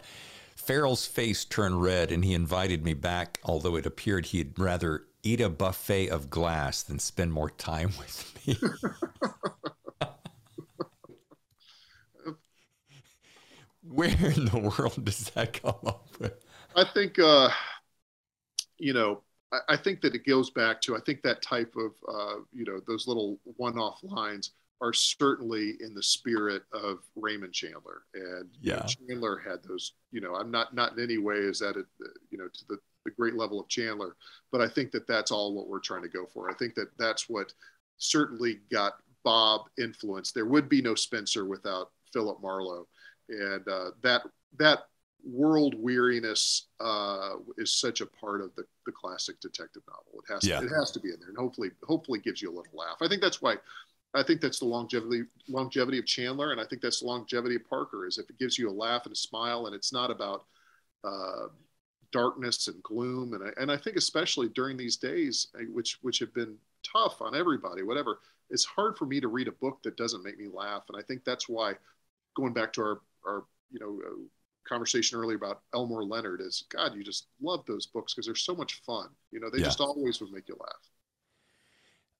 Farrell's 0.67 1.05
face 1.05 1.45
turned 1.45 1.81
red 1.81 2.11
and 2.11 2.25
he 2.25 2.33
invited 2.33 2.83
me 2.83 2.93
back, 2.93 3.39
although 3.41 3.77
it 3.77 3.85
appeared 3.85 4.25
he'd 4.27 4.59
rather 4.59 5.05
eat 5.23 5.39
a 5.39 5.47
buffet 5.47 6.09
of 6.09 6.29
glass 6.29 6.83
than 6.83 6.99
spend 6.99 7.31
more 7.31 7.49
time 7.49 7.91
with 7.97 8.45
me. 8.45 8.57
Where 13.81 14.09
in 14.09 14.45
the 14.45 14.73
world 14.77 15.05
does 15.05 15.29
that 15.29 15.53
come 15.53 15.79
up 15.85 16.09
with? 16.19 16.33
I 16.75 16.83
think 16.83 17.17
uh, 17.17 17.49
you 18.77 18.91
know, 18.91 19.21
I, 19.53 19.59
I, 19.69 19.77
think 19.77 20.01
that 20.01 20.15
it 20.15 20.25
goes 20.25 20.49
back 20.49 20.81
to 20.81 20.97
I 20.97 20.99
think 21.05 21.21
that 21.21 21.41
type 21.41 21.73
of 21.77 21.93
uh, 22.13 22.41
you 22.51 22.65
know 22.65 22.81
those 22.85 23.07
little 23.07 23.39
one-off 23.55 23.99
lines 24.03 24.51
are 24.81 24.93
certainly 24.93 25.75
in 25.79 25.93
the 25.93 26.03
spirit 26.03 26.63
of 26.71 26.99
Raymond 27.15 27.53
Chandler, 27.53 28.03
and 28.13 28.49
yeah. 28.61 28.85
Chandler 28.85 29.37
had 29.37 29.63
those. 29.67 29.93
You 30.11 30.21
know, 30.21 30.35
I'm 30.35 30.51
not 30.51 30.75
not 30.75 30.97
in 30.97 31.03
any 31.03 31.17
way 31.17 31.37
is 31.37 31.59
that 31.59 31.77
it 31.77 31.85
you 32.29 32.37
know 32.37 32.47
to 32.47 32.65
the 32.69 32.77
the 33.05 33.11
great 33.11 33.35
level 33.35 33.59
of 33.59 33.67
Chandler, 33.69 34.15
but 34.51 34.61
I 34.61 34.67
think 34.67 34.91
that 34.91 35.07
that's 35.07 35.31
all 35.31 35.53
what 35.53 35.67
we're 35.67 35.79
trying 35.79 36.03
to 36.03 36.09
go 36.09 36.25
for. 36.25 36.49
I 36.49 36.53
think 36.53 36.75
that 36.75 36.89
that's 36.97 37.29
what 37.29 37.53
certainly 37.97 38.59
got 38.71 38.93
Bob 39.23 39.61
influenced. 39.79 40.35
There 40.35 40.45
would 40.45 40.69
be 40.69 40.81
no 40.81 40.93
Spenser 40.93 41.47
without 41.47 41.91
Philip 42.13 42.41
Marlowe, 42.41 42.87
and 43.29 43.67
uh, 43.67 43.91
that 44.03 44.23
that 44.59 44.79
world 45.23 45.75
weariness 45.77 46.67
uh, 46.79 47.31
is 47.57 47.73
such 47.73 48.01
a 48.01 48.05
part 48.05 48.41
of 48.41 48.55
the, 48.55 48.63
the 48.85 48.91
classic 48.91 49.39
detective 49.41 49.83
novel. 49.87 50.21
It 50.23 50.33
has 50.33 50.43
to, 50.43 50.65
it 50.65 50.77
has 50.77 50.91
to 50.91 50.99
be 50.99 51.09
in 51.09 51.19
there, 51.19 51.29
and 51.29 51.37
hopefully 51.37 51.69
hopefully 51.83 52.19
gives 52.19 52.41
you 52.41 52.49
a 52.49 52.55
little 52.55 52.73
laugh. 52.73 52.97
I 53.01 53.07
think 53.07 53.21
that's 53.21 53.41
why 53.41 53.55
I 54.13 54.23
think 54.23 54.41
that's 54.41 54.59
the 54.59 54.65
longevity 54.65 55.23
longevity 55.47 55.99
of 55.99 56.05
Chandler, 56.05 56.51
and 56.51 56.61
I 56.61 56.65
think 56.65 56.81
that's 56.81 57.01
the 57.01 57.07
longevity 57.07 57.55
of 57.55 57.69
Parker. 57.69 58.07
Is 58.07 58.17
if 58.17 58.29
it 58.29 58.39
gives 58.39 58.57
you 58.57 58.69
a 58.69 58.71
laugh 58.71 59.05
and 59.05 59.13
a 59.13 59.17
smile, 59.17 59.65
and 59.65 59.75
it's 59.75 59.93
not 59.93 60.11
about 60.11 60.45
uh, 61.03 61.47
darkness 62.11 62.67
and 62.67 62.81
gloom. 62.83 63.33
And 63.33 63.43
I, 63.43 63.61
and 63.61 63.71
I 63.71 63.77
think 63.77 63.95
especially 63.97 64.49
during 64.49 64.77
these 64.77 64.97
days, 64.97 65.47
uh, 65.55 65.63
which 65.71 65.99
which 66.01 66.19
have 66.19 66.33
been 66.33 66.55
tough 66.83 67.21
on 67.21 67.35
everybody, 67.35 67.83
whatever. 67.83 68.19
It's 68.49 68.63
hard 68.63 68.97
for 68.97 69.05
me 69.05 69.19
to 69.19 69.27
read 69.27 69.49
a 69.49 69.51
book 69.51 69.83
that 69.83 69.97
doesn't 69.97 70.23
make 70.23 70.39
me 70.39 70.47
laugh, 70.47 70.83
and 70.87 70.97
I 70.97 71.03
think 71.03 71.25
that's 71.25 71.49
why 71.49 71.73
going 72.35 72.53
back 72.53 72.71
to 72.73 72.81
our 72.81 73.01
our 73.25 73.43
you 73.71 73.79
know 73.79 73.99
uh, 74.05 74.15
conversation 74.67 75.19
earlier 75.19 75.37
about 75.37 75.61
Elmore 75.73 76.03
Leonard 76.03 76.41
is 76.41 76.65
God, 76.69 76.95
you 76.95 77.03
just 77.03 77.27
love 77.41 77.65
those 77.67 77.85
books 77.87 78.13
because 78.13 78.25
they're 78.25 78.35
so 78.35 78.55
much 78.55 78.81
fun. 78.85 79.09
You 79.31 79.39
know, 79.39 79.49
they 79.49 79.59
yeah. 79.59 79.65
just 79.65 79.81
always 79.81 80.21
would 80.21 80.31
make 80.31 80.47
you 80.47 80.57
laugh. 80.59 80.89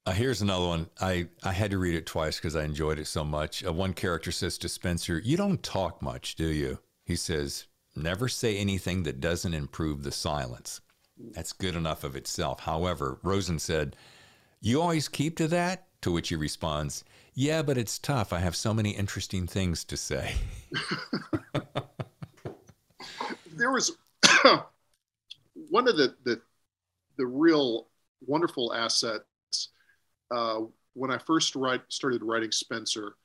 Uh, 0.07 0.11
here's 0.13 0.41
another 0.41 0.65
one. 0.65 0.87
I, 1.01 1.27
I 1.43 1.51
had 1.51 1.71
to 1.71 1.77
read 1.77 1.93
it 1.93 2.05
twice 2.05 2.37
because 2.37 2.55
I 2.55 2.63
enjoyed 2.63 2.97
it 2.97 3.07
so 3.07 3.25
much. 3.25 3.65
Uh, 3.65 3.73
one 3.73 3.91
character 3.91 4.31
says 4.31 4.57
to 4.59 4.69
Spenser, 4.69 5.19
You 5.21 5.35
don't 5.35 5.61
talk 5.61 6.01
much, 6.01 6.35
do 6.35 6.47
you? 6.47 6.79
He 7.03 7.17
says, 7.17 7.65
Never 7.93 8.29
say 8.29 8.55
anything 8.57 9.03
that 9.03 9.19
doesn't 9.19 9.53
improve 9.53 10.03
the 10.03 10.13
silence. 10.13 10.79
That's 11.33 11.51
good 11.51 11.75
enough 11.75 12.05
of 12.05 12.15
itself. 12.15 12.61
However, 12.61 13.19
Rosen 13.21 13.59
said, 13.59 13.97
You 14.61 14.81
always 14.81 15.09
keep 15.09 15.35
to 15.37 15.47
that? 15.49 15.87
To 16.03 16.13
which 16.13 16.29
he 16.29 16.37
responds, 16.37 17.03
Yeah, 17.33 17.61
but 17.61 17.77
it's 17.77 17.99
tough. 17.99 18.31
I 18.31 18.39
have 18.39 18.55
so 18.55 18.73
many 18.73 18.91
interesting 18.91 19.45
things 19.45 19.83
to 19.83 19.97
say. 19.97 20.35
there 23.57 23.73
was 23.73 23.97
one 25.69 25.89
of 25.89 25.97
the, 25.97 26.15
the, 26.23 26.39
the 27.17 27.25
real 27.25 27.89
wonderful 28.25 28.73
assets 28.73 29.25
uh, 30.31 30.61
when 30.93 31.11
I 31.11 31.17
first 31.17 31.55
write, 31.55 31.81
started 31.89 32.23
writing 32.23 32.51
Spenser, 32.51 33.15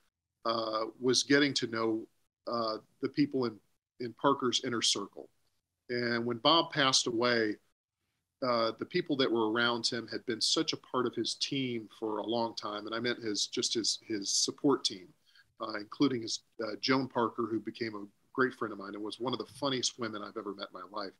uh, 0.44 0.86
was 1.00 1.22
getting 1.22 1.54
to 1.54 1.66
know 1.68 2.06
uh, 2.46 2.78
the 3.00 3.08
people 3.08 3.44
in, 3.46 3.56
in 4.00 4.14
Parker's 4.20 4.62
inner 4.64 4.82
circle. 4.82 5.28
And 5.88 6.24
when 6.24 6.38
Bob 6.38 6.72
passed 6.72 7.06
away, 7.06 7.56
uh, 8.46 8.72
the 8.78 8.86
people 8.86 9.16
that 9.16 9.30
were 9.30 9.52
around 9.52 9.86
him 9.86 10.08
had 10.10 10.24
been 10.26 10.40
such 10.40 10.72
a 10.72 10.76
part 10.76 11.06
of 11.06 11.14
his 11.14 11.34
team 11.34 11.88
for 11.98 12.18
a 12.18 12.26
long 12.26 12.56
time, 12.56 12.86
and 12.86 12.94
I 12.94 12.98
meant 12.98 13.22
his 13.22 13.46
just 13.46 13.74
his 13.74 14.00
his 14.04 14.34
support 14.34 14.84
team, 14.84 15.06
uh, 15.60 15.74
including 15.74 16.22
his 16.22 16.40
Joan 16.80 17.06
Parker, 17.06 17.46
who 17.48 17.60
became 17.60 17.94
a 17.94 18.04
great 18.32 18.54
friend 18.54 18.72
of 18.72 18.78
mine 18.78 18.94
and 18.94 19.02
was 19.02 19.20
one 19.20 19.32
of 19.32 19.38
the 19.38 19.52
funniest 19.60 19.98
women 19.98 20.22
I've 20.22 20.36
ever 20.36 20.54
met 20.54 20.68
in 20.74 20.80
my 20.90 21.02
life. 21.02 21.12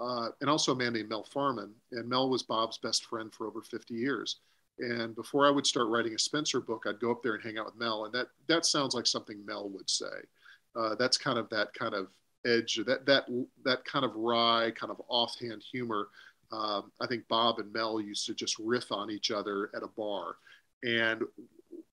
Uh, 0.00 0.30
and 0.40 0.48
also 0.48 0.72
a 0.72 0.76
man 0.76 0.92
named 0.92 1.08
Mel 1.08 1.24
Farman. 1.24 1.74
And 1.92 2.08
Mel 2.08 2.28
was 2.28 2.42
Bob's 2.42 2.78
best 2.78 3.06
friend 3.06 3.32
for 3.32 3.46
over 3.46 3.62
50 3.62 3.94
years. 3.94 4.36
And 4.80 5.14
before 5.14 5.46
I 5.46 5.50
would 5.50 5.66
start 5.66 5.88
writing 5.88 6.14
a 6.14 6.18
Spenser 6.18 6.60
book, 6.60 6.84
I'd 6.86 7.00
go 7.00 7.10
up 7.10 7.22
there 7.22 7.34
and 7.34 7.42
hang 7.42 7.58
out 7.58 7.66
with 7.66 7.76
Mel. 7.76 8.04
And 8.04 8.14
that, 8.14 8.28
that 8.46 8.66
sounds 8.66 8.94
like 8.94 9.06
something 9.06 9.44
Mel 9.44 9.68
would 9.70 9.88
say. 9.88 10.06
Uh, 10.76 10.94
that's 10.94 11.16
kind 11.16 11.38
of 11.38 11.48
that 11.50 11.74
kind 11.74 11.94
of 11.94 12.08
edge, 12.46 12.80
that, 12.86 13.04
that, 13.06 13.24
that 13.64 13.84
kind 13.84 14.04
of 14.04 14.14
wry, 14.14 14.70
kind 14.76 14.90
of 14.90 15.00
offhand 15.08 15.62
humor 15.62 16.08
um, 16.50 16.90
I 17.00 17.06
think 17.06 17.28
Bob 17.28 17.58
and 17.58 17.72
Mel 17.72 18.00
used 18.00 18.26
to 18.26 18.34
just 18.34 18.58
riff 18.58 18.90
on 18.90 19.10
each 19.10 19.30
other 19.30 19.70
at 19.74 19.82
a 19.82 19.88
bar. 19.88 20.36
And 20.82 21.22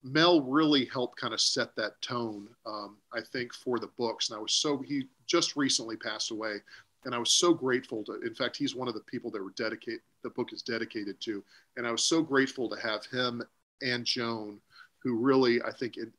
Mel 0.04 0.42
really 0.42 0.86
helped 0.86 1.20
kind 1.20 1.34
of 1.34 1.42
set 1.42 1.76
that 1.76 2.00
tone, 2.02 2.48
um, 2.66 2.98
I 3.14 3.22
think, 3.22 3.54
for 3.54 3.80
the 3.80 3.90
books. 3.98 4.30
And 4.30 4.38
I 4.38 4.42
was 4.42 4.54
so, 4.54 4.78
he 4.78 5.08
just 5.26 5.56
recently 5.56 5.98
passed 5.98 6.32
away. 6.32 6.58
And 7.06 7.14
I 7.14 7.20
was 7.20 7.32
so 7.32 7.54
grateful 7.54 8.04
to, 8.06 8.20
in 8.22 8.34
fact, 8.34 8.58
he's 8.58 8.76
one 8.76 8.88
of 8.88 8.96
the 8.96 9.02
people 9.02 9.32
that 9.32 9.44
were 9.44 9.54
dedicated, 9.56 10.02
the 10.24 10.32
book 10.32 10.52
is 10.52 10.64
dedicated 10.64 11.22
to. 11.22 11.44
And 11.78 11.86
I 11.86 11.92
was 11.92 12.04
so 12.04 12.22
grateful 12.22 12.70
to 12.70 12.80
have 12.82 13.06
him 13.06 13.44
and 13.82 14.06
Joan, 14.06 14.60
who 15.00 15.16
really, 15.16 15.62
I 15.62 15.72
think, 15.72 15.98
it 15.98 16.10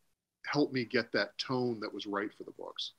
helped 0.47 0.73
me 0.73 0.85
get 0.85 1.13
that 1.13 1.37
tone 1.39 1.81
that 1.81 1.93
was 1.93 2.07
right 2.07 2.33
for 2.33 2.45
the 2.45 2.53
books. 2.53 2.93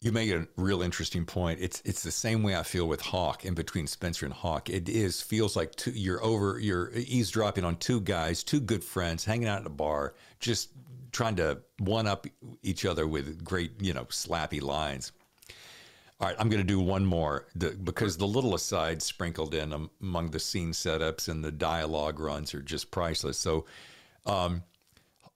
You 0.00 0.10
make 0.10 0.30
a 0.32 0.48
real 0.56 0.82
interesting 0.82 1.24
point. 1.24 1.60
It's 1.60 1.80
it's 1.84 2.02
the 2.02 2.10
same 2.10 2.42
way 2.42 2.56
I 2.56 2.64
feel 2.64 2.88
with 2.88 3.00
Hawk 3.00 3.44
in 3.44 3.54
between 3.54 3.86
Spenser 3.86 4.26
and 4.26 4.34
Hawk. 4.34 4.68
It 4.68 4.88
is 4.88 5.22
feels 5.22 5.54
like 5.54 5.76
two, 5.76 5.92
you're 5.92 6.22
over 6.24 6.58
you're 6.58 6.90
eavesdropping 6.92 7.64
on 7.64 7.76
two 7.76 8.00
guys, 8.00 8.42
two 8.42 8.60
good 8.60 8.82
friends, 8.82 9.24
hanging 9.24 9.46
out 9.46 9.60
at 9.60 9.66
a 9.66 9.70
bar, 9.70 10.14
just 10.40 10.70
trying 11.12 11.36
to 11.36 11.60
one 11.78 12.08
up 12.08 12.26
each 12.64 12.84
other 12.84 13.06
with 13.06 13.44
great 13.44 13.80
you 13.80 13.94
know 13.94 14.06
slappy 14.06 14.60
lines. 14.60 15.12
All 16.22 16.28
right, 16.28 16.36
I'm 16.38 16.48
going 16.48 16.62
to 16.62 16.66
do 16.66 16.78
one 16.78 17.04
more 17.04 17.46
the, 17.56 17.70
because 17.70 18.16
the 18.16 18.28
little 18.28 18.54
aside 18.54 19.02
sprinkled 19.02 19.54
in 19.54 19.88
among 20.00 20.30
the 20.30 20.38
scene 20.38 20.70
setups 20.70 21.28
and 21.28 21.44
the 21.44 21.50
dialogue 21.50 22.20
runs 22.20 22.54
are 22.54 22.62
just 22.62 22.92
priceless. 22.92 23.36
So, 23.36 23.66
um, 24.24 24.62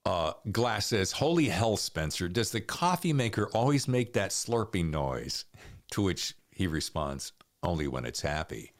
uh, 0.05 0.35
Glass 0.53 0.87
says, 0.87 1.11
Holy 1.11 1.47
hell, 1.47 1.77
Spenser, 1.77 2.33
does 2.33 2.53
the 2.53 2.61
coffee 2.61 3.13
maker 3.13 3.49
always 3.53 3.89
make 3.89 4.13
that 4.13 4.31
slurping 4.31 4.91
noise? 4.91 5.45
To 5.93 6.03
which 6.03 6.35
he 6.51 6.67
responds, 6.67 7.31
Only 7.63 7.87
when 7.87 8.05
it's 8.05 8.21
happy. 8.21 8.73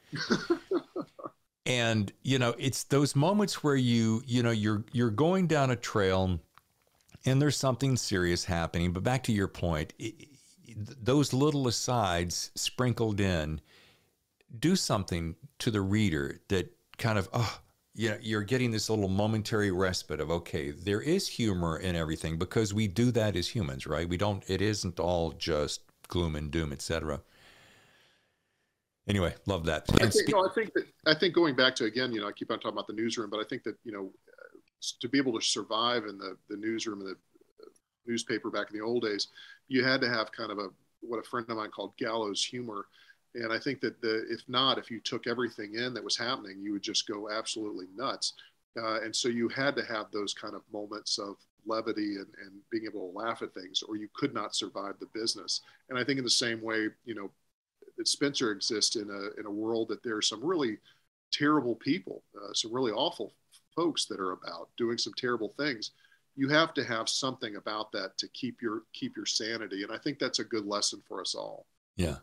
and 1.65 2.11
you 2.21 2.37
know 2.37 2.53
it's 2.57 2.83
those 2.83 3.15
moments 3.15 3.63
where 3.63 3.77
you 3.77 4.21
you 4.25 4.43
know 4.43 4.51
you're 4.51 4.83
you're 4.91 5.09
going 5.09 5.47
down 5.47 5.71
a 5.71 5.75
trail 5.75 6.37
and 7.25 7.41
there's 7.41 7.55
something 7.55 7.95
serious 7.95 8.43
happening 8.43 8.91
but 8.91 9.03
back 9.03 9.23
to 9.23 9.31
your 9.31 9.47
point 9.47 9.93
it, 9.99 10.15
those 10.75 11.33
little 11.33 11.67
asides 11.67 12.51
sprinkled 12.55 13.19
in 13.19 13.61
do 14.59 14.75
something 14.75 15.35
to 15.59 15.71
the 15.71 15.81
reader 15.81 16.39
that 16.47 16.73
kind 16.97 17.17
of 17.17 17.29
oh 17.33 17.59
you 17.97 18.11
know, 18.11 18.17
you're 18.21 18.43
getting 18.43 18.69
this 18.69 18.91
little 18.91 19.09
momentary 19.09 19.71
respite 19.71 20.21
of 20.21 20.29
okay, 20.29 20.69
there 20.69 21.01
is 21.01 21.27
humor 21.27 21.79
in 21.79 21.95
everything 21.95 22.37
because 22.37 22.71
we 22.71 22.87
do 22.87 23.09
that 23.11 23.35
as 23.35 23.47
humans, 23.47 23.87
right? 23.87 24.07
We 24.07 24.17
don't. 24.17 24.43
It 24.47 24.61
isn't 24.61 24.99
all 24.99 25.31
just 25.31 25.81
gloom 26.07 26.35
and 26.35 26.51
doom, 26.51 26.71
etc. 26.71 27.21
Anyway, 29.07 29.33
love 29.47 29.65
that. 29.65 29.85
I 29.99 30.09
think, 30.09 30.29
no, 30.29 30.45
I 30.45 30.53
think 30.53 30.73
that 30.73 30.85
I 31.07 31.15
think 31.15 31.33
going 31.33 31.55
back 31.55 31.75
to 31.77 31.85
again, 31.85 32.13
you 32.13 32.21
know, 32.21 32.27
I 32.27 32.33
keep 32.33 32.51
on 32.51 32.59
talking 32.59 32.73
about 32.73 32.85
the 32.85 32.93
newsroom, 32.93 33.31
but 33.31 33.39
I 33.39 33.43
think 33.49 33.63
that 33.63 33.75
you 33.83 33.91
know, 33.91 34.11
to 34.99 35.09
be 35.09 35.17
able 35.17 35.33
to 35.39 35.43
survive 35.43 36.05
in 36.05 36.19
the 36.19 36.37
the 36.49 36.57
newsroom 36.57 36.99
and 36.99 37.09
the 37.09 37.13
uh, 37.13 37.69
newspaper 38.05 38.51
back 38.51 38.69
in 38.71 38.77
the 38.77 38.85
old 38.85 39.01
days, 39.01 39.29
you 39.67 39.83
had 39.83 40.01
to 40.01 40.09
have 40.09 40.31
kind 40.31 40.51
of 40.51 40.57
a 40.59 40.67
what 41.01 41.19
a 41.19 41.23
friend 41.23 41.45
of 41.49 41.57
mine 41.57 41.69
called 41.69 41.95
gallows 41.97 42.43
humor 42.43 42.85
and 43.35 43.53
I 43.53 43.59
think 43.59 43.81
that 43.81 44.01
the, 44.01 44.25
if 44.29 44.41
not, 44.47 44.77
if 44.77 44.89
you 44.89 44.99
took 44.99 45.27
everything 45.27 45.75
in 45.75 45.93
that 45.93 46.03
was 46.03 46.17
happening, 46.17 46.59
you 46.59 46.73
would 46.73 46.81
just 46.81 47.07
go 47.07 47.29
absolutely 47.29 47.85
nuts. 47.95 48.33
Uh, 48.81 49.01
and 49.01 49.15
so 49.15 49.27
you 49.27 49.47
had 49.49 49.75
to 49.75 49.85
have 49.85 50.07
those 50.11 50.33
kind 50.33 50.55
of 50.55 50.61
moments 50.71 51.17
of 51.17 51.35
levity 51.65 52.15
and, 52.15 52.27
and 52.43 52.51
being 52.71 52.85
able 52.85 53.11
to 53.11 53.17
laugh 53.17 53.41
at 53.41 53.53
things, 53.53 53.83
or 53.83 53.95
you 53.95 54.07
could 54.13 54.33
not 54.33 54.55
survive 54.55 54.95
the 54.99 55.07
business. 55.13 55.61
And 55.89 55.99
I 55.99 56.03
think 56.03 56.17
in 56.17 56.23
the 56.23 56.29
same 56.29 56.61
way, 56.61 56.87
you 57.05 57.15
know, 57.15 57.29
that 57.97 58.07
Spenser 58.07 58.51
exists 58.51 58.95
in 58.95 59.09
a, 59.09 59.39
in 59.39 59.45
a 59.45 59.51
world 59.51 59.89
that 59.89 60.03
there 60.03 60.15
are 60.15 60.21
some 60.21 60.43
really 60.43 60.77
terrible 61.31 61.75
people, 61.75 62.23
uh, 62.35 62.53
some 62.53 62.73
really 62.73 62.91
awful 62.91 63.33
folks 63.75 64.05
that 64.05 64.19
are 64.19 64.31
about 64.31 64.69
doing 64.77 64.97
some 64.97 65.13
terrible 65.17 65.53
things. 65.57 65.91
You 66.37 66.47
have 66.49 66.73
to 66.75 66.83
have 66.83 67.09
something 67.09 67.57
about 67.57 67.91
that 67.91 68.17
to 68.19 68.27
keep 68.29 68.61
your 68.61 68.83
keep 68.93 69.17
your 69.17 69.25
sanity, 69.25 69.83
and 69.83 69.91
I 69.91 69.97
think 69.97 70.19
that's 70.19 70.39
a 70.39 70.43
good 70.43 70.65
lesson 70.65 71.01
for 71.05 71.19
us 71.19 71.35
all. 71.35 71.65
Yeah, 71.97 72.17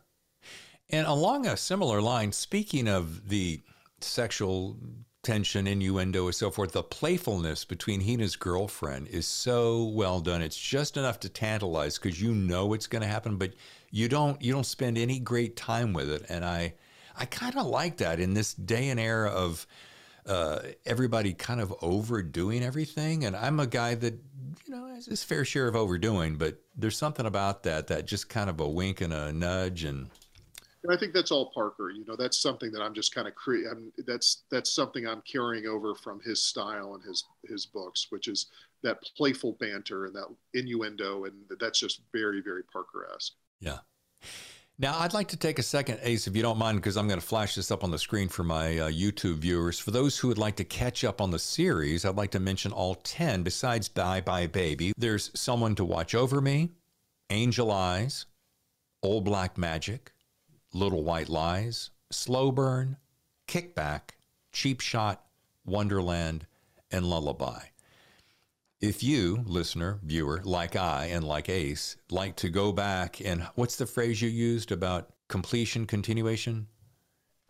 and 0.89 1.05
along 1.05 1.45
a 1.45 1.57
similar 1.57 2.01
line, 2.01 2.31
speaking 2.31 2.87
of 2.87 3.29
the 3.29 3.61
sexual 4.01 4.77
tension, 5.25 5.65
innuendo, 5.67 6.27
and 6.27 6.35
so 6.35 6.51
forth, 6.51 6.71
the 6.71 6.83
playfulness 6.83 7.65
between 7.65 7.99
he 7.99 8.13
and 8.13 8.21
his 8.21 8.35
girlfriend 8.35 9.07
is 9.07 9.25
so 9.25 9.85
well 9.85 10.21
done. 10.21 10.41
It's 10.41 10.59
just 10.59 10.95
enough 10.95 11.19
to 11.21 11.29
tantalize 11.29 11.97
because 11.97 12.21
you 12.21 12.33
know 12.33 12.73
it's 12.73 12.87
going 12.87 13.01
to 13.01 13.07
happen, 13.07 13.37
but 13.37 13.53
you 13.91 14.07
don't 14.07 14.41
you 14.41 14.53
don't 14.53 14.65
spend 14.65 14.97
any 14.97 15.19
great 15.19 15.55
time 15.55 15.91
with 15.91 16.09
it. 16.09 16.25
And 16.29 16.45
I 16.45 16.75
I 17.17 17.25
kind 17.25 17.57
of 17.57 17.65
like 17.65 17.97
that 17.97 18.19
in 18.19 18.33
this 18.33 18.53
day 18.53 18.89
and 18.89 18.99
era 18.99 19.29
of 19.29 19.65
uh, 20.25 20.59
everybody 20.85 21.33
kind 21.33 21.61
of 21.61 21.73
overdoing 21.81 22.63
everything. 22.63 23.25
And 23.25 23.35
I'm 23.35 23.59
a 23.59 23.67
guy 23.67 23.95
that 23.95 24.13
you 24.65 24.75
know 24.75 24.87
has 24.87 25.05
his 25.05 25.23
fair 25.23 25.45
share 25.45 25.67
of 25.67 25.75
overdoing, 25.75 26.37
but 26.37 26.61
there's 26.75 26.97
something 26.97 27.25
about 27.25 27.63
that 27.63 27.87
that 27.87 28.05
just 28.05 28.29
kind 28.29 28.49
of 28.49 28.59
a 28.59 28.67
wink 28.67 29.01
and 29.01 29.13
a 29.13 29.31
nudge 29.31 29.83
and 29.83 30.09
and 30.85 30.93
I 30.93 30.97
think 30.97 31.13
that's 31.13 31.31
all 31.31 31.49
Parker. 31.51 31.89
You 31.89 32.05
know, 32.05 32.15
that's 32.15 32.39
something 32.39 32.71
that 32.71 32.81
I'm 32.81 32.93
just 32.93 33.13
kind 33.13 33.27
of 33.27 33.33
creating. 33.33 33.91
That's 34.05 34.43
that's 34.51 34.69
something 34.69 35.07
I'm 35.07 35.21
carrying 35.21 35.65
over 35.65 35.95
from 35.95 36.21
his 36.21 36.39
style 36.39 36.93
and 36.93 37.03
his 37.03 37.23
his 37.43 37.65
books, 37.65 38.07
which 38.11 38.27
is 38.27 38.47
that 38.83 39.01
playful 39.17 39.53
banter 39.53 40.05
and 40.05 40.15
that 40.15 40.27
innuendo, 40.53 41.25
and 41.25 41.33
that's 41.59 41.79
just 41.79 42.01
very 42.13 42.39
very 42.39 42.61
Parker 42.63 43.07
esque. 43.15 43.33
Yeah. 43.59 43.79
Now, 44.77 44.99
I'd 44.99 45.13
like 45.13 45.29
to 45.29 45.37
take 45.37 45.57
a 45.57 45.63
second, 45.63 45.99
Ace, 46.03 46.27
if 46.27 46.35
you 46.35 46.41
don't 46.41 46.57
mind, 46.57 46.79
because 46.79 46.97
I'm 46.97 47.07
going 47.07 47.19
to 47.19 47.25
flash 47.25 47.55
this 47.55 47.71
up 47.71 47.85
on 47.85 47.91
the 47.91 47.97
screen 47.97 48.27
for 48.27 48.43
my 48.43 48.77
uh, 48.77 48.89
YouTube 48.89 49.37
viewers. 49.37 49.79
For 49.79 49.91
those 49.91 50.17
who 50.17 50.27
would 50.27 50.37
like 50.37 50.57
to 50.57 50.65
catch 50.65 51.05
up 51.05 51.21
on 51.21 51.31
the 51.31 51.39
series, 51.39 52.03
I'd 52.03 52.17
like 52.17 52.31
to 52.31 52.41
mention 52.41 52.73
all 52.73 52.95
10 52.95 53.43
besides 53.43 53.87
Bye 53.87 54.19
Bye 54.19 54.47
Baby. 54.47 54.91
There's 54.97 55.31
Someone 55.33 55.75
to 55.75 55.85
Watch 55.85 56.13
Over 56.13 56.41
Me, 56.41 56.71
Angel 57.29 57.71
Eyes, 57.71 58.25
Old 59.01 59.23
Black 59.23 59.57
Magic, 59.57 60.11
Little 60.73 61.03
White 61.03 61.29
Lies, 61.29 61.91
Slow 62.11 62.51
Burn, 62.51 62.97
Kickback, 63.47 64.11
Cheap 64.51 64.81
Shot, 64.81 65.23
Wonderland, 65.63 66.47
and 66.91 67.05
Lullaby. 67.05 67.59
If 68.85 69.01
you, 69.01 69.43
listener, 69.47 69.99
viewer, 70.03 70.41
like 70.43 70.75
I 70.75 71.05
and 71.05 71.23
like 71.23 71.49
Ace, 71.49 71.95
like 72.11 72.35
to 72.35 72.49
go 72.49 72.71
back 72.71 73.19
and 73.19 73.41
what's 73.55 73.77
the 73.77 73.87
phrase 73.87 74.21
you 74.21 74.29
used 74.29 74.71
about 74.71 75.09
completion, 75.27 75.87
continuation? 75.87 76.67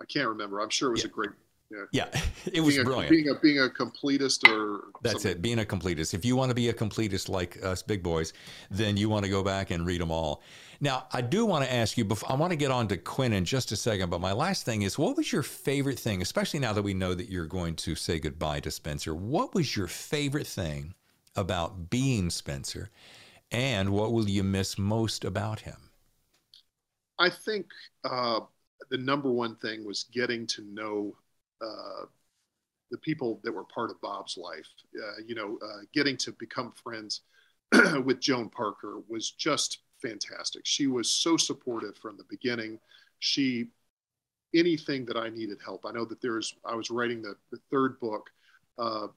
I 0.01 0.05
can't 0.05 0.29
remember. 0.29 0.61
I'm 0.61 0.69
sure 0.69 0.89
it 0.89 0.91
was 0.93 1.03
yeah. 1.03 1.07
a 1.07 1.11
great 1.11 1.31
yeah, 1.69 1.83
yeah 1.91 2.21
it 2.53 2.61
was 2.61 2.75
being 2.75 2.85
brilliant. 2.85 3.07
A, 3.07 3.09
being 3.09 3.29
a 3.29 3.35
being 3.35 3.59
a 3.59 3.67
completist 3.67 4.49
or 4.49 4.85
that's 5.01 5.23
something. 5.23 5.31
it. 5.31 5.41
Being 5.41 5.59
a 5.59 5.65
completist. 5.65 6.13
If 6.13 6.23
you 6.23 6.37
want 6.37 6.51
to 6.51 6.55
be 6.55 6.69
a 6.69 6.73
completist 6.73 7.27
like 7.27 7.61
us 7.65 7.83
big 7.83 8.01
boys, 8.01 8.31
then 8.71 8.95
you 8.95 9.09
want 9.09 9.25
to 9.25 9.31
go 9.31 9.43
back 9.43 9.71
and 9.71 9.85
read 9.85 9.99
them 9.99 10.11
all. 10.11 10.41
Now, 10.79 11.07
I 11.11 11.19
do 11.19 11.45
want 11.45 11.65
to 11.65 11.73
ask 11.73 11.97
you. 11.97 12.07
I 12.29 12.35
want 12.35 12.51
to 12.51 12.57
get 12.57 12.71
on 12.71 12.87
to 12.89 12.97
Quinn 12.97 13.33
in 13.33 13.43
just 13.43 13.73
a 13.73 13.75
second, 13.75 14.09
but 14.09 14.21
my 14.21 14.31
last 14.31 14.63
thing 14.65 14.83
is, 14.83 14.97
what 14.97 15.17
was 15.17 15.33
your 15.33 15.43
favorite 15.43 15.99
thing? 15.99 16.21
Especially 16.21 16.61
now 16.61 16.71
that 16.71 16.83
we 16.83 16.93
know 16.93 17.13
that 17.13 17.29
you're 17.29 17.45
going 17.45 17.75
to 17.75 17.95
say 17.95 18.19
goodbye 18.19 18.61
to 18.61 18.69
Spenser. 18.69 19.13
What 19.13 19.53
was 19.53 19.75
your 19.75 19.87
favorite 19.87 20.47
thing 20.47 20.93
about 21.35 21.89
being 21.89 22.29
Spenser, 22.29 22.89
and 23.51 23.89
what 23.89 24.11
will 24.11 24.29
you 24.29 24.43
miss 24.43 24.77
most 24.77 25.23
about 25.23 25.61
him? 25.61 25.89
I 27.17 27.29
think 27.29 27.67
uh, 28.03 28.41
the 28.89 28.97
number 28.97 29.31
one 29.31 29.55
thing 29.55 29.85
was 29.85 30.05
getting 30.11 30.45
to 30.47 30.61
know 30.63 31.15
uh, 31.61 32.05
the 32.91 32.97
people 32.97 33.39
that 33.43 33.51
were 33.51 33.63
part 33.63 33.89
of 33.89 34.01
Bob's 34.01 34.37
life. 34.37 34.67
Uh, 34.95 35.21
you 35.25 35.35
know, 35.35 35.57
uh, 35.63 35.81
getting 35.93 36.17
to 36.17 36.31
become 36.33 36.73
friends 36.83 37.21
with 38.03 38.19
Joan 38.19 38.49
Parker 38.49 38.99
was 39.07 39.31
just 39.31 39.79
fantastic. 40.01 40.61
She 40.65 40.87
was 40.87 41.09
so 41.09 41.37
supportive 41.37 41.97
from 41.97 42.17
the 42.17 42.25
beginning. 42.29 42.79
She 43.19 43.67
anything 44.53 45.05
that 45.05 45.17
I 45.17 45.29
needed 45.29 45.57
help. 45.63 45.85
I 45.85 45.91
know 45.91 46.05
that 46.05 46.21
there's 46.21 46.55
I 46.65 46.75
was 46.75 46.89
writing 46.89 47.21
the, 47.21 47.35
the 47.51 47.59
third 47.71 47.99
book 47.99 48.29
uh, 48.77 49.07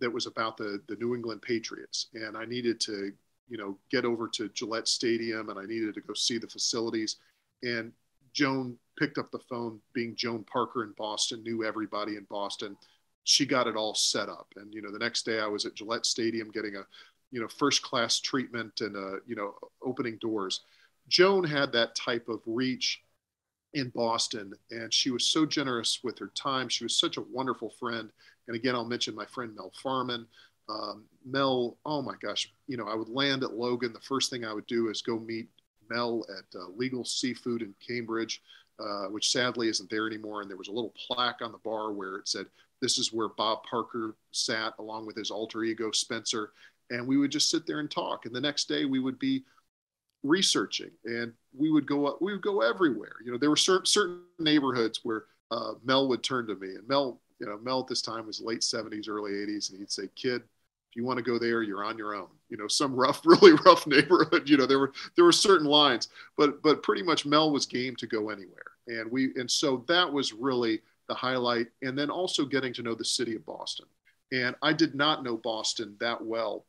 that 0.00 0.12
was 0.12 0.26
about 0.26 0.56
the 0.56 0.80
the 0.88 0.96
New 0.96 1.14
England 1.14 1.42
Patriots, 1.42 2.08
and 2.14 2.36
I 2.36 2.44
needed 2.44 2.80
to 2.80 3.12
you 3.48 3.56
know 3.56 3.78
get 3.90 4.04
over 4.04 4.28
to 4.28 4.48
Gillette 4.50 4.88
Stadium, 4.88 5.48
and 5.48 5.58
I 5.58 5.64
needed 5.64 5.94
to 5.94 6.00
go 6.00 6.14
see 6.14 6.38
the 6.38 6.48
facilities. 6.48 7.16
And 7.62 7.92
Joan 8.32 8.78
picked 8.98 9.18
up 9.18 9.30
the 9.30 9.38
phone, 9.38 9.80
being 9.92 10.14
Joan 10.14 10.44
Parker 10.44 10.84
in 10.84 10.92
Boston, 10.96 11.42
knew 11.42 11.64
everybody 11.64 12.16
in 12.16 12.24
Boston. 12.24 12.76
She 13.24 13.46
got 13.46 13.66
it 13.66 13.76
all 13.76 13.94
set 13.94 14.28
up. 14.28 14.48
And, 14.56 14.72
you 14.72 14.82
know, 14.82 14.92
the 14.92 14.98
next 14.98 15.24
day 15.24 15.40
I 15.40 15.46
was 15.46 15.66
at 15.66 15.74
Gillette 15.74 16.06
Stadium 16.06 16.50
getting 16.50 16.76
a, 16.76 16.82
you 17.30 17.40
know, 17.40 17.48
first 17.48 17.82
class 17.82 18.20
treatment 18.20 18.80
and, 18.80 18.96
uh, 18.96 19.20
you 19.26 19.36
know, 19.36 19.54
opening 19.82 20.18
doors. 20.20 20.60
Joan 21.08 21.44
had 21.44 21.72
that 21.72 21.94
type 21.94 22.28
of 22.28 22.40
reach 22.46 23.02
in 23.74 23.88
Boston, 23.90 24.52
and 24.70 24.92
she 24.92 25.10
was 25.10 25.26
so 25.26 25.46
generous 25.46 26.00
with 26.02 26.18
her 26.18 26.30
time. 26.34 26.68
She 26.68 26.84
was 26.84 26.96
such 26.96 27.16
a 27.16 27.22
wonderful 27.22 27.70
friend. 27.70 28.10
And 28.50 28.56
again, 28.58 28.74
I'll 28.74 28.84
mention 28.84 29.14
my 29.14 29.26
friend 29.26 29.54
Mel 29.54 29.70
Farman. 29.80 30.26
Um, 30.68 31.04
Mel, 31.24 31.78
oh 31.86 32.02
my 32.02 32.16
gosh, 32.20 32.52
you 32.66 32.76
know, 32.76 32.88
I 32.88 32.96
would 32.96 33.08
land 33.08 33.44
at 33.44 33.54
Logan. 33.54 33.92
The 33.92 34.00
first 34.00 34.28
thing 34.28 34.44
I 34.44 34.52
would 34.52 34.66
do 34.66 34.88
is 34.90 35.02
go 35.02 35.20
meet 35.20 35.48
Mel 35.88 36.26
at 36.36 36.58
uh, 36.58 36.68
Legal 36.76 37.04
Seafood 37.04 37.62
in 37.62 37.72
Cambridge. 37.86 38.42
uh, 38.80 39.06
which 39.06 39.30
sadly 39.30 39.68
isn't 39.68 39.90
there 39.90 40.06
anymore. 40.06 40.40
And 40.40 40.50
there 40.50 40.56
was 40.56 40.68
a 40.68 40.72
little 40.72 40.94
plaque 41.06 41.42
on 41.42 41.52
the 41.52 41.58
bar 41.58 41.92
where 41.92 42.16
it 42.16 42.28
said, 42.28 42.46
"This 42.80 42.98
is 42.98 43.12
where 43.12 43.28
Bob 43.28 43.62
Parker 43.64 44.16
sat 44.32 44.74
along 44.78 45.06
with 45.06 45.16
his 45.16 45.30
alter 45.30 45.64
ego 45.64 45.90
Spenser." 45.90 46.52
And 46.90 47.06
we 47.06 47.16
would 47.18 47.30
just 47.30 47.50
sit 47.50 47.66
there 47.66 47.78
and 47.80 47.90
talk. 47.90 48.26
And 48.26 48.34
the 48.34 48.40
next 48.40 48.68
day 48.68 48.84
we 48.84 48.98
would 48.98 49.18
be 49.18 49.44
researching, 50.22 50.90
and 51.04 51.32
we 51.56 51.70
would 51.70 51.86
go 51.86 52.06
up, 52.06 52.20
we 52.20 52.32
would 52.32 52.42
go 52.42 52.60
everywhere. 52.62 53.16
You 53.24 53.32
know, 53.32 53.38
there 53.38 53.50
were 53.50 53.56
certain 53.56 53.86
certain 53.86 54.22
neighborhoods 54.38 55.00
where 55.02 55.24
uh, 55.50 55.74
Mel 55.84 56.08
would 56.08 56.22
turn 56.22 56.46
to 56.48 56.54
me, 56.56 56.74
and 56.76 56.88
Mel, 56.88 57.20
you 57.40 57.46
know, 57.46 57.58
Mel 57.58 57.80
at 57.80 57.88
this 57.88 58.02
time 58.02 58.26
was 58.26 58.40
late 58.40 58.60
70s, 58.60 59.08
early 59.08 59.32
80s, 59.32 59.70
and 59.70 59.78
he'd 59.78 59.90
say, 59.90 60.08
"Kid." 60.14 60.42
if 60.90 60.96
you 60.96 61.04
want 61.04 61.18
to 61.18 61.22
go 61.22 61.38
there, 61.38 61.62
you're 61.62 61.84
on 61.84 61.96
your 61.96 62.16
own. 62.16 62.26
You 62.48 62.56
know, 62.56 62.66
some 62.66 62.96
rough, 62.96 63.22
really 63.24 63.52
rough 63.64 63.86
neighborhood. 63.86 64.48
You 64.48 64.56
know, 64.56 64.66
there 64.66 64.80
were 64.80 64.92
there 65.14 65.24
were 65.24 65.32
certain 65.32 65.66
lines, 65.66 66.08
but 66.36 66.62
but 66.62 66.82
pretty 66.82 67.02
much 67.02 67.26
Mel 67.26 67.52
was 67.52 67.64
game 67.64 67.94
to 67.96 68.06
go 68.06 68.30
anywhere, 68.30 68.72
and 68.88 69.10
we 69.10 69.32
and 69.36 69.50
so 69.50 69.84
that 69.88 70.12
was 70.12 70.32
really 70.32 70.80
the 71.08 71.14
highlight. 71.14 71.68
And 71.82 71.96
then 71.96 72.10
also 72.10 72.44
getting 72.44 72.72
to 72.74 72.82
know 72.82 72.94
the 72.94 73.04
city 73.04 73.36
of 73.36 73.46
Boston. 73.46 73.86
And 74.32 74.54
I 74.62 74.72
did 74.72 74.94
not 74.94 75.24
know 75.24 75.36
Boston 75.36 75.96
that 75.98 76.24
well 76.24 76.66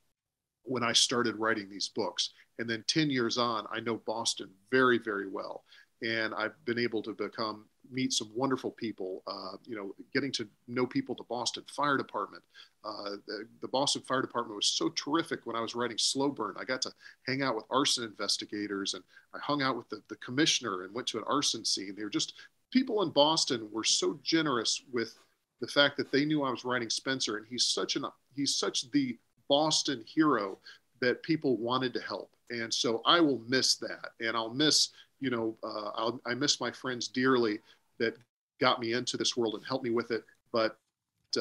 when 0.64 0.84
I 0.84 0.94
started 0.94 1.36
writing 1.36 1.70
these 1.70 1.90
books. 1.90 2.32
And 2.58 2.68
then 2.68 2.84
10 2.88 3.12
years 3.12 3.38
on, 3.38 3.68
I 3.72 3.80
know 3.80 3.98
Boston 3.98 4.50
very, 4.72 4.98
very 4.98 5.28
well. 5.28 5.64
And 6.02 6.34
I've 6.34 6.54
been 6.66 6.80
able 6.80 7.04
to 7.04 7.14
become 7.14 7.66
meet 7.92 8.14
some 8.14 8.30
wonderful 8.34 8.72
people. 8.72 9.22
Uh, 9.28 9.58
you 9.66 9.76
know, 9.76 9.94
getting 10.14 10.32
to 10.34 10.48
know 10.68 10.86
people, 10.86 11.16
the 11.16 11.24
Boston 11.24 11.64
Fire 11.68 11.98
Department. 11.98 12.44
Uh, 12.84 13.18
the, 13.28 13.48
the, 13.62 13.68
Boston 13.68 14.02
Fire 14.02 14.22
Department 14.22 14.56
was 14.56 14.66
so 14.66 14.90
terrific 14.90 15.46
when 15.46 15.56
I 15.56 15.62
was 15.62 15.76
writing 15.76 15.98
Slow 15.98 16.30
Burn. 16.30 16.56
I 16.60 16.64
got 16.64 16.82
to 16.84 16.92
hang 17.28 17.44
out 17.44 17.56
with 17.56 17.66
arson 17.70 18.04
investigators, 18.04 18.96
and 18.96 19.04
I 19.36 19.40
hung 19.40 19.62
out 19.62 19.78
with 19.78 19.88
the, 19.90 20.02
the 20.10 20.16
commissioner 20.16 20.84
and 20.84 20.94
went 20.94 21.08
to 21.10 21.20
an 21.20 21.24
arson 21.28 21.64
scene. 21.64 21.94
They 21.96 22.04
were 22.04 22.10
just 22.10 22.34
people 22.72 23.04
in 23.04 23.10
Boston 23.10 23.70
were 23.72 23.84
so 23.84 24.20
generous 24.24 24.82
with 24.92 25.14
the 25.60 25.68
fact 25.68 25.96
that 25.98 26.12
they 26.12 26.26
knew 26.26 26.44
I 26.44 26.50
was 26.50 26.66
writing 26.66 26.90
Spenser, 26.90 27.38
and 27.38 27.46
he's 27.48 27.66
such 27.66 27.96
an 27.96 28.06
he's 28.36 28.56
such 28.56 28.90
the 28.92 29.18
Boston 29.48 30.04
hero 30.08 30.58
that 31.02 31.22
people 31.24 31.58
wanted 31.58 31.94
to 31.94 32.02
help. 32.02 32.32
And 32.50 32.74
so 32.74 33.02
I 33.06 33.20
will 33.20 33.42
miss 33.48 33.76
that, 33.76 34.12
and 34.20 34.36
I'll 34.36 34.54
miss 34.54 34.90
you 35.22 35.30
know, 35.30 35.56
uh, 35.64 35.92
I'll, 35.96 36.20
I 36.26 36.34
miss 36.34 36.60
my 36.60 36.72
friends 36.72 37.08
dearly 37.08 37.60
that 38.02 38.16
got 38.60 38.80
me 38.80 38.94
into 38.94 39.18
this 39.18 39.38
world 39.38 39.56
and 39.56 39.64
helped 39.66 39.84
me 39.84 39.92
with 39.92 40.12
it. 40.12 40.24
But 40.52 40.78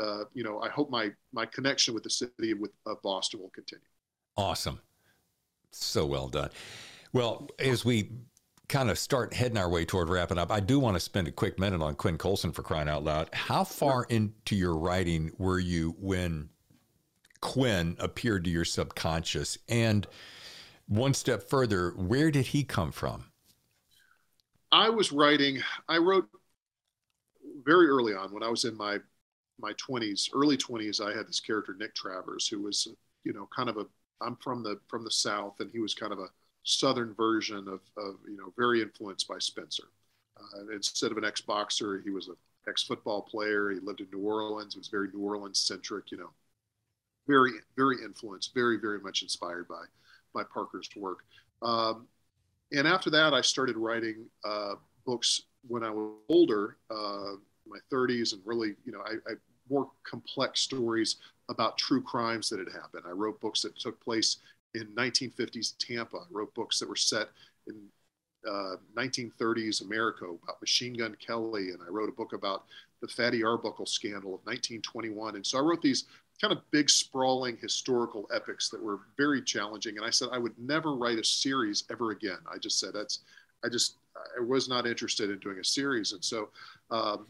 uh, 0.00 0.24
you 0.34 0.44
know, 0.44 0.60
I 0.60 0.68
hope 0.68 0.90
my 0.90 1.10
my 1.32 1.46
connection 1.46 1.94
with 1.94 2.04
the 2.04 2.10
city 2.10 2.54
with 2.54 2.70
of 2.86 3.02
Boston 3.02 3.40
will 3.40 3.50
continue. 3.50 3.84
Awesome, 4.36 4.80
so 5.72 6.06
well 6.06 6.28
done. 6.28 6.50
Well, 7.12 7.48
as 7.58 7.84
we 7.84 8.10
kind 8.68 8.88
of 8.88 8.98
start 8.98 9.34
heading 9.34 9.58
our 9.58 9.68
way 9.68 9.84
toward 9.84 10.08
wrapping 10.08 10.38
up, 10.38 10.52
I 10.52 10.60
do 10.60 10.78
want 10.78 10.94
to 10.94 11.00
spend 11.00 11.26
a 11.26 11.32
quick 11.32 11.58
minute 11.58 11.82
on 11.82 11.96
Quinn 11.96 12.16
Colson 12.16 12.52
for 12.52 12.62
crying 12.62 12.88
out 12.88 13.02
loud. 13.02 13.28
How 13.32 13.64
far 13.64 14.04
into 14.04 14.54
your 14.54 14.76
writing 14.76 15.32
were 15.38 15.58
you 15.58 15.96
when 15.98 16.50
Quinn 17.40 17.96
appeared 17.98 18.44
to 18.44 18.50
your 18.50 18.64
subconscious? 18.64 19.58
And 19.68 20.06
one 20.86 21.14
step 21.14 21.50
further, 21.50 21.90
where 21.96 22.30
did 22.30 22.46
he 22.46 22.62
come 22.62 22.92
from? 22.92 23.24
I 24.70 24.88
was 24.88 25.10
writing, 25.10 25.62
I 25.88 25.98
wrote 25.98 26.28
very 27.64 27.88
early 27.88 28.14
on 28.14 28.32
when 28.32 28.42
I 28.42 28.48
was 28.48 28.64
in 28.64 28.76
my 28.76 28.98
my 29.58 29.72
20s, 29.74 30.30
early 30.32 30.56
20s, 30.56 31.04
I 31.04 31.14
had 31.14 31.28
this 31.28 31.40
character 31.40 31.76
Nick 31.78 31.94
Travers 31.94 32.48
who 32.48 32.62
was, 32.62 32.88
you 33.24 33.32
know, 33.34 33.46
kind 33.54 33.68
of 33.68 33.76
a 33.76 33.86
I'm 34.20 34.36
from 34.36 34.62
the 34.62 34.78
from 34.88 35.04
the 35.04 35.10
South, 35.10 35.60
and 35.60 35.70
he 35.70 35.80
was 35.80 35.94
kind 35.94 36.12
of 36.12 36.18
a 36.18 36.28
Southern 36.62 37.14
version 37.14 37.68
of, 37.68 37.80
of 37.96 38.16
you 38.28 38.36
know, 38.36 38.52
very 38.56 38.82
influenced 38.82 39.26
by 39.28 39.38
Spenser. 39.38 39.88
Uh, 40.38 40.74
instead 40.74 41.10
of 41.10 41.18
an 41.18 41.24
ex 41.24 41.40
boxer, 41.40 42.00
he 42.04 42.10
was 42.10 42.28
an 42.28 42.36
ex 42.68 42.82
football 42.82 43.22
player. 43.22 43.70
He 43.70 43.80
lived 43.80 44.00
in 44.00 44.08
New 44.12 44.20
Orleans. 44.20 44.74
It 44.74 44.78
was 44.78 44.88
very 44.88 45.08
New 45.12 45.20
Orleans 45.20 45.58
centric, 45.58 46.10
you 46.10 46.18
know, 46.18 46.30
very 47.26 47.52
very 47.76 47.96
influenced, 48.04 48.54
very 48.54 48.78
very 48.78 49.00
much 49.00 49.22
inspired 49.22 49.68
by 49.68 49.84
by 50.34 50.42
Parker's 50.44 50.88
work. 50.96 51.20
Um, 51.62 52.06
and 52.72 52.86
after 52.86 53.10
that, 53.10 53.34
I 53.34 53.40
started 53.40 53.76
writing 53.76 54.26
uh, 54.44 54.74
books 55.04 55.42
when 55.66 55.82
I 55.82 55.90
was 55.90 56.12
older, 56.28 56.76
uh, 56.90 57.32
my 57.70 57.78
30s, 57.96 58.32
and 58.32 58.42
really, 58.44 58.74
you 58.84 58.92
know, 58.92 59.00
I, 59.00 59.14
I, 59.30 59.34
more 59.70 59.88
complex 60.02 60.60
stories 60.60 61.16
about 61.48 61.78
true 61.78 62.02
crimes 62.02 62.48
that 62.48 62.58
had 62.58 62.68
happened. 62.72 63.04
I 63.06 63.12
wrote 63.12 63.40
books 63.40 63.62
that 63.62 63.78
took 63.78 64.02
place 64.02 64.38
in 64.74 64.86
1950s 64.96 65.74
Tampa. 65.78 66.18
I 66.18 66.26
wrote 66.30 66.54
books 66.54 66.78
that 66.80 66.88
were 66.88 66.96
set 66.96 67.28
in 67.66 67.76
uh, 68.48 68.76
1930s 68.96 69.82
America 69.82 70.24
about 70.24 70.60
Machine 70.60 70.94
Gun 70.94 71.16
Kelly, 71.24 71.70
and 71.70 71.78
I 71.86 71.90
wrote 71.90 72.08
a 72.08 72.12
book 72.12 72.32
about 72.32 72.64
the 73.00 73.08
Fatty 73.08 73.42
Arbuckle 73.42 73.86
scandal 73.86 74.34
of 74.34 74.40
1921. 74.44 75.36
And 75.36 75.46
so 75.46 75.58
I 75.58 75.62
wrote 75.62 75.82
these 75.82 76.04
kind 76.40 76.52
of 76.52 76.58
big, 76.70 76.88
sprawling 76.88 77.56
historical 77.60 78.28
epics 78.34 78.68
that 78.70 78.82
were 78.82 79.00
very 79.16 79.42
challenging. 79.42 79.96
And 79.96 80.06
I 80.06 80.10
said 80.10 80.28
I 80.32 80.38
would 80.38 80.58
never 80.58 80.94
write 80.94 81.18
a 81.18 81.24
series 81.24 81.84
ever 81.90 82.12
again. 82.12 82.38
I 82.50 82.58
just 82.58 82.80
said 82.80 82.90
that's, 82.94 83.20
I 83.64 83.68
just, 83.68 83.96
I 84.16 84.42
was 84.42 84.68
not 84.68 84.86
interested 84.86 85.30
in 85.30 85.38
doing 85.38 85.58
a 85.58 85.64
series. 85.64 86.12
And 86.12 86.24
so 86.24 86.48
um, 86.90 87.26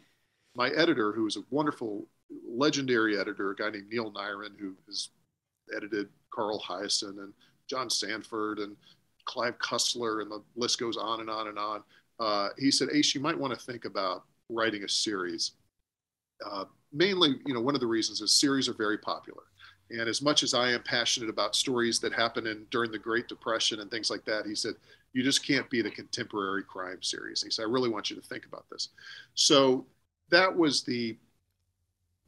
my 0.54 0.70
editor, 0.70 1.12
who 1.12 1.24
was 1.24 1.36
a 1.36 1.44
wonderful, 1.50 2.06
legendary 2.48 3.18
editor, 3.18 3.50
a 3.50 3.56
guy 3.56 3.70
named 3.70 3.88
Neil 3.90 4.12
Nyren, 4.12 4.58
who 4.58 4.74
has 4.86 5.10
edited 5.74 6.08
Carl 6.30 6.62
Hiaasen 6.66 7.18
and 7.18 7.32
John 7.68 7.88
Sandford 7.88 8.58
and 8.58 8.76
Clive 9.24 9.58
Cussler, 9.58 10.22
and 10.22 10.30
the 10.30 10.42
list 10.56 10.78
goes 10.78 10.96
on 10.96 11.20
and 11.20 11.30
on 11.30 11.48
and 11.48 11.58
on. 11.58 11.82
Uh, 12.18 12.48
he 12.58 12.70
said, 12.70 12.88
Ace, 12.92 13.14
you 13.14 13.20
might 13.20 13.38
want 13.38 13.52
to 13.52 13.64
think 13.64 13.84
about 13.84 14.24
writing 14.48 14.84
a 14.84 14.88
series. 14.88 15.52
Uh, 16.44 16.64
mainly, 16.92 17.36
you 17.46 17.54
know, 17.54 17.60
one 17.60 17.74
of 17.74 17.80
the 17.80 17.86
reasons 17.86 18.20
is 18.20 18.32
series 18.32 18.68
are 18.68 18.74
very 18.74 18.98
popular. 18.98 19.44
And 19.90 20.08
as 20.08 20.22
much 20.22 20.42
as 20.42 20.54
I 20.54 20.70
am 20.70 20.82
passionate 20.82 21.30
about 21.30 21.56
stories 21.56 21.98
that 22.00 22.12
happen 22.12 22.46
in 22.46 22.64
during 22.70 22.92
the 22.92 22.98
Great 22.98 23.28
Depression 23.28 23.80
and 23.80 23.90
things 23.90 24.10
like 24.10 24.24
that, 24.24 24.46
he 24.46 24.54
said, 24.54 24.74
you 25.12 25.22
just 25.22 25.44
can't 25.44 25.68
beat 25.68 25.86
a 25.86 25.90
contemporary 25.90 26.62
crime 26.62 27.02
series. 27.02 27.42
He 27.42 27.50
said, 27.50 27.62
I 27.62 27.68
really 27.68 27.90
want 27.90 28.10
you 28.10 28.16
to 28.16 28.22
think 28.22 28.46
about 28.46 28.66
this. 28.70 28.90
So 29.34 29.84
that 30.30 30.54
was 30.54 30.82
the 30.82 31.16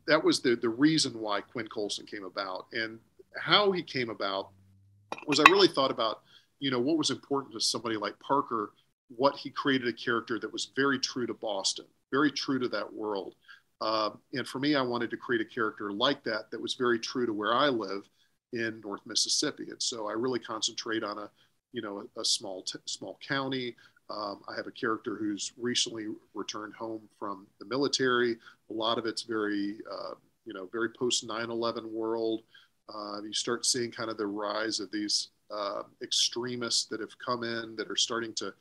that 0.07 0.23
was 0.23 0.41
the 0.41 0.57
the 0.57 0.69
reason 0.69 1.13
why 1.19 1.41
Quinn 1.41 1.69
Colson 1.69 2.07
came 2.07 2.25
about. 2.25 2.67
And 2.73 2.99
how 3.39 3.73
he 3.73 3.83
came 3.83 4.11
about 4.11 4.51
was 5.27 5.41
I 5.41 5.45
really 5.51 5.69
thought 5.69 5.91
about, 5.91 6.21
you 6.59 6.71
know, 6.71 6.81
what 6.81 6.99
was 6.99 7.11
important 7.11 7.55
to 7.55 7.61
somebody 7.61 7.97
like 7.97 8.19
Parker, 8.21 8.73
what 9.09 9.37
he 9.37 9.51
created 9.51 9.89
a 9.89 9.93
character 9.93 10.39
that 10.39 10.53
was 10.53 10.71
very 10.77 10.99
true 10.99 11.27
to 11.27 11.35
Boston, 11.35 11.87
very 12.11 12.31
true 12.31 12.59
to 12.59 12.69
that 12.69 12.93
world 12.93 13.35
uh, 13.83 14.11
and 14.33 14.47
for 14.47 14.61
me, 14.61 14.77
I 14.77 14.83
wanted 14.83 15.11
to 15.11 15.17
create 15.17 15.41
a 15.43 15.45
character 15.45 15.93
like 15.93 16.23
that 16.23 16.53
that 16.53 16.63
was 16.63 16.75
very 16.75 17.01
true 17.01 17.27
to 17.27 17.33
where 17.33 17.53
I 17.53 17.67
live 17.67 18.09
in 18.53 18.81
North 18.81 19.01
Mississippi. 19.07 19.65
And 19.71 19.83
so 19.83 20.09
I 20.09 20.13
really 20.13 20.39
concentrate 20.39 21.03
on 21.03 21.19
a, 21.19 21.29
you 21.73 21.83
know, 21.83 22.07
a, 22.17 22.21
a 22.21 22.25
small 22.25 22.63
t- 22.63 22.79
small 22.85 23.19
county. 23.27 23.75
Um, 24.11 24.43
I 24.49 24.55
have 24.57 24.67
a 24.67 24.73
character 24.73 25.17
who's 25.17 25.53
recently 25.57 26.07
returned 26.35 26.75
home 26.75 27.09
from 27.19 27.47
the 27.59 27.67
military. 27.67 28.37
A 28.71 28.73
lot 28.73 28.99
of 28.99 29.07
it's 29.07 29.23
very, 29.23 29.79
uh, 29.91 30.15
you 30.45 30.53
know, 30.53 30.69
very 30.73 30.91
post 30.91 31.27
9/11 31.27 31.91
world. 31.91 32.43
Uh, 32.93 33.23
you 33.23 33.33
start 33.33 33.65
seeing 33.65 33.91
kind 33.91 34.11
of 34.11 34.19
the 34.19 34.27
rise 34.27 34.81
of 34.81 34.91
these 34.91 35.31
uh, 35.51 35.83
extremists 36.03 36.87
that 36.87 37.01
have 37.01 37.17
come 37.19 37.45
in 37.45 37.77
that 37.77 37.91
are 37.91 37.97
starting 37.97 38.33
to 38.35 38.53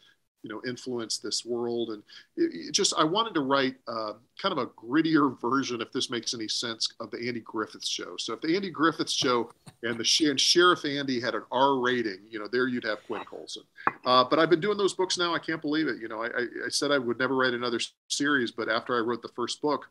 you 0.44 0.50
know 0.50 0.62
influence 0.68 1.18
this 1.18 1.46
world. 1.46 1.89
And 1.89 2.04
it, 2.38 2.70
it 2.70 2.72
just 2.72 2.94
i 2.98 3.04
wanted 3.04 3.34
to 3.36 3.42
write 3.42 3.76
uh, 3.88 4.14
kind 4.42 4.52
of 4.52 4.58
a 4.58 4.68
grittier 4.68 5.39
version 5.39 5.82
if 5.82 5.92
this 5.92 6.10
makes 6.10 6.34
any 6.34 6.48
sense 6.48 6.94
of 7.00 7.12
the 7.12 7.28
andy 7.28 7.42
griffith 7.42 7.86
show. 7.86 8.16
So 8.18 8.34
if 8.34 8.42
the 8.42 8.56
andy 8.56 8.70
griffith 8.70 9.10
show 9.10 9.52
and 9.84 9.98
the 9.98 10.30
and 10.30 10.39
sheriff 10.39 10.86
andy 10.86 11.20
had 11.20 11.36
an 11.36 11.44
r 11.52 11.80
rating 11.80 12.20
you 12.30 12.39
know 12.39 12.48
there 12.48 12.68
you'd 12.68 12.86
have 12.86 13.06
quinn 13.06 13.24
colson. 13.26 13.64
Uh, 14.06 14.24
but 14.24 14.39
i've 14.39 14.50
been 14.50 14.62
doing 14.62 14.78
those 14.78 14.94
books 14.94 15.18
now. 15.18 15.34
I 15.34 15.39
can't 15.39 15.62
believe 15.62 15.88
it. 15.88 16.00
You 16.00 16.08
know 16.08 16.22
I, 16.22 16.28
I, 16.28 16.46
I, 16.66 16.70
said 16.70 16.92
i 16.92 16.98
would 16.98 17.20
never 17.20 17.36
write 17.36 17.54
another 17.54 17.80
series 18.10 18.52
but 18.52 18.70
after 18.70 18.96
i 18.96 19.00
wrote 19.00 19.22
the 19.22 19.30
first 19.30 19.62
book 19.62 19.89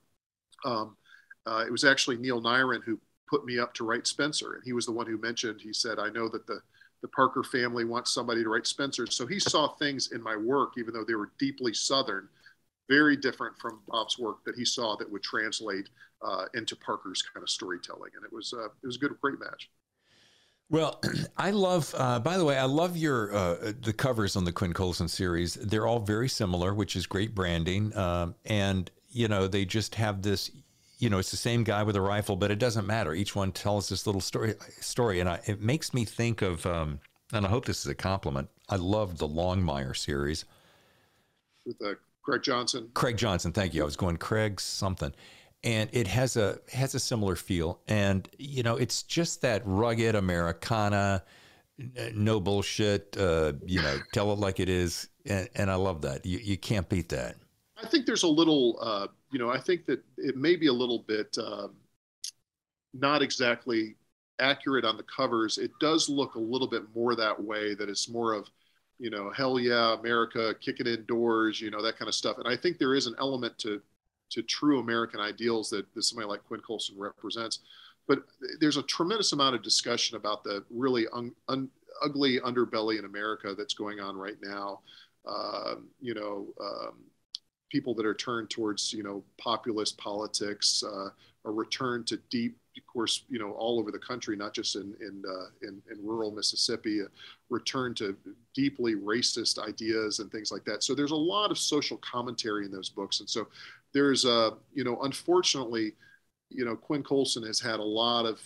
um, 0.65 0.97
uh, 1.47 1.65
it 1.67 1.71
was 1.71 1.85
actually 1.85 2.17
neil 2.17 2.43
nyren 2.43 2.83
who 2.85 2.99
put 3.29 3.45
me 3.45 3.61
up 3.61 3.73
to 3.73 3.85
write 3.85 4.05
spenser. 4.05 4.55
And 4.55 4.65
he 4.65 4.73
was 4.73 4.87
the 4.87 4.93
one 4.93 5.07
who 5.07 5.17
mentioned 5.17 5.61
he 5.61 5.73
said 5.73 5.99
i 5.99 6.11
know 6.11 6.29
that 6.29 6.47
the 6.47 6.61
the 7.03 7.09
Parker 7.09 7.43
family 7.43 7.85
wants 7.85 8.13
somebody 8.13 8.43
to 8.43 8.49
write 8.49 8.67
Spenser. 8.67 9.07
So 9.07 9.27
he 9.27 9.39
saw 9.39 9.69
things 9.77 10.13
in 10.13 10.23
my 10.23 10.37
work, 10.37 10.75
even 10.79 10.93
though 10.93 11.05
they 11.05 11.15
were 11.15 11.33
deeply 11.39 11.73
Southern, 11.73 12.29
very 12.89 13.17
different 13.17 13.59
from 13.59 13.81
Bob's 13.89 14.19
work 14.19 14.45
that 14.45 14.55
he 14.57 14.65
saw 14.65 14.97
that 14.97 15.11
would 15.11 15.23
translate 15.23 15.89
uh, 16.23 16.47
into 16.55 16.77
Parker's 16.77 17.23
kind 17.23 17.43
of 17.43 17.49
storytelling. 17.49 18.11
And 18.17 18.25
it 18.25 18.33
was 18.33 18.53
uh, 18.53 18.67
it 18.67 18.87
was 18.87 18.97
a 18.97 18.99
good, 18.99 19.13
great 19.21 19.41
match. 19.41 19.71
Well, 20.69 21.01
I 21.37 21.51
love. 21.51 21.95
Uh, 21.97 22.21
by 22.21 22.37
the 22.37 22.45
way, 22.45 22.59
I 22.59 22.65
love 22.65 22.97
your 22.97 23.35
uh, 23.35 23.73
the 23.81 23.93
covers 23.93 24.37
on 24.37 24.45
the 24.45 24.53
Quinn 24.53 24.73
Colson 24.73 25.09
series. 25.09 25.55
They're 25.55 25.87
all 25.87 26.01
very 26.01 26.29
similar, 26.29 26.75
which 26.75 26.97
is 26.97 27.07
great 27.07 27.35
branding. 27.35 27.97
Um, 27.97 28.35
and 28.45 28.91
you 29.11 29.29
know, 29.29 29.49
they 29.49 29.65
just 29.65 29.97
have 29.97 30.23
this 30.23 30.51
you 31.01 31.09
know, 31.11 31.19
it's 31.19 31.31
the 31.31 31.37
same 31.37 31.65
guy 31.65 31.83
with 31.83 31.97
a 31.97 32.01
rifle, 32.01 32.37
but 32.37 32.51
it 32.51 32.59
doesn't 32.59 32.87
matter. 32.87 33.15
Each 33.15 33.35
one 33.35 33.53
tells 33.53 33.89
this 33.89 34.07
little 34.07 34.21
story. 34.21 34.55
Story, 34.81 35.19
and 35.19 35.29
I, 35.29 35.41
it 35.47 35.61
makes 35.61 35.93
me 35.93 36.05
think 36.05 36.43
of. 36.43 36.65
Um, 36.67 37.01
and 37.33 37.47
I 37.47 37.49
hope 37.49 37.65
this 37.65 37.81
is 37.81 37.87
a 37.87 37.95
compliment. 37.95 38.49
I 38.69 38.77
loved 38.77 39.19
the 39.19 39.29
Longmire 39.29 39.97
series. 39.97 40.45
with 41.65 41.77
uh, 41.83 41.95
Craig 42.23 42.43
Johnson. 42.43 42.91
Craig 42.95 43.17
Johnson, 43.17 43.53
thank 43.53 43.73
you. 43.75 43.83
I 43.83 43.85
was 43.85 43.97
going 43.97 44.19
Craig 44.19 44.61
something, 44.61 45.13
and 45.65 45.89
it 45.93 46.07
has 46.07 46.37
a 46.37 46.59
has 46.73 46.95
a 46.95 47.01
similar 47.01 47.37
feel, 47.37 47.81
and 47.89 48.29
you 48.39 48.63
know, 48.63 48.77
it's 48.77 49.03
just 49.03 49.41
that 49.43 49.63
rugged 49.65 50.15
Americana, 50.15 51.23
no 52.15 52.41
bullshit. 52.41 53.17
Uh, 53.17 53.55
you 53.65 53.81
know, 53.81 53.99
tell 54.13 54.33
it 54.33 54.39
like 54.39 54.61
it 54.61 54.69
is, 54.69 55.09
and, 55.25 55.49
and 55.55 55.71
I 55.71 55.77
love 55.77 56.03
that. 56.03 56.27
You 56.27 56.39
you 56.39 56.59
can't 56.59 56.89
beat 56.89 57.09
that. 57.11 57.37
I 57.83 57.87
think 57.87 58.05
there's 58.05 58.25
a 58.25 58.29
little, 58.29 58.79
uh, 58.83 59.07
you 59.31 59.39
know, 59.39 59.51
I 59.51 59.61
think 59.61 59.87
that 59.87 60.03
it 60.17 60.37
may 60.37 60.57
be 60.57 60.67
a 60.67 60.73
little 60.73 61.01
bit 61.01 61.37
um, 61.39 61.75
not 62.93 63.23
exactly 63.23 63.97
accurate 64.41 64.85
on 64.85 64.97
the 64.97 65.05
covers. 65.05 65.59
It 65.59 65.71
does 65.81 66.09
look 66.09 66.35
a 66.35 66.41
little 66.41 66.69
bit 66.69 66.85
more 66.95 67.15
that 67.15 67.43
way. 67.43 67.75
That 67.75 67.89
it's 67.89 68.09
more 68.09 68.33
of 68.33 68.49
you 69.01 69.09
know, 69.09 69.31
hell 69.31 69.59
yeah, 69.59 69.95
America, 69.99 70.55
kicking 70.61 70.87
indoors, 70.87 71.59
you 71.59 71.71
know, 71.71 71.83
that 71.83 71.99
kind 71.99 72.07
of 72.07 72.15
stuff. 72.15 72.37
And 72.37 72.47
I 72.47 72.55
think 72.55 72.79
there 72.79 72.95
is 72.95 73.07
an 73.07 73.15
element 73.19 73.59
to 73.61 73.81
to 74.29 74.43
true 74.43 74.79
American 74.79 75.19
ideals 75.19 75.71
that, 75.71 75.93
that 75.95 76.05
somebody 76.05 76.29
like 76.29 76.45
Quinn 76.45 76.61
Colson 76.61 76.97
represents. 76.97 77.61
But 78.07 78.23
there's 78.61 78.77
a 78.77 78.83
tremendous 78.85 79.33
amount 79.33 79.57
of 79.57 79.63
discussion 79.63 80.17
about 80.17 80.45
the 80.45 80.63
really 80.71 81.07
un, 81.13 81.33
un, 81.49 81.69
ugly 82.01 82.39
underbelly 82.39 82.99
in 82.99 83.07
America 83.07 83.57
that's 83.59 83.75
going 83.75 83.99
on 83.99 84.17
right 84.17 84.37
now. 84.41 84.81
Um, 85.27 85.89
you 86.01 86.15
know, 86.15 86.47
um, 86.61 86.95
people 87.71 87.95
that 87.95 88.05
are 88.05 88.15
turned 88.15 88.51
towards 88.51 88.93
you 88.93 89.03
know 89.03 89.23
populist 89.39 89.97
politics, 89.99 90.85
uh, 90.87 91.09
a 91.45 91.51
return 91.51 92.05
to 92.05 92.19
deep 92.31 92.57
of 92.77 92.87
course, 92.87 93.25
you 93.29 93.39
know, 93.39 93.53
all 93.53 93.79
over 93.79 93.91
the 93.91 93.99
country, 93.99 94.37
not 94.37 94.55
just 94.55 94.77
in 94.77 94.95
in 95.01 95.23
uh, 95.29 95.47
in, 95.63 95.83
in, 95.91 96.05
rural 96.05 96.31
Mississippi, 96.31 97.01
a 97.01 97.07
return 97.49 97.95
to 97.95 98.17
deeply 98.55 98.95
racist 98.95 99.59
ideas 99.59 100.19
and 100.19 100.31
things 100.31 100.53
like 100.53 100.65
that. 100.65 100.83
So 100.83 100.95
there's 100.95 101.11
a 101.11 101.17
lot 101.17 101.51
of 101.51 101.59
social 101.59 101.99
commentary 101.99 102.65
in 102.65 102.73
those 102.73 102.89
books, 102.89 103.21
and 103.21 103.29
so 103.29 103.49
there's 103.93 104.25
a 104.25 104.33
uh, 104.33 104.51
you 104.73 104.85
know, 104.85 105.01
unfortunately, 105.03 105.95
you 106.49 106.65
know, 106.65 106.77
Quinn 106.77 107.03
Colson 107.03 107.43
has 107.43 107.61
had 107.61 107.81
a 107.81 107.85
lot 107.85 108.25
of 108.25 108.41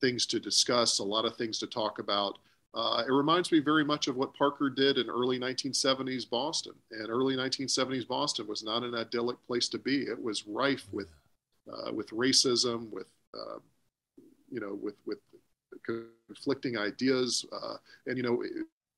things 0.00 0.26
to 0.26 0.40
discuss, 0.40 0.98
a 0.98 1.04
lot 1.04 1.24
of 1.24 1.36
things 1.36 1.58
to 1.58 1.66
talk 1.66 1.98
about. 1.98 2.38
Uh, 2.72 3.02
it 3.06 3.10
reminds 3.10 3.50
me 3.50 3.58
very 3.58 3.84
much 3.84 4.06
of 4.06 4.16
what 4.16 4.32
Parker 4.34 4.70
did 4.70 4.96
in 4.96 5.10
early 5.10 5.38
1970s 5.40 6.28
Boston. 6.28 6.72
And 6.92 7.10
early 7.10 7.34
1970s 7.36 8.06
Boston 8.06 8.46
was 8.46 8.62
not 8.62 8.84
an 8.84 8.94
idyllic 8.94 9.44
place 9.46 9.68
to 9.70 9.78
be. 9.78 10.02
It 10.02 10.20
was 10.22 10.46
rife 10.46 10.86
with 10.92 11.08
uh, 11.70 11.92
with 11.92 12.08
racism, 12.10 12.90
with 12.90 13.08
uh, 13.34 13.58
you 14.50 14.60
know, 14.60 14.78
with 14.80 14.94
with 15.04 15.18
conflicting 15.84 16.78
ideas. 16.78 17.44
Uh, 17.52 17.76
and 18.06 18.16
you 18.16 18.22
know, 18.22 18.42
it, 18.42 18.52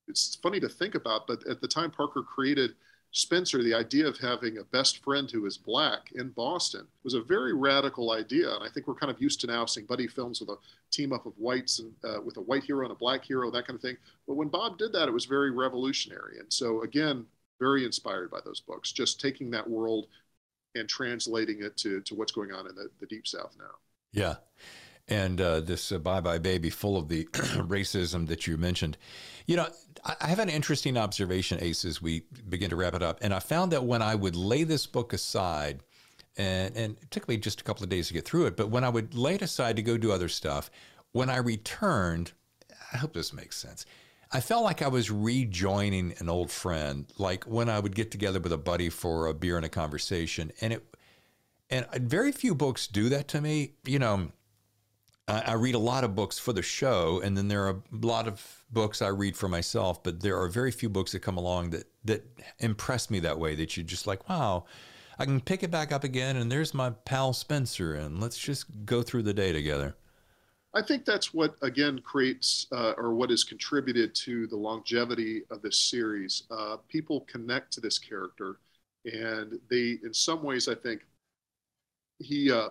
it's 0.07 0.35
funny 0.35 0.59
to 0.59 0.69
think 0.69 0.95
about, 0.95 1.27
but 1.27 1.45
at 1.47 1.61
the 1.61 1.67
time 1.67 1.89
Parker 1.89 2.21
created 2.21 2.75
Spenser, 3.15 3.61
the 3.61 3.75
idea 3.75 4.07
of 4.07 4.17
having 4.17 4.57
a 4.57 4.63
best 4.63 5.03
friend 5.03 5.29
who 5.29 5.45
is 5.45 5.55
black 5.55 6.11
in 6.15 6.29
Boston 6.29 6.87
was 7.03 7.13
a 7.13 7.21
very 7.21 7.53
radical 7.53 8.11
idea. 8.11 8.51
And 8.55 8.63
I 8.63 8.69
think 8.69 8.87
we're 8.87 8.95
kind 8.95 9.11
of 9.11 9.21
used 9.21 9.39
to 9.41 9.47
now 9.47 9.65
seeing 9.67 9.85
buddy 9.85 10.07
films 10.07 10.39
with 10.39 10.49
a 10.49 10.57
team 10.89 11.13
up 11.13 11.27
of 11.27 11.33
whites 11.37 11.77
and 11.77 11.93
uh, 12.03 12.21
with 12.21 12.37
a 12.37 12.41
white 12.41 12.63
hero 12.63 12.83
and 12.83 12.91
a 12.91 12.95
black 12.95 13.23
hero, 13.23 13.51
that 13.51 13.67
kind 13.67 13.75
of 13.75 13.81
thing. 13.81 13.97
But 14.27 14.33
when 14.33 14.47
Bob 14.47 14.79
did 14.79 14.93
that, 14.93 15.07
it 15.07 15.13
was 15.13 15.25
very 15.25 15.51
revolutionary. 15.51 16.39
And 16.39 16.51
so, 16.51 16.81
again, 16.81 17.27
very 17.59 17.85
inspired 17.85 18.31
by 18.31 18.39
those 18.43 18.59
books, 18.59 18.91
just 18.91 19.21
taking 19.21 19.51
that 19.51 19.69
world 19.69 20.07
and 20.73 20.89
translating 20.89 21.61
it 21.61 21.77
to, 21.77 22.01
to 22.01 22.15
what's 22.15 22.31
going 22.31 22.51
on 22.51 22.67
in 22.67 22.73
the, 22.73 22.89
the 22.99 23.05
Deep 23.05 23.27
South 23.27 23.55
now. 23.59 23.75
Yeah 24.11 24.35
and 25.07 25.39
uh, 25.41 25.59
this 25.61 25.91
uh, 25.91 25.99
Bye 25.99 26.21
Bye 26.21 26.37
Baby, 26.37 26.69
full 26.69 26.97
of 26.97 27.09
the 27.09 27.25
racism 27.33 28.27
that 28.27 28.47
you 28.47 28.57
mentioned. 28.57 28.97
You 29.45 29.57
know, 29.57 29.67
I 30.05 30.27
have 30.27 30.39
an 30.39 30.49
interesting 30.49 30.97
observation, 30.97 31.59
Ace, 31.61 31.85
as 31.85 32.01
we 32.01 32.23
begin 32.49 32.69
to 32.69 32.75
wrap 32.75 32.93
it 32.93 33.03
up. 33.03 33.19
And 33.21 33.33
I 33.33 33.39
found 33.39 33.71
that 33.71 33.83
when 33.83 34.01
I 34.01 34.15
would 34.15 34.35
lay 34.35 34.63
this 34.63 34.85
book 34.85 35.13
aside, 35.13 35.81
and, 36.37 36.75
and 36.75 36.97
it 37.01 37.11
took 37.11 37.27
me 37.27 37.37
just 37.37 37.61
a 37.61 37.63
couple 37.63 37.83
of 37.83 37.89
days 37.89 38.07
to 38.07 38.13
get 38.13 38.25
through 38.25 38.45
it, 38.47 38.57
but 38.57 38.69
when 38.69 38.83
I 38.83 38.89
would 38.89 39.13
lay 39.13 39.35
it 39.35 39.41
aside 39.41 39.75
to 39.75 39.81
go 39.81 39.97
do 39.97 40.11
other 40.11 40.29
stuff, 40.29 40.71
when 41.11 41.29
I 41.29 41.37
returned, 41.37 42.31
I 42.91 42.97
hope 42.97 43.13
this 43.13 43.33
makes 43.33 43.57
sense. 43.57 43.85
I 44.31 44.39
felt 44.39 44.63
like 44.63 44.81
I 44.81 44.87
was 44.87 45.11
rejoining 45.11 46.15
an 46.17 46.27
old 46.27 46.49
friend, 46.49 47.05
like 47.19 47.43
when 47.43 47.69
I 47.69 47.79
would 47.79 47.95
get 47.95 48.09
together 48.09 48.39
with 48.39 48.51
a 48.51 48.57
buddy 48.57 48.89
for 48.89 49.27
a 49.27 49.33
beer 49.33 49.57
and 49.57 49.65
a 49.65 49.69
conversation. 49.69 50.51
And 50.59 50.73
it, 50.73 50.95
and 51.69 51.85
very 52.01 52.31
few 52.31 52.55
books 52.55 52.87
do 52.87 53.09
that 53.09 53.27
to 53.29 53.41
me. 53.41 53.73
You 53.85 53.99
know, 53.99 54.31
I 55.27 55.53
read 55.53 55.73
a 55.73 55.79
lot 55.79 56.03
of 56.03 56.15
books 56.15 56.37
for 56.37 56.51
the 56.51 56.61
show, 56.61 57.21
and 57.23 57.37
then 57.37 57.47
there 57.47 57.65
are 57.65 57.81
a 57.93 58.05
lot 58.05 58.27
of 58.27 58.65
books 58.71 59.01
I 59.01 59.07
read 59.07 59.37
for 59.37 59.47
myself. 59.47 60.03
But 60.03 60.19
there 60.19 60.37
are 60.37 60.49
very 60.49 60.71
few 60.71 60.89
books 60.89 61.13
that 61.13 61.19
come 61.19 61.37
along 61.37 61.69
that 61.69 61.85
that 62.03 62.25
impress 62.59 63.09
me 63.09 63.19
that 63.21 63.39
way. 63.39 63.55
That 63.55 63.77
you're 63.77 63.85
just 63.85 64.05
like, 64.05 64.27
wow, 64.27 64.65
I 65.17 65.25
can 65.25 65.39
pick 65.39 65.63
it 65.63 65.71
back 65.71 65.93
up 65.93 66.03
again, 66.03 66.35
and 66.35 66.51
there's 66.51 66.73
my 66.73 66.89
pal 66.89 67.31
Spenser, 67.33 67.93
and 67.93 68.19
let's 68.19 68.37
just 68.37 68.65
go 68.85 69.01
through 69.01 69.23
the 69.23 69.33
day 69.33 69.53
together. 69.53 69.95
I 70.73 70.81
think 70.81 71.05
that's 71.05 71.33
what 71.33 71.55
again 71.61 71.99
creates 71.99 72.67
uh, 72.71 72.93
or 72.97 73.13
what 73.13 73.29
has 73.29 73.43
contributed 73.43 74.13
to 74.15 74.47
the 74.47 74.57
longevity 74.57 75.43
of 75.51 75.61
this 75.61 75.77
series. 75.77 76.43
Uh, 76.51 76.77
people 76.89 77.21
connect 77.21 77.71
to 77.73 77.81
this 77.81 77.97
character, 77.97 78.57
and 79.05 79.59
they, 79.69 79.99
in 80.03 80.13
some 80.13 80.43
ways, 80.43 80.67
I 80.67 80.75
think 80.75 81.05
he 82.19 82.51
uh, 82.51 82.69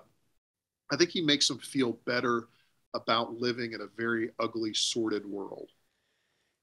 I 0.93 0.97
think 0.97 1.11
he 1.11 1.23
makes 1.23 1.49
them 1.49 1.59
feel 1.59 1.95
better 2.05 2.49
about 2.95 3.41
living 3.41 3.73
in 3.73 3.81
a 3.81 3.87
very 3.97 4.31
ugly, 4.39 4.75
sordid 4.75 5.25
world. 5.25 5.71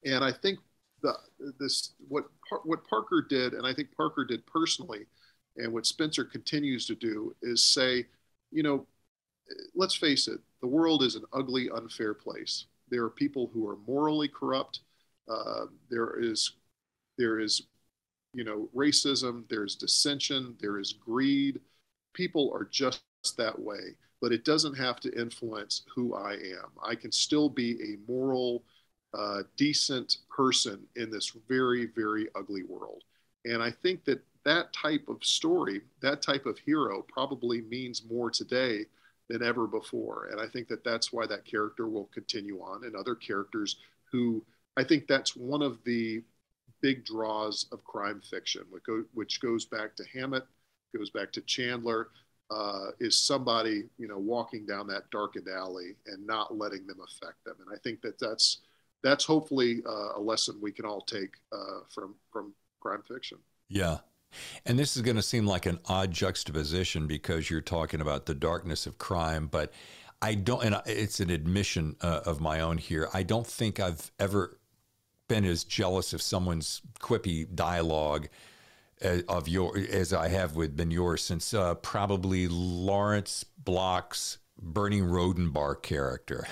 And 0.06 0.24
I 0.24 0.32
think 0.32 0.60
the 1.02 1.16
this 1.60 1.94
what 2.08 2.26
what 2.64 2.88
Parker 2.88 3.26
did, 3.28 3.54
and 3.54 3.66
I 3.66 3.74
think 3.74 3.90
Parker 3.98 4.24
did 4.24 4.46
personally, 4.46 5.08
and 5.58 5.74
what 5.74 5.88
Spencer 5.88 6.24
continues 6.24 6.86
to 6.86 6.96
do 6.96 7.36
is 7.42 7.66
say, 7.66 8.06
you 8.52 8.62
know, 8.62 8.86
let's 9.74 9.96
face 9.96 10.28
it, 10.28 10.40
the 10.62 10.68
world 10.68 11.02
is 11.02 11.16
an 11.16 11.26
ugly, 11.34 11.70
unfair 11.72 12.14
place. 12.14 12.66
There 12.90 13.04
are 13.04 13.10
people 13.10 13.50
who 13.52 13.68
are 13.68 13.78
morally 13.88 14.28
corrupt. 14.28 14.82
Uh, 15.28 15.66
there 15.90 16.20
is 16.20 16.52
there 17.18 17.40
is 17.40 17.64
you 18.36 18.44
know 18.44 18.70
racism. 18.76 19.50
There's 19.50 19.76
dissension. 19.76 20.56
There 20.60 20.80
is 20.80 20.94
greed. 20.94 21.62
People 22.14 22.52
are 22.54 22.66
just 22.66 23.02
that 23.38 23.60
way 23.60 23.96
but 24.22 24.32
it 24.32 24.46
doesn't 24.46 24.76
have 24.76 25.00
to 25.02 25.20
influence 25.20 25.84
who 25.94 26.14
I 26.16 26.34
am. 26.34 26.70
I 26.84 26.96
can 26.96 27.12
still 27.12 27.50
be 27.50 27.82
a 27.82 28.12
moral, 28.12 28.64
uh, 29.14 29.44
decent 29.58 30.18
person 30.30 30.80
in 30.96 31.10
this 31.10 31.34
very, 31.48 31.88
very 31.88 32.28
ugly 32.36 32.64
world. 32.64 33.04
And 33.46 33.64
I 33.64 33.72
think 33.72 34.04
that 34.06 34.22
that 34.46 34.74
type 34.74 35.08
of 35.08 35.24
story, 35.24 35.82
that 36.02 36.22
type 36.22 36.46
of 36.46 36.58
hero, 36.60 37.06
probably 37.08 37.62
means 37.62 38.04
more 38.10 38.30
today 38.30 38.86
than 39.30 39.44
ever 39.44 39.68
before. 39.68 40.30
And 40.32 40.42
I 40.42 40.48
think 40.48 40.68
that 40.70 40.84
that's 40.84 41.14
why 41.14 41.26
that 41.28 41.46
character 41.46 41.88
will 41.88 42.10
continue 42.14 42.60
on, 42.60 42.84
and 42.84 42.96
other 42.96 43.16
characters 43.16 43.78
who 44.12 44.44
I 44.78 44.84
think 44.84 45.08
that's 45.08 45.36
one 45.36 45.62
of 45.62 45.78
the 45.84 46.24
big 46.82 47.06
draws 47.06 47.66
of 47.72 47.84
crime 47.84 48.22
fiction, 48.30 48.64
which 49.14 49.42
goes 49.42 49.66
back 49.66 49.96
to 49.98 50.06
Hammett, 50.14 50.46
goes 50.96 51.10
back 51.10 51.32
to 51.34 51.42
Chandler, 51.42 52.10
uh, 52.52 52.88
is 53.00 53.18
somebody 53.18 53.84
you 53.98 54.08
know 54.08 54.18
walking 54.18 54.66
down 54.66 54.88
that 54.88 55.10
darkened 55.12 55.48
alley 55.48 55.96
and 56.08 56.26
not 56.26 56.58
letting 56.58 56.86
them 56.88 56.98
affect 57.04 57.44
them. 57.46 57.56
And 57.60 57.70
I 57.74 57.78
think 57.80 58.02
that 58.02 58.20
that's 58.20 58.60
that's 59.04 59.26
hopefully 59.26 59.82
uh, 59.88 60.18
a 60.18 60.20
lesson 60.20 60.60
we 60.62 60.72
can 60.72 60.86
all 60.86 61.02
take 61.02 61.36
uh, 61.52 61.82
from 61.90 62.16
from 62.32 62.54
crime 62.80 63.04
fiction. 63.08 63.38
Yeah. 63.68 64.00
And 64.66 64.78
this 64.78 64.96
is 64.96 65.02
going 65.02 65.16
to 65.16 65.24
seem 65.24 65.48
like 65.48 65.66
an 65.66 65.80
odd 65.88 66.12
juxtaposition 66.12 67.08
because 67.08 67.50
you're 67.50 67.62
talking 67.62 68.00
about 68.00 68.28
the 68.28 68.36
darkness 68.36 68.86
of 68.86 69.00
crime, 69.00 69.48
but 69.48 69.74
I 70.22 70.36
don't, 70.36 70.64
and 70.64 70.82
it's 70.86 71.20
an 71.20 71.30
admission 71.30 71.96
uh, 72.02 72.22
of 72.26 72.40
my 72.40 72.60
own 72.60 72.78
here. 72.78 73.10
I 73.14 73.24
don't 73.24 73.48
think 73.48 73.80
I've 73.80 74.12
ever 74.20 74.60
been 75.28 75.46
as 75.46 75.64
jealous 75.64 76.14
of 76.14 76.22
someone's 76.22 76.82
quippy 77.00 77.48
dialogue 77.56 78.28
of 79.02 79.48
your 79.48 79.78
as 79.78 80.14
I 80.14 80.28
have 80.28 80.56
with 80.56 80.76
been 80.76 80.92
yours 80.92 81.24
since 81.24 81.54
uh, 81.54 81.76
probably 81.76 82.48
Lawrence 82.48 83.46
Block's 83.58 84.38
Bernie 84.62 85.02
Rhodenbarr 85.02 85.82
character. 85.82 86.48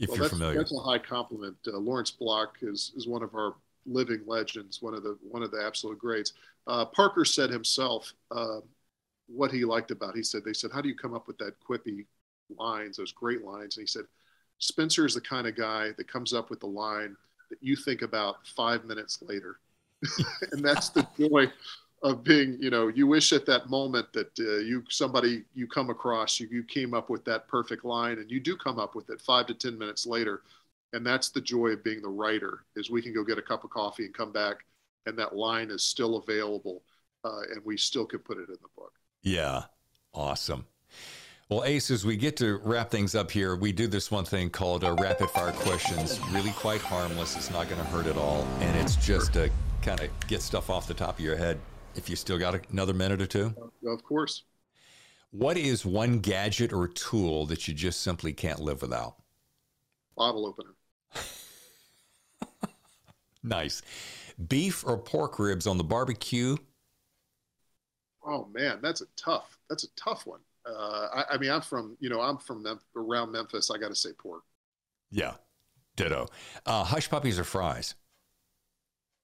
If 0.00 0.10
well, 0.10 0.16
you're 0.16 0.24
that's, 0.24 0.32
familiar, 0.32 0.58
that's 0.58 0.72
a 0.72 0.80
high 0.80 0.98
compliment. 0.98 1.56
Uh, 1.66 1.76
Lawrence 1.78 2.10
Block 2.10 2.58
is 2.62 2.92
is 2.96 3.06
one 3.06 3.22
of 3.22 3.34
our 3.34 3.54
living 3.84 4.20
legends, 4.26 4.80
one 4.80 4.94
of 4.94 5.02
the 5.02 5.18
one 5.22 5.42
of 5.42 5.50
the 5.50 5.62
absolute 5.64 5.98
greats. 5.98 6.32
Uh, 6.66 6.84
Parker 6.84 7.24
said 7.24 7.50
himself 7.50 8.12
uh, 8.30 8.60
what 9.26 9.50
he 9.50 9.64
liked 9.64 9.90
about. 9.90 10.10
It. 10.10 10.18
He 10.18 10.22
said 10.22 10.44
they 10.44 10.52
said, 10.52 10.70
"How 10.72 10.80
do 10.80 10.88
you 10.88 10.94
come 10.94 11.14
up 11.14 11.26
with 11.26 11.38
that 11.38 11.54
quippy 11.60 12.06
lines, 12.56 12.96
those 12.96 13.12
great 13.12 13.44
lines?" 13.44 13.76
And 13.76 13.82
he 13.82 13.86
said, 13.86 14.04
"Spenser 14.58 15.04
is 15.04 15.14
the 15.14 15.20
kind 15.20 15.46
of 15.46 15.56
guy 15.56 15.90
that 15.96 16.10
comes 16.10 16.32
up 16.32 16.48
with 16.48 16.60
the 16.60 16.66
line 16.66 17.16
that 17.50 17.58
you 17.60 17.76
think 17.76 18.02
about 18.02 18.46
five 18.46 18.84
minutes 18.84 19.18
later." 19.22 19.58
and 20.52 20.64
that's 20.64 20.90
the 20.90 21.06
joy 21.18 21.50
of 22.02 22.22
being 22.22 22.56
you 22.60 22.70
know 22.70 22.86
you 22.88 23.06
wish 23.06 23.32
at 23.32 23.44
that 23.44 23.68
moment 23.68 24.06
that 24.12 24.30
uh, 24.38 24.58
you 24.58 24.84
somebody 24.88 25.42
you 25.54 25.66
come 25.66 25.90
across 25.90 26.38
you, 26.38 26.46
you 26.50 26.62
came 26.62 26.94
up 26.94 27.10
with 27.10 27.24
that 27.24 27.48
perfect 27.48 27.84
line 27.84 28.18
and 28.18 28.30
you 28.30 28.38
do 28.38 28.56
come 28.56 28.78
up 28.78 28.94
with 28.94 29.10
it 29.10 29.20
five 29.20 29.46
to 29.46 29.54
ten 29.54 29.76
minutes 29.76 30.06
later 30.06 30.42
and 30.92 31.04
that's 31.04 31.30
the 31.30 31.40
joy 31.40 31.68
of 31.68 31.82
being 31.82 32.00
the 32.00 32.08
writer 32.08 32.60
is 32.76 32.88
we 32.88 33.02
can 33.02 33.12
go 33.12 33.24
get 33.24 33.36
a 33.36 33.42
cup 33.42 33.64
of 33.64 33.70
coffee 33.70 34.04
and 34.04 34.14
come 34.14 34.30
back 34.32 34.58
and 35.06 35.18
that 35.18 35.34
line 35.34 35.70
is 35.70 35.82
still 35.82 36.16
available 36.18 36.82
uh, 37.24 37.40
and 37.52 37.64
we 37.64 37.76
still 37.76 38.06
can 38.06 38.20
put 38.20 38.38
it 38.38 38.48
in 38.48 38.56
the 38.62 38.68
book. 38.76 38.92
Yeah, 39.22 39.64
awesome. 40.14 40.66
Well, 41.48 41.64
Ace, 41.64 41.90
as 41.90 42.04
we 42.04 42.16
get 42.16 42.36
to 42.38 42.58
wrap 42.58 42.90
things 42.90 43.14
up 43.14 43.30
here, 43.30 43.56
we 43.56 43.72
do 43.72 43.86
this 43.86 44.10
one 44.10 44.26
thing 44.26 44.50
called 44.50 44.84
uh, 44.84 44.94
rapid 45.00 45.30
fire 45.30 45.52
questions. 45.52 46.20
Really 46.30 46.50
quite 46.52 46.82
harmless. 46.82 47.36
It's 47.36 47.50
not 47.50 47.68
going 47.70 47.80
to 47.80 47.86
hurt 47.86 48.06
at 48.06 48.18
all, 48.18 48.46
and 48.60 48.76
it's 48.76 48.96
just 48.96 49.32
to 49.32 49.50
kind 49.82 50.00
of 50.00 50.10
get 50.26 50.42
stuff 50.42 50.70
off 50.70 50.86
the 50.86 50.94
top 50.94 51.18
of 51.18 51.24
your 51.24 51.36
head. 51.36 51.58
If 51.94 52.08
you 52.08 52.16
still 52.16 52.38
got 52.38 52.70
another 52.70 52.94
minute 52.94 53.20
or 53.20 53.26
two, 53.26 53.54
of 53.86 54.02
course. 54.04 54.44
What 55.30 55.56
is 55.56 55.84
one 55.84 56.20
gadget 56.20 56.72
or 56.72 56.88
tool 56.88 57.44
that 57.46 57.68
you 57.68 57.74
just 57.74 58.00
simply 58.02 58.32
can't 58.32 58.60
live 58.60 58.82
without? 58.82 59.16
Bottle 60.16 60.46
opener. 60.46 60.74
nice. 63.42 63.82
Beef 64.48 64.86
or 64.86 64.96
pork 64.96 65.38
ribs 65.38 65.66
on 65.66 65.76
the 65.76 65.84
barbecue? 65.84 66.56
Oh 68.24 68.46
man, 68.52 68.78
that's 68.82 69.00
a 69.00 69.06
tough. 69.16 69.58
That's 69.68 69.84
a 69.84 69.88
tough 69.96 70.26
one. 70.26 70.40
Uh, 70.66 71.08
I, 71.14 71.24
I, 71.34 71.38
mean, 71.38 71.50
I'm 71.50 71.62
from 71.62 71.96
you 72.00 72.08
know 72.08 72.20
I'm 72.20 72.38
from 72.38 72.62
Mem- 72.62 72.80
around 72.96 73.32
Memphis. 73.32 73.70
I 73.70 73.78
got 73.78 73.88
to 73.88 73.94
say 73.94 74.10
pork. 74.12 74.42
Yeah, 75.10 75.34
ditto. 75.96 76.28
Uh, 76.66 76.84
hush 76.84 77.08
puppies 77.08 77.38
or 77.38 77.44
fries? 77.44 77.94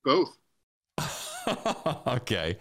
Both. 0.04 0.36
okay. 2.06 2.58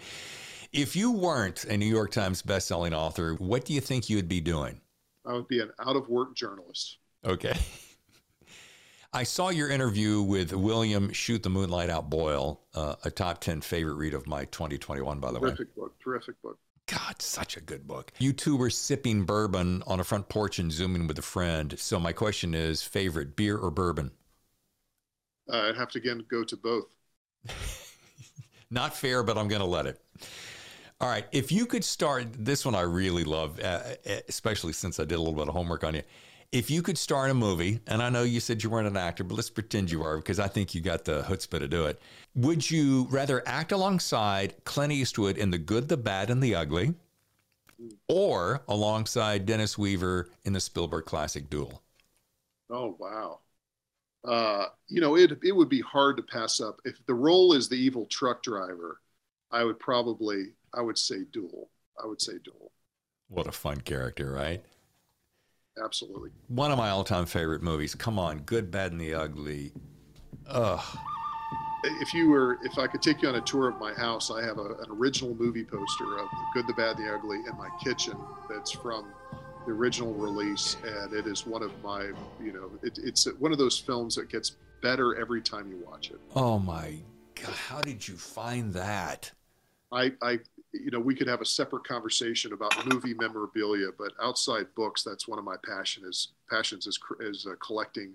If 0.71 0.95
you 0.95 1.11
weren't 1.11 1.65
a 1.65 1.77
New 1.77 1.85
York 1.85 2.11
Times 2.11 2.41
bestselling 2.41 2.93
author, 2.93 3.35
what 3.35 3.65
do 3.65 3.73
you 3.73 3.81
think 3.81 4.09
you 4.09 4.15
would 4.15 4.27
be 4.27 4.41
doing? 4.41 4.81
I 5.25 5.33
would 5.33 5.47
be 5.47 5.59
an 5.59 5.71
out 5.79 5.95
of 5.95 6.09
work 6.09 6.35
journalist. 6.35 6.97
Okay. 7.23 7.53
I 9.13 9.23
saw 9.23 9.49
your 9.49 9.69
interview 9.69 10.23
with 10.23 10.53
William 10.53 11.13
Shoot 11.13 11.43
the 11.43 11.49
Moonlight 11.49 11.91
Out 11.91 12.09
Boyle, 12.09 12.61
uh, 12.73 12.95
a 13.03 13.11
top 13.11 13.41
10 13.41 13.61
favorite 13.61 13.93
read 13.93 14.15
of 14.15 14.25
my 14.25 14.45
2021, 14.45 15.19
by 15.19 15.31
the 15.31 15.39
terrific 15.39 15.43
way. 15.43 15.55
Terrific 15.55 15.75
book. 15.75 15.99
Terrific 16.03 16.41
book. 16.41 16.57
God, 16.87 17.21
such 17.21 17.55
a 17.55 17.61
good 17.61 17.87
book. 17.87 18.11
You 18.19 18.33
two 18.33 18.57
were 18.57 18.71
sipping 18.71 19.23
bourbon 19.23 19.83
on 19.85 19.99
a 19.99 20.03
front 20.03 20.29
porch 20.29 20.57
and 20.57 20.71
zooming 20.71 21.07
with 21.07 21.19
a 21.19 21.23
friend. 21.23 21.77
So, 21.79 21.99
my 21.99 22.11
question 22.11 22.53
is 22.55 22.81
favorite 22.81 23.35
beer 23.35 23.57
or 23.57 23.69
bourbon? 23.69 24.11
Uh, 25.51 25.69
I'd 25.69 25.77
have 25.77 25.89
to 25.91 25.99
again 25.99 26.25
go 26.29 26.43
to 26.43 26.57
both. 26.57 26.87
Not 28.69 28.95
fair, 28.95 29.23
but 29.23 29.37
I'm 29.37 29.47
going 29.47 29.61
to 29.61 29.67
let 29.67 29.85
it. 29.85 29.99
All 31.01 31.09
right. 31.09 31.25
If 31.31 31.51
you 31.51 31.65
could 31.65 31.83
start, 31.83 32.27
this 32.33 32.65
one 32.65 32.75
I 32.75 32.81
really 32.81 33.23
love, 33.23 33.59
uh, 33.59 33.81
uh, 34.09 34.19
especially 34.29 34.73
since 34.73 34.99
I 34.99 35.03
did 35.03 35.15
a 35.15 35.17
little 35.17 35.33
bit 35.33 35.47
of 35.47 35.53
homework 35.53 35.83
on 35.83 35.95
you. 35.95 36.01
If 36.51 36.69
you 36.69 36.81
could 36.83 36.97
star 36.97 37.25
in 37.25 37.31
a 37.31 37.33
movie, 37.33 37.79
and 37.87 38.01
I 38.01 38.09
know 38.09 38.21
you 38.21 38.39
said 38.39 38.63
you 38.63 38.69
weren't 38.69 38.87
an 38.87 38.95
actor, 38.95 39.23
but 39.23 39.35
let's 39.35 39.49
pretend 39.49 39.91
you 39.91 40.03
are 40.03 40.17
because 40.17 40.39
I 40.39 40.47
think 40.47 40.75
you 40.75 40.81
got 40.81 41.03
the 41.03 41.23
chutzpah 41.23 41.59
to 41.59 41.67
do 41.67 41.85
it. 41.85 41.99
Would 42.35 42.69
you 42.69 43.07
rather 43.09 43.41
act 43.47 43.71
alongside 43.71 44.53
Clint 44.63 44.93
Eastwood 44.93 45.37
in 45.37 45.49
The 45.49 45.57
Good, 45.57 45.89
the 45.89 45.97
Bad, 45.97 46.29
and 46.29 46.41
the 46.41 46.53
Ugly, 46.53 46.93
or 48.07 48.61
alongside 48.67 49.45
Dennis 49.45 49.77
Weaver 49.77 50.29
in 50.45 50.53
the 50.53 50.59
Spielberg 50.59 51.05
classic 51.05 51.49
Duel? 51.49 51.81
Oh, 52.69 52.95
wow. 52.99 53.39
Uh, 54.25 54.67
you 54.87 55.01
know, 55.01 55.17
it, 55.17 55.37
it 55.43 55.51
would 55.51 55.69
be 55.69 55.81
hard 55.81 56.17
to 56.17 56.23
pass 56.23 56.61
up. 56.61 56.79
If 56.85 56.95
the 57.05 57.13
role 57.13 57.53
is 57.53 57.67
the 57.67 57.75
evil 57.75 58.05
truck 58.05 58.41
driver, 58.41 59.01
I 59.51 59.63
would 59.63 59.79
probably, 59.79 60.53
I 60.73 60.81
would 60.81 60.97
say 60.97 61.25
Duel. 61.31 61.69
I 62.01 62.07
would 62.07 62.21
say 62.21 62.33
Duel. 62.43 62.71
What 63.27 63.47
a 63.47 63.51
fun 63.51 63.81
character, 63.81 64.31
right? 64.31 64.63
Absolutely. 65.83 66.29
One 66.47 66.71
of 66.71 66.77
my 66.77 66.89
all-time 66.89 67.25
favorite 67.25 67.63
movies. 67.63 67.95
Come 67.95 68.19
on, 68.19 68.39
Good, 68.39 68.71
Bad, 68.71 68.91
and 68.91 69.01
the 69.01 69.13
Ugly. 69.13 69.73
Ugh. 70.47 70.97
If 71.83 72.13
you 72.13 72.29
were, 72.29 72.59
if 72.63 72.77
I 72.77 72.87
could 72.87 73.01
take 73.01 73.21
you 73.21 73.27
on 73.27 73.35
a 73.35 73.41
tour 73.41 73.67
of 73.69 73.77
my 73.77 73.93
house, 73.93 74.31
I 74.31 74.43
have 74.45 74.57
a, 74.57 74.65
an 74.65 74.89
original 74.89 75.35
movie 75.35 75.65
poster 75.65 76.17
of 76.17 76.29
The 76.29 76.45
Good, 76.53 76.67
the 76.67 76.73
Bad, 76.73 76.97
the 76.97 77.13
Ugly 77.13 77.39
in 77.39 77.57
my 77.57 77.69
kitchen. 77.83 78.15
That's 78.49 78.71
from 78.71 79.07
the 79.65 79.71
original 79.71 80.13
release, 80.13 80.77
and 80.85 81.13
it 81.13 81.27
is 81.27 81.45
one 81.45 81.63
of 81.63 81.71
my, 81.83 82.11
you 82.41 82.51
know, 82.51 82.69
it, 82.81 82.99
it's 83.01 83.25
one 83.39 83.51
of 83.51 83.57
those 83.57 83.79
films 83.79 84.15
that 84.15 84.29
gets 84.29 84.57
better 84.81 85.15
every 85.15 85.41
time 85.41 85.69
you 85.69 85.81
watch 85.85 86.11
it. 86.11 86.19
Oh 86.35 86.59
my 86.59 86.95
God! 87.35 87.53
How 87.53 87.81
did 87.81 88.07
you 88.07 88.15
find 88.15 88.73
that? 88.73 89.31
I, 89.91 90.11
I 90.21 90.39
you 90.73 90.89
know, 90.91 90.99
we 90.99 91.15
could 91.15 91.27
have 91.27 91.41
a 91.41 91.45
separate 91.45 91.87
conversation 91.87 92.51
about 92.51 92.73
movie 92.87 93.13
memorabilia, 93.13 93.89
but 93.97 94.11
outside 94.21 94.65
books, 94.75 95.03
that's 95.03 95.27
one 95.27 95.37
of 95.37 95.45
my 95.45 95.55
passion 95.63 96.03
is 96.07 96.29
passions 96.49 96.87
is 96.87 96.99
is 97.19 97.45
uh, 97.49 97.55
collecting 97.65 98.13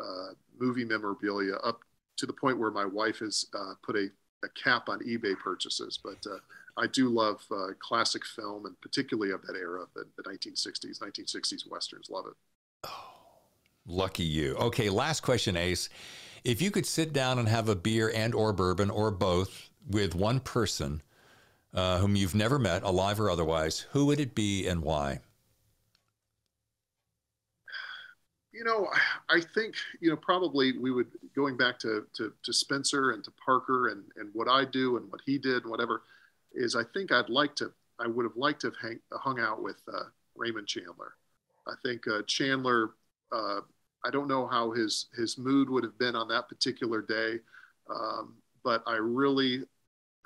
uh, 0.00 0.32
movie 0.58 0.84
memorabilia 0.84 1.54
up 1.56 1.80
to 2.16 2.26
the 2.26 2.32
point 2.32 2.58
where 2.58 2.70
my 2.70 2.84
wife 2.84 3.18
has 3.18 3.46
uh, 3.54 3.74
put 3.82 3.96
a, 3.96 4.08
a, 4.44 4.48
cap 4.50 4.88
on 4.88 5.00
eBay 5.00 5.36
purchases. 5.38 5.98
But 6.02 6.18
uh, 6.26 6.38
I 6.78 6.86
do 6.86 7.08
love 7.08 7.44
uh, 7.50 7.68
classic 7.80 8.24
film 8.24 8.66
and 8.66 8.80
particularly 8.80 9.32
of 9.32 9.42
that 9.42 9.56
era, 9.56 9.84
the, 9.94 10.04
the 10.16 10.22
1960s, 10.22 11.00
1960s 11.00 11.68
westerns. 11.68 12.08
Love 12.08 12.26
it. 12.26 12.34
Oh, 12.84 13.10
lucky 13.86 14.22
you. 14.22 14.54
Okay, 14.56 14.88
last 14.88 15.22
question, 15.22 15.56
Ace. 15.56 15.88
If 16.44 16.62
you 16.62 16.70
could 16.70 16.86
sit 16.86 17.12
down 17.12 17.38
and 17.38 17.48
have 17.48 17.68
a 17.68 17.74
beer 17.74 18.12
and 18.14 18.34
or 18.34 18.52
bourbon 18.52 18.90
or 18.90 19.10
both 19.10 19.70
with 19.90 20.14
one 20.14 20.38
person 20.38 21.02
uh, 21.74 21.98
whom 21.98 22.14
you've 22.14 22.34
never 22.34 22.58
met, 22.58 22.82
alive 22.84 23.20
or 23.20 23.28
otherwise, 23.28 23.86
who 23.90 24.06
would 24.06 24.20
it 24.20 24.34
be 24.34 24.66
and 24.66 24.82
why? 24.82 25.20
You 28.52 28.64
know, 28.64 28.88
I 29.28 29.40
think 29.40 29.76
you 30.00 30.10
know 30.10 30.16
probably 30.16 30.76
we 30.76 30.90
would 30.90 31.06
going 31.36 31.56
back 31.56 31.78
to 31.80 32.06
to, 32.14 32.32
to 32.42 32.52
Spenser 32.52 33.14
and 33.14 33.22
to 33.22 33.30
Parker 33.32 33.88
and 33.88 34.02
and 34.16 34.30
what 34.32 34.48
I 34.48 34.64
do 34.64 34.96
and 34.96 35.08
what 35.12 35.20
he 35.24 35.38
did 35.38 35.62
and 35.62 35.70
whatever 35.70 36.02
is 36.52 36.74
I 36.74 36.84
think 36.94 37.12
I'd 37.12 37.28
like 37.28 37.54
to 37.56 37.72
I 38.00 38.06
would 38.06 38.24
have 38.24 38.36
liked 38.36 38.60
to 38.60 38.68
have 38.68 38.76
hang, 38.80 39.00
hung 39.12 39.40
out 39.40 39.62
with 39.62 39.80
uh, 39.92 40.04
Raymond 40.36 40.66
Chandler. 40.68 41.14
I 41.66 41.74
think 41.82 42.06
uh, 42.06 42.22
Chandler. 42.26 42.90
Uh, 43.32 43.60
I 44.04 44.10
don't 44.10 44.28
know 44.28 44.46
how 44.46 44.70
his 44.70 45.06
his 45.16 45.36
mood 45.36 45.68
would 45.68 45.84
have 45.84 45.98
been 45.98 46.14
on 46.14 46.28
that 46.28 46.48
particular 46.48 47.02
day, 47.02 47.40
um, 47.90 48.34
but 48.62 48.82
I 48.86 48.96
really 48.96 49.64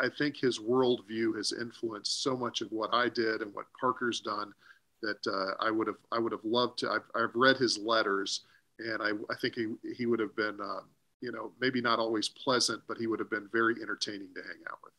I 0.01 0.09
think 0.19 0.37
his 0.37 0.59
worldview 0.59 1.37
has 1.37 1.53
influenced 1.53 2.23
so 2.23 2.37
much 2.37 2.61
of 2.61 2.71
what 2.71 2.93
I 2.93 3.09
did 3.09 3.41
and 3.41 3.55
what 3.55 3.67
Parker's 3.81 4.21
done 4.21 4.53
that 5.01 5.27
uh, 5.27 5.55
I 5.65 5.71
would 5.71 5.87
have 5.87 5.97
I 6.11 6.19
would 6.19 6.33
have 6.33 6.45
loved 6.45 6.79
to. 6.81 6.91
I've, 6.91 7.09
I've 7.15 7.35
read 7.35 7.57
his 7.57 7.79
letters, 7.79 8.43
and 8.79 9.03
I, 9.03 9.11
I 9.31 9.37
think 9.41 9.55
he 9.55 9.75
he 9.97 10.07
would 10.07 10.21
have 10.21 10.37
been 10.37 10.59
uh, 10.61 10.81
you 11.21 11.33
know 11.33 11.53
maybe 11.61 11.81
not 11.81 11.99
always 11.99 12.29
pleasant, 12.29 12.83
but 12.87 12.99
he 12.99 13.07
would 13.07 13.19
have 13.19 13.31
been 13.31 13.49
very 13.53 13.77
entertaining 13.81 14.29
to 14.35 14.43
hang 14.43 14.61
out 14.71 14.79
with. 14.85 14.93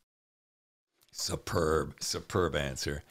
Superb, 1.13 1.95
superb 2.01 2.55
answer. 2.55 3.03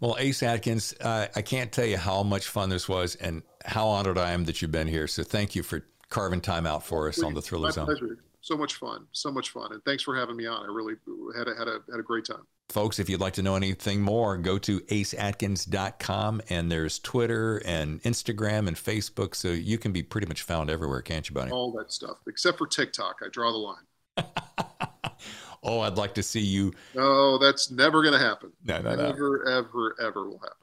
Well, 0.00 0.16
Ace 0.18 0.42
Atkins, 0.42 0.94
uh, 1.00 1.28
I 1.34 1.42
can't 1.42 1.70
tell 1.72 1.86
you 1.86 1.96
how 1.96 2.22
much 2.22 2.46
fun 2.48 2.68
this 2.68 2.88
was 2.88 3.14
and 3.16 3.42
how 3.64 3.86
honored 3.88 4.18
I 4.18 4.32
am 4.32 4.44
that 4.44 4.60
you've 4.60 4.72
been 4.72 4.88
here. 4.88 5.06
So 5.06 5.22
thank 5.22 5.54
you 5.54 5.62
for 5.62 5.84
carving 6.10 6.40
time 6.40 6.66
out 6.66 6.84
for 6.84 7.08
us 7.08 7.16
Please, 7.16 7.24
on 7.24 7.34
the 7.34 7.42
Thriller 7.42 7.68
my 7.68 7.72
Zone. 7.72 7.86
Pleasure 7.86 8.18
so 8.42 8.56
much 8.56 8.74
fun, 8.74 9.06
so 9.12 9.30
much 9.30 9.50
fun, 9.50 9.72
and 9.72 9.82
thanks 9.84 10.02
for 10.02 10.16
having 10.16 10.36
me 10.36 10.46
on. 10.46 10.64
I 10.64 10.72
really 10.72 10.94
had 11.36 11.48
a, 11.48 11.54
had 11.56 11.68
a 11.68 11.80
had 11.90 12.00
a 12.00 12.02
great 12.02 12.24
time. 12.24 12.44
Folks, 12.68 12.98
if 12.98 13.08
you'd 13.08 13.20
like 13.20 13.34
to 13.34 13.42
know 13.42 13.54
anything 13.54 14.00
more, 14.00 14.36
go 14.36 14.58
to 14.58 14.80
aceatkins.com 14.80 16.42
and 16.48 16.72
there's 16.72 16.98
Twitter 16.98 17.58
and 17.64 18.02
Instagram 18.02 18.66
and 18.66 18.76
Facebook, 18.76 19.34
so 19.34 19.48
you 19.48 19.78
can 19.78 19.92
be 19.92 20.02
pretty 20.02 20.26
much 20.26 20.42
found 20.42 20.70
everywhere, 20.70 21.02
can't 21.02 21.28
you, 21.28 21.34
buddy? 21.34 21.50
All 21.50 21.72
that 21.72 21.92
stuff, 21.92 22.18
except 22.26 22.58
for 22.58 22.66
TikTok. 22.66 23.20
I 23.24 23.28
draw 23.28 23.52
the 23.52 23.58
line. 23.58 24.66
oh, 25.62 25.80
I'd 25.80 25.96
like 25.96 26.14
to 26.14 26.22
see 26.22 26.40
you. 26.40 26.72
No, 26.94 27.38
that's 27.38 27.70
never 27.70 28.02
going 28.02 28.14
to 28.14 28.18
happen. 28.18 28.52
No, 28.64 28.80
no, 28.80 28.94
never, 28.94 29.48
ever, 29.48 29.96
ever 30.00 30.28
will 30.28 30.38
happen. 30.38 30.56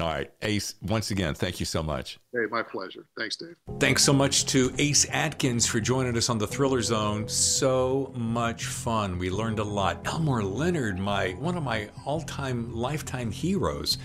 All 0.00 0.08
right. 0.08 0.32
Ace, 0.40 0.74
once 0.82 1.10
again, 1.10 1.34
thank 1.34 1.60
you 1.60 1.66
so 1.66 1.82
much. 1.82 2.18
Hey, 2.32 2.46
my 2.50 2.62
pleasure. 2.62 3.06
Thanks, 3.16 3.36
Dave. 3.36 3.54
Thanks 3.78 4.02
so 4.02 4.12
much 4.12 4.46
to 4.46 4.72
Ace 4.78 5.06
Atkins 5.10 5.66
for 5.66 5.80
joining 5.80 6.16
us 6.16 6.28
on 6.28 6.38
the 6.38 6.46
Thriller 6.46 6.82
Zone. 6.82 7.28
So 7.28 8.12
much 8.16 8.64
fun. 8.64 9.18
We 9.18 9.30
learned 9.30 9.58
a 9.58 9.64
lot. 9.64 10.04
Elmore 10.06 10.42
Leonard, 10.42 10.98
my 10.98 11.32
one 11.32 11.56
of 11.56 11.62
my 11.62 11.88
all-time 12.04 12.74
lifetime 12.74 13.30
heroes. 13.30 13.98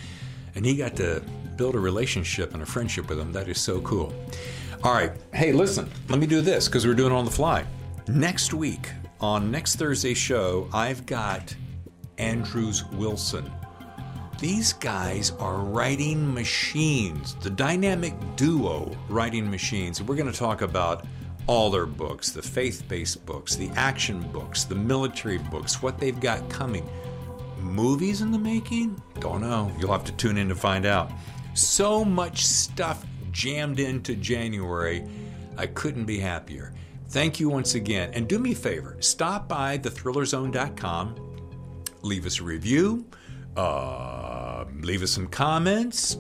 And 0.56 0.66
he 0.66 0.76
got 0.76 0.96
to 0.98 1.24
build 1.56 1.74
a 1.76 1.80
relationship 1.80 2.54
and 2.54 2.62
a 2.62 2.66
friendship 2.66 3.10
with 3.10 3.20
him. 3.20 3.32
That 3.32 3.48
is 3.48 3.60
so 3.60 3.80
cool. 3.82 4.14
All 4.84 4.94
right. 4.94 5.14
Hey, 5.34 5.52
listen, 5.52 5.90
let 6.10 6.20
me 6.20 6.28
do 6.28 6.42
this 6.42 6.68
because 6.68 6.86
we're 6.86 6.96
doing 6.96 7.12
it 7.12 7.16
on 7.16 7.26
the 7.26 7.32
fly. 7.32 7.66
Next 8.08 8.54
week, 8.54 8.90
on 9.20 9.52
next 9.52 9.76
Thursday's 9.76 10.18
show, 10.18 10.70
I've 10.74 11.06
got 11.06 11.56
Andrews 12.18 12.86
Wilson. 12.86 13.52
These 14.40 14.74
guys 14.74 15.32
are 15.40 15.58
writing 15.58 16.32
machines, 16.32 17.34
the 17.36 17.50
dynamic 17.50 18.14
duo 18.36 18.96
writing 19.10 19.50
machines. 19.50 20.02
We're 20.02 20.16
going 20.16 20.32
to 20.32 20.38
talk 20.38 20.62
about 20.62 21.06
all 21.48 21.72
their 21.72 21.86
books 21.86 22.30
the 22.30 22.42
faith 22.42 22.84
based 22.88 23.26
books, 23.26 23.56
the 23.56 23.70
action 23.76 24.22
books, 24.32 24.66
the 24.66 24.76
military 24.76 25.38
books, 25.38 25.82
what 25.82 25.98
they've 25.98 26.20
got 26.20 26.48
coming. 26.50 26.88
Movies 27.60 28.22
in 28.22 28.32
the 28.32 28.38
making? 28.38 29.02
Don't 29.20 29.42
know. 29.42 29.72
You'll 29.80 29.92
have 29.92 30.04
to 30.06 30.12
tune 30.14 30.38
in 30.38 30.50
to 30.50 30.56
find 30.56 30.86
out. 30.86 31.12
So 31.56 32.06
much 32.06 32.46
stuff 32.46 33.04
jammed 33.32 33.80
into 33.80 34.16
January. 34.16 35.04
I 35.58 35.66
couldn't 35.66 36.06
be 36.06 36.20
happier. 36.20 36.74
Thank 37.10 37.40
you 37.40 37.50
once 37.50 37.76
again. 37.76 38.12
And 38.14 38.28
do 38.28 38.40
me 38.40 38.52
a 38.52 38.56
favor 38.56 38.98
stop 39.00 39.48
by 39.48 39.78
thethrillerzone.com 39.78 41.28
leave 42.08 42.26
us 42.26 42.40
a 42.40 42.44
review, 42.44 43.06
uh, 43.56 44.66
leave 44.82 45.04
us 45.04 45.12
some 45.12 45.28
comments, 45.28 46.18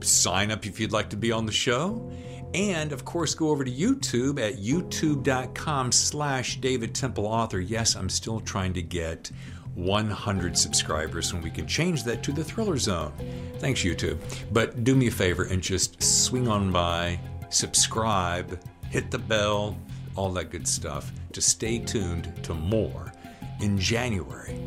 sign 0.00 0.50
up 0.50 0.66
if 0.66 0.80
you'd 0.80 0.92
like 0.92 1.10
to 1.10 1.16
be 1.16 1.32
on 1.32 1.46
the 1.46 1.52
show. 1.52 2.10
And 2.54 2.92
of 2.92 3.04
course, 3.04 3.34
go 3.34 3.48
over 3.48 3.64
to 3.64 3.70
YouTube 3.70 4.40
at 4.40 4.58
youtube.com 4.58 5.90
slash 5.90 6.60
David 6.60 6.94
Temple 6.94 7.26
Author. 7.26 7.58
Yes, 7.60 7.96
I'm 7.96 8.08
still 8.08 8.38
trying 8.40 8.72
to 8.74 8.82
get 8.82 9.30
100 9.74 10.56
subscribers 10.56 11.32
and 11.32 11.42
we 11.42 11.50
can 11.50 11.66
change 11.66 12.04
that 12.04 12.22
to 12.22 12.30
the 12.30 12.44
Thriller 12.44 12.78
Zone. 12.78 13.12
Thanks, 13.58 13.80
YouTube. 13.82 14.20
But 14.52 14.84
do 14.84 14.94
me 14.94 15.08
a 15.08 15.10
favor 15.10 15.44
and 15.44 15.60
just 15.60 16.00
swing 16.00 16.46
on 16.46 16.70
by, 16.70 17.18
subscribe, 17.50 18.62
hit 18.88 19.10
the 19.10 19.18
bell, 19.18 19.76
all 20.16 20.32
that 20.32 20.50
good 20.50 20.66
stuff 20.66 21.12
to 21.32 21.40
stay 21.40 21.78
tuned 21.78 22.32
to 22.44 22.54
more 22.54 23.12
in 23.60 23.78
January 23.78 24.58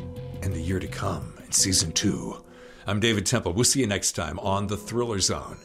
and 0.41 0.53
the 0.53 0.61
year 0.61 0.79
to 0.79 0.87
come 0.87 1.33
in 1.43 1.51
season 1.51 1.91
two. 1.91 2.43
I'm 2.85 2.99
David 2.99 3.25
Temple. 3.25 3.53
We'll 3.53 3.65
see 3.65 3.81
you 3.81 3.87
next 3.87 4.13
time 4.13 4.39
on 4.39 4.67
the 4.67 4.77
Thriller 4.77 5.19
Zone. 5.19 5.57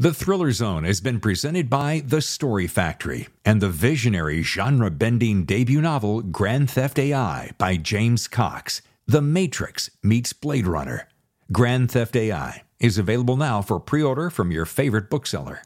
The 0.00 0.14
Thriller 0.14 0.52
Zone 0.52 0.84
has 0.84 1.00
been 1.00 1.18
presented 1.18 1.68
by 1.68 2.04
The 2.06 2.22
Story 2.22 2.68
Factory 2.68 3.26
and 3.44 3.60
the 3.60 3.68
visionary 3.68 4.42
genre 4.42 4.92
bending 4.92 5.44
debut 5.44 5.80
novel 5.80 6.22
Grand 6.22 6.70
Theft 6.70 7.00
AI 7.00 7.50
by 7.58 7.76
James 7.76 8.28
Cox. 8.28 8.80
The 9.10 9.22
Matrix 9.22 9.90
meets 10.02 10.34
Blade 10.34 10.66
Runner. 10.66 11.08
Grand 11.50 11.90
Theft 11.90 12.14
AI 12.14 12.64
is 12.78 12.98
available 12.98 13.38
now 13.38 13.62
for 13.62 13.80
pre 13.80 14.02
order 14.02 14.28
from 14.28 14.50
your 14.50 14.66
favorite 14.66 15.08
bookseller. 15.08 15.62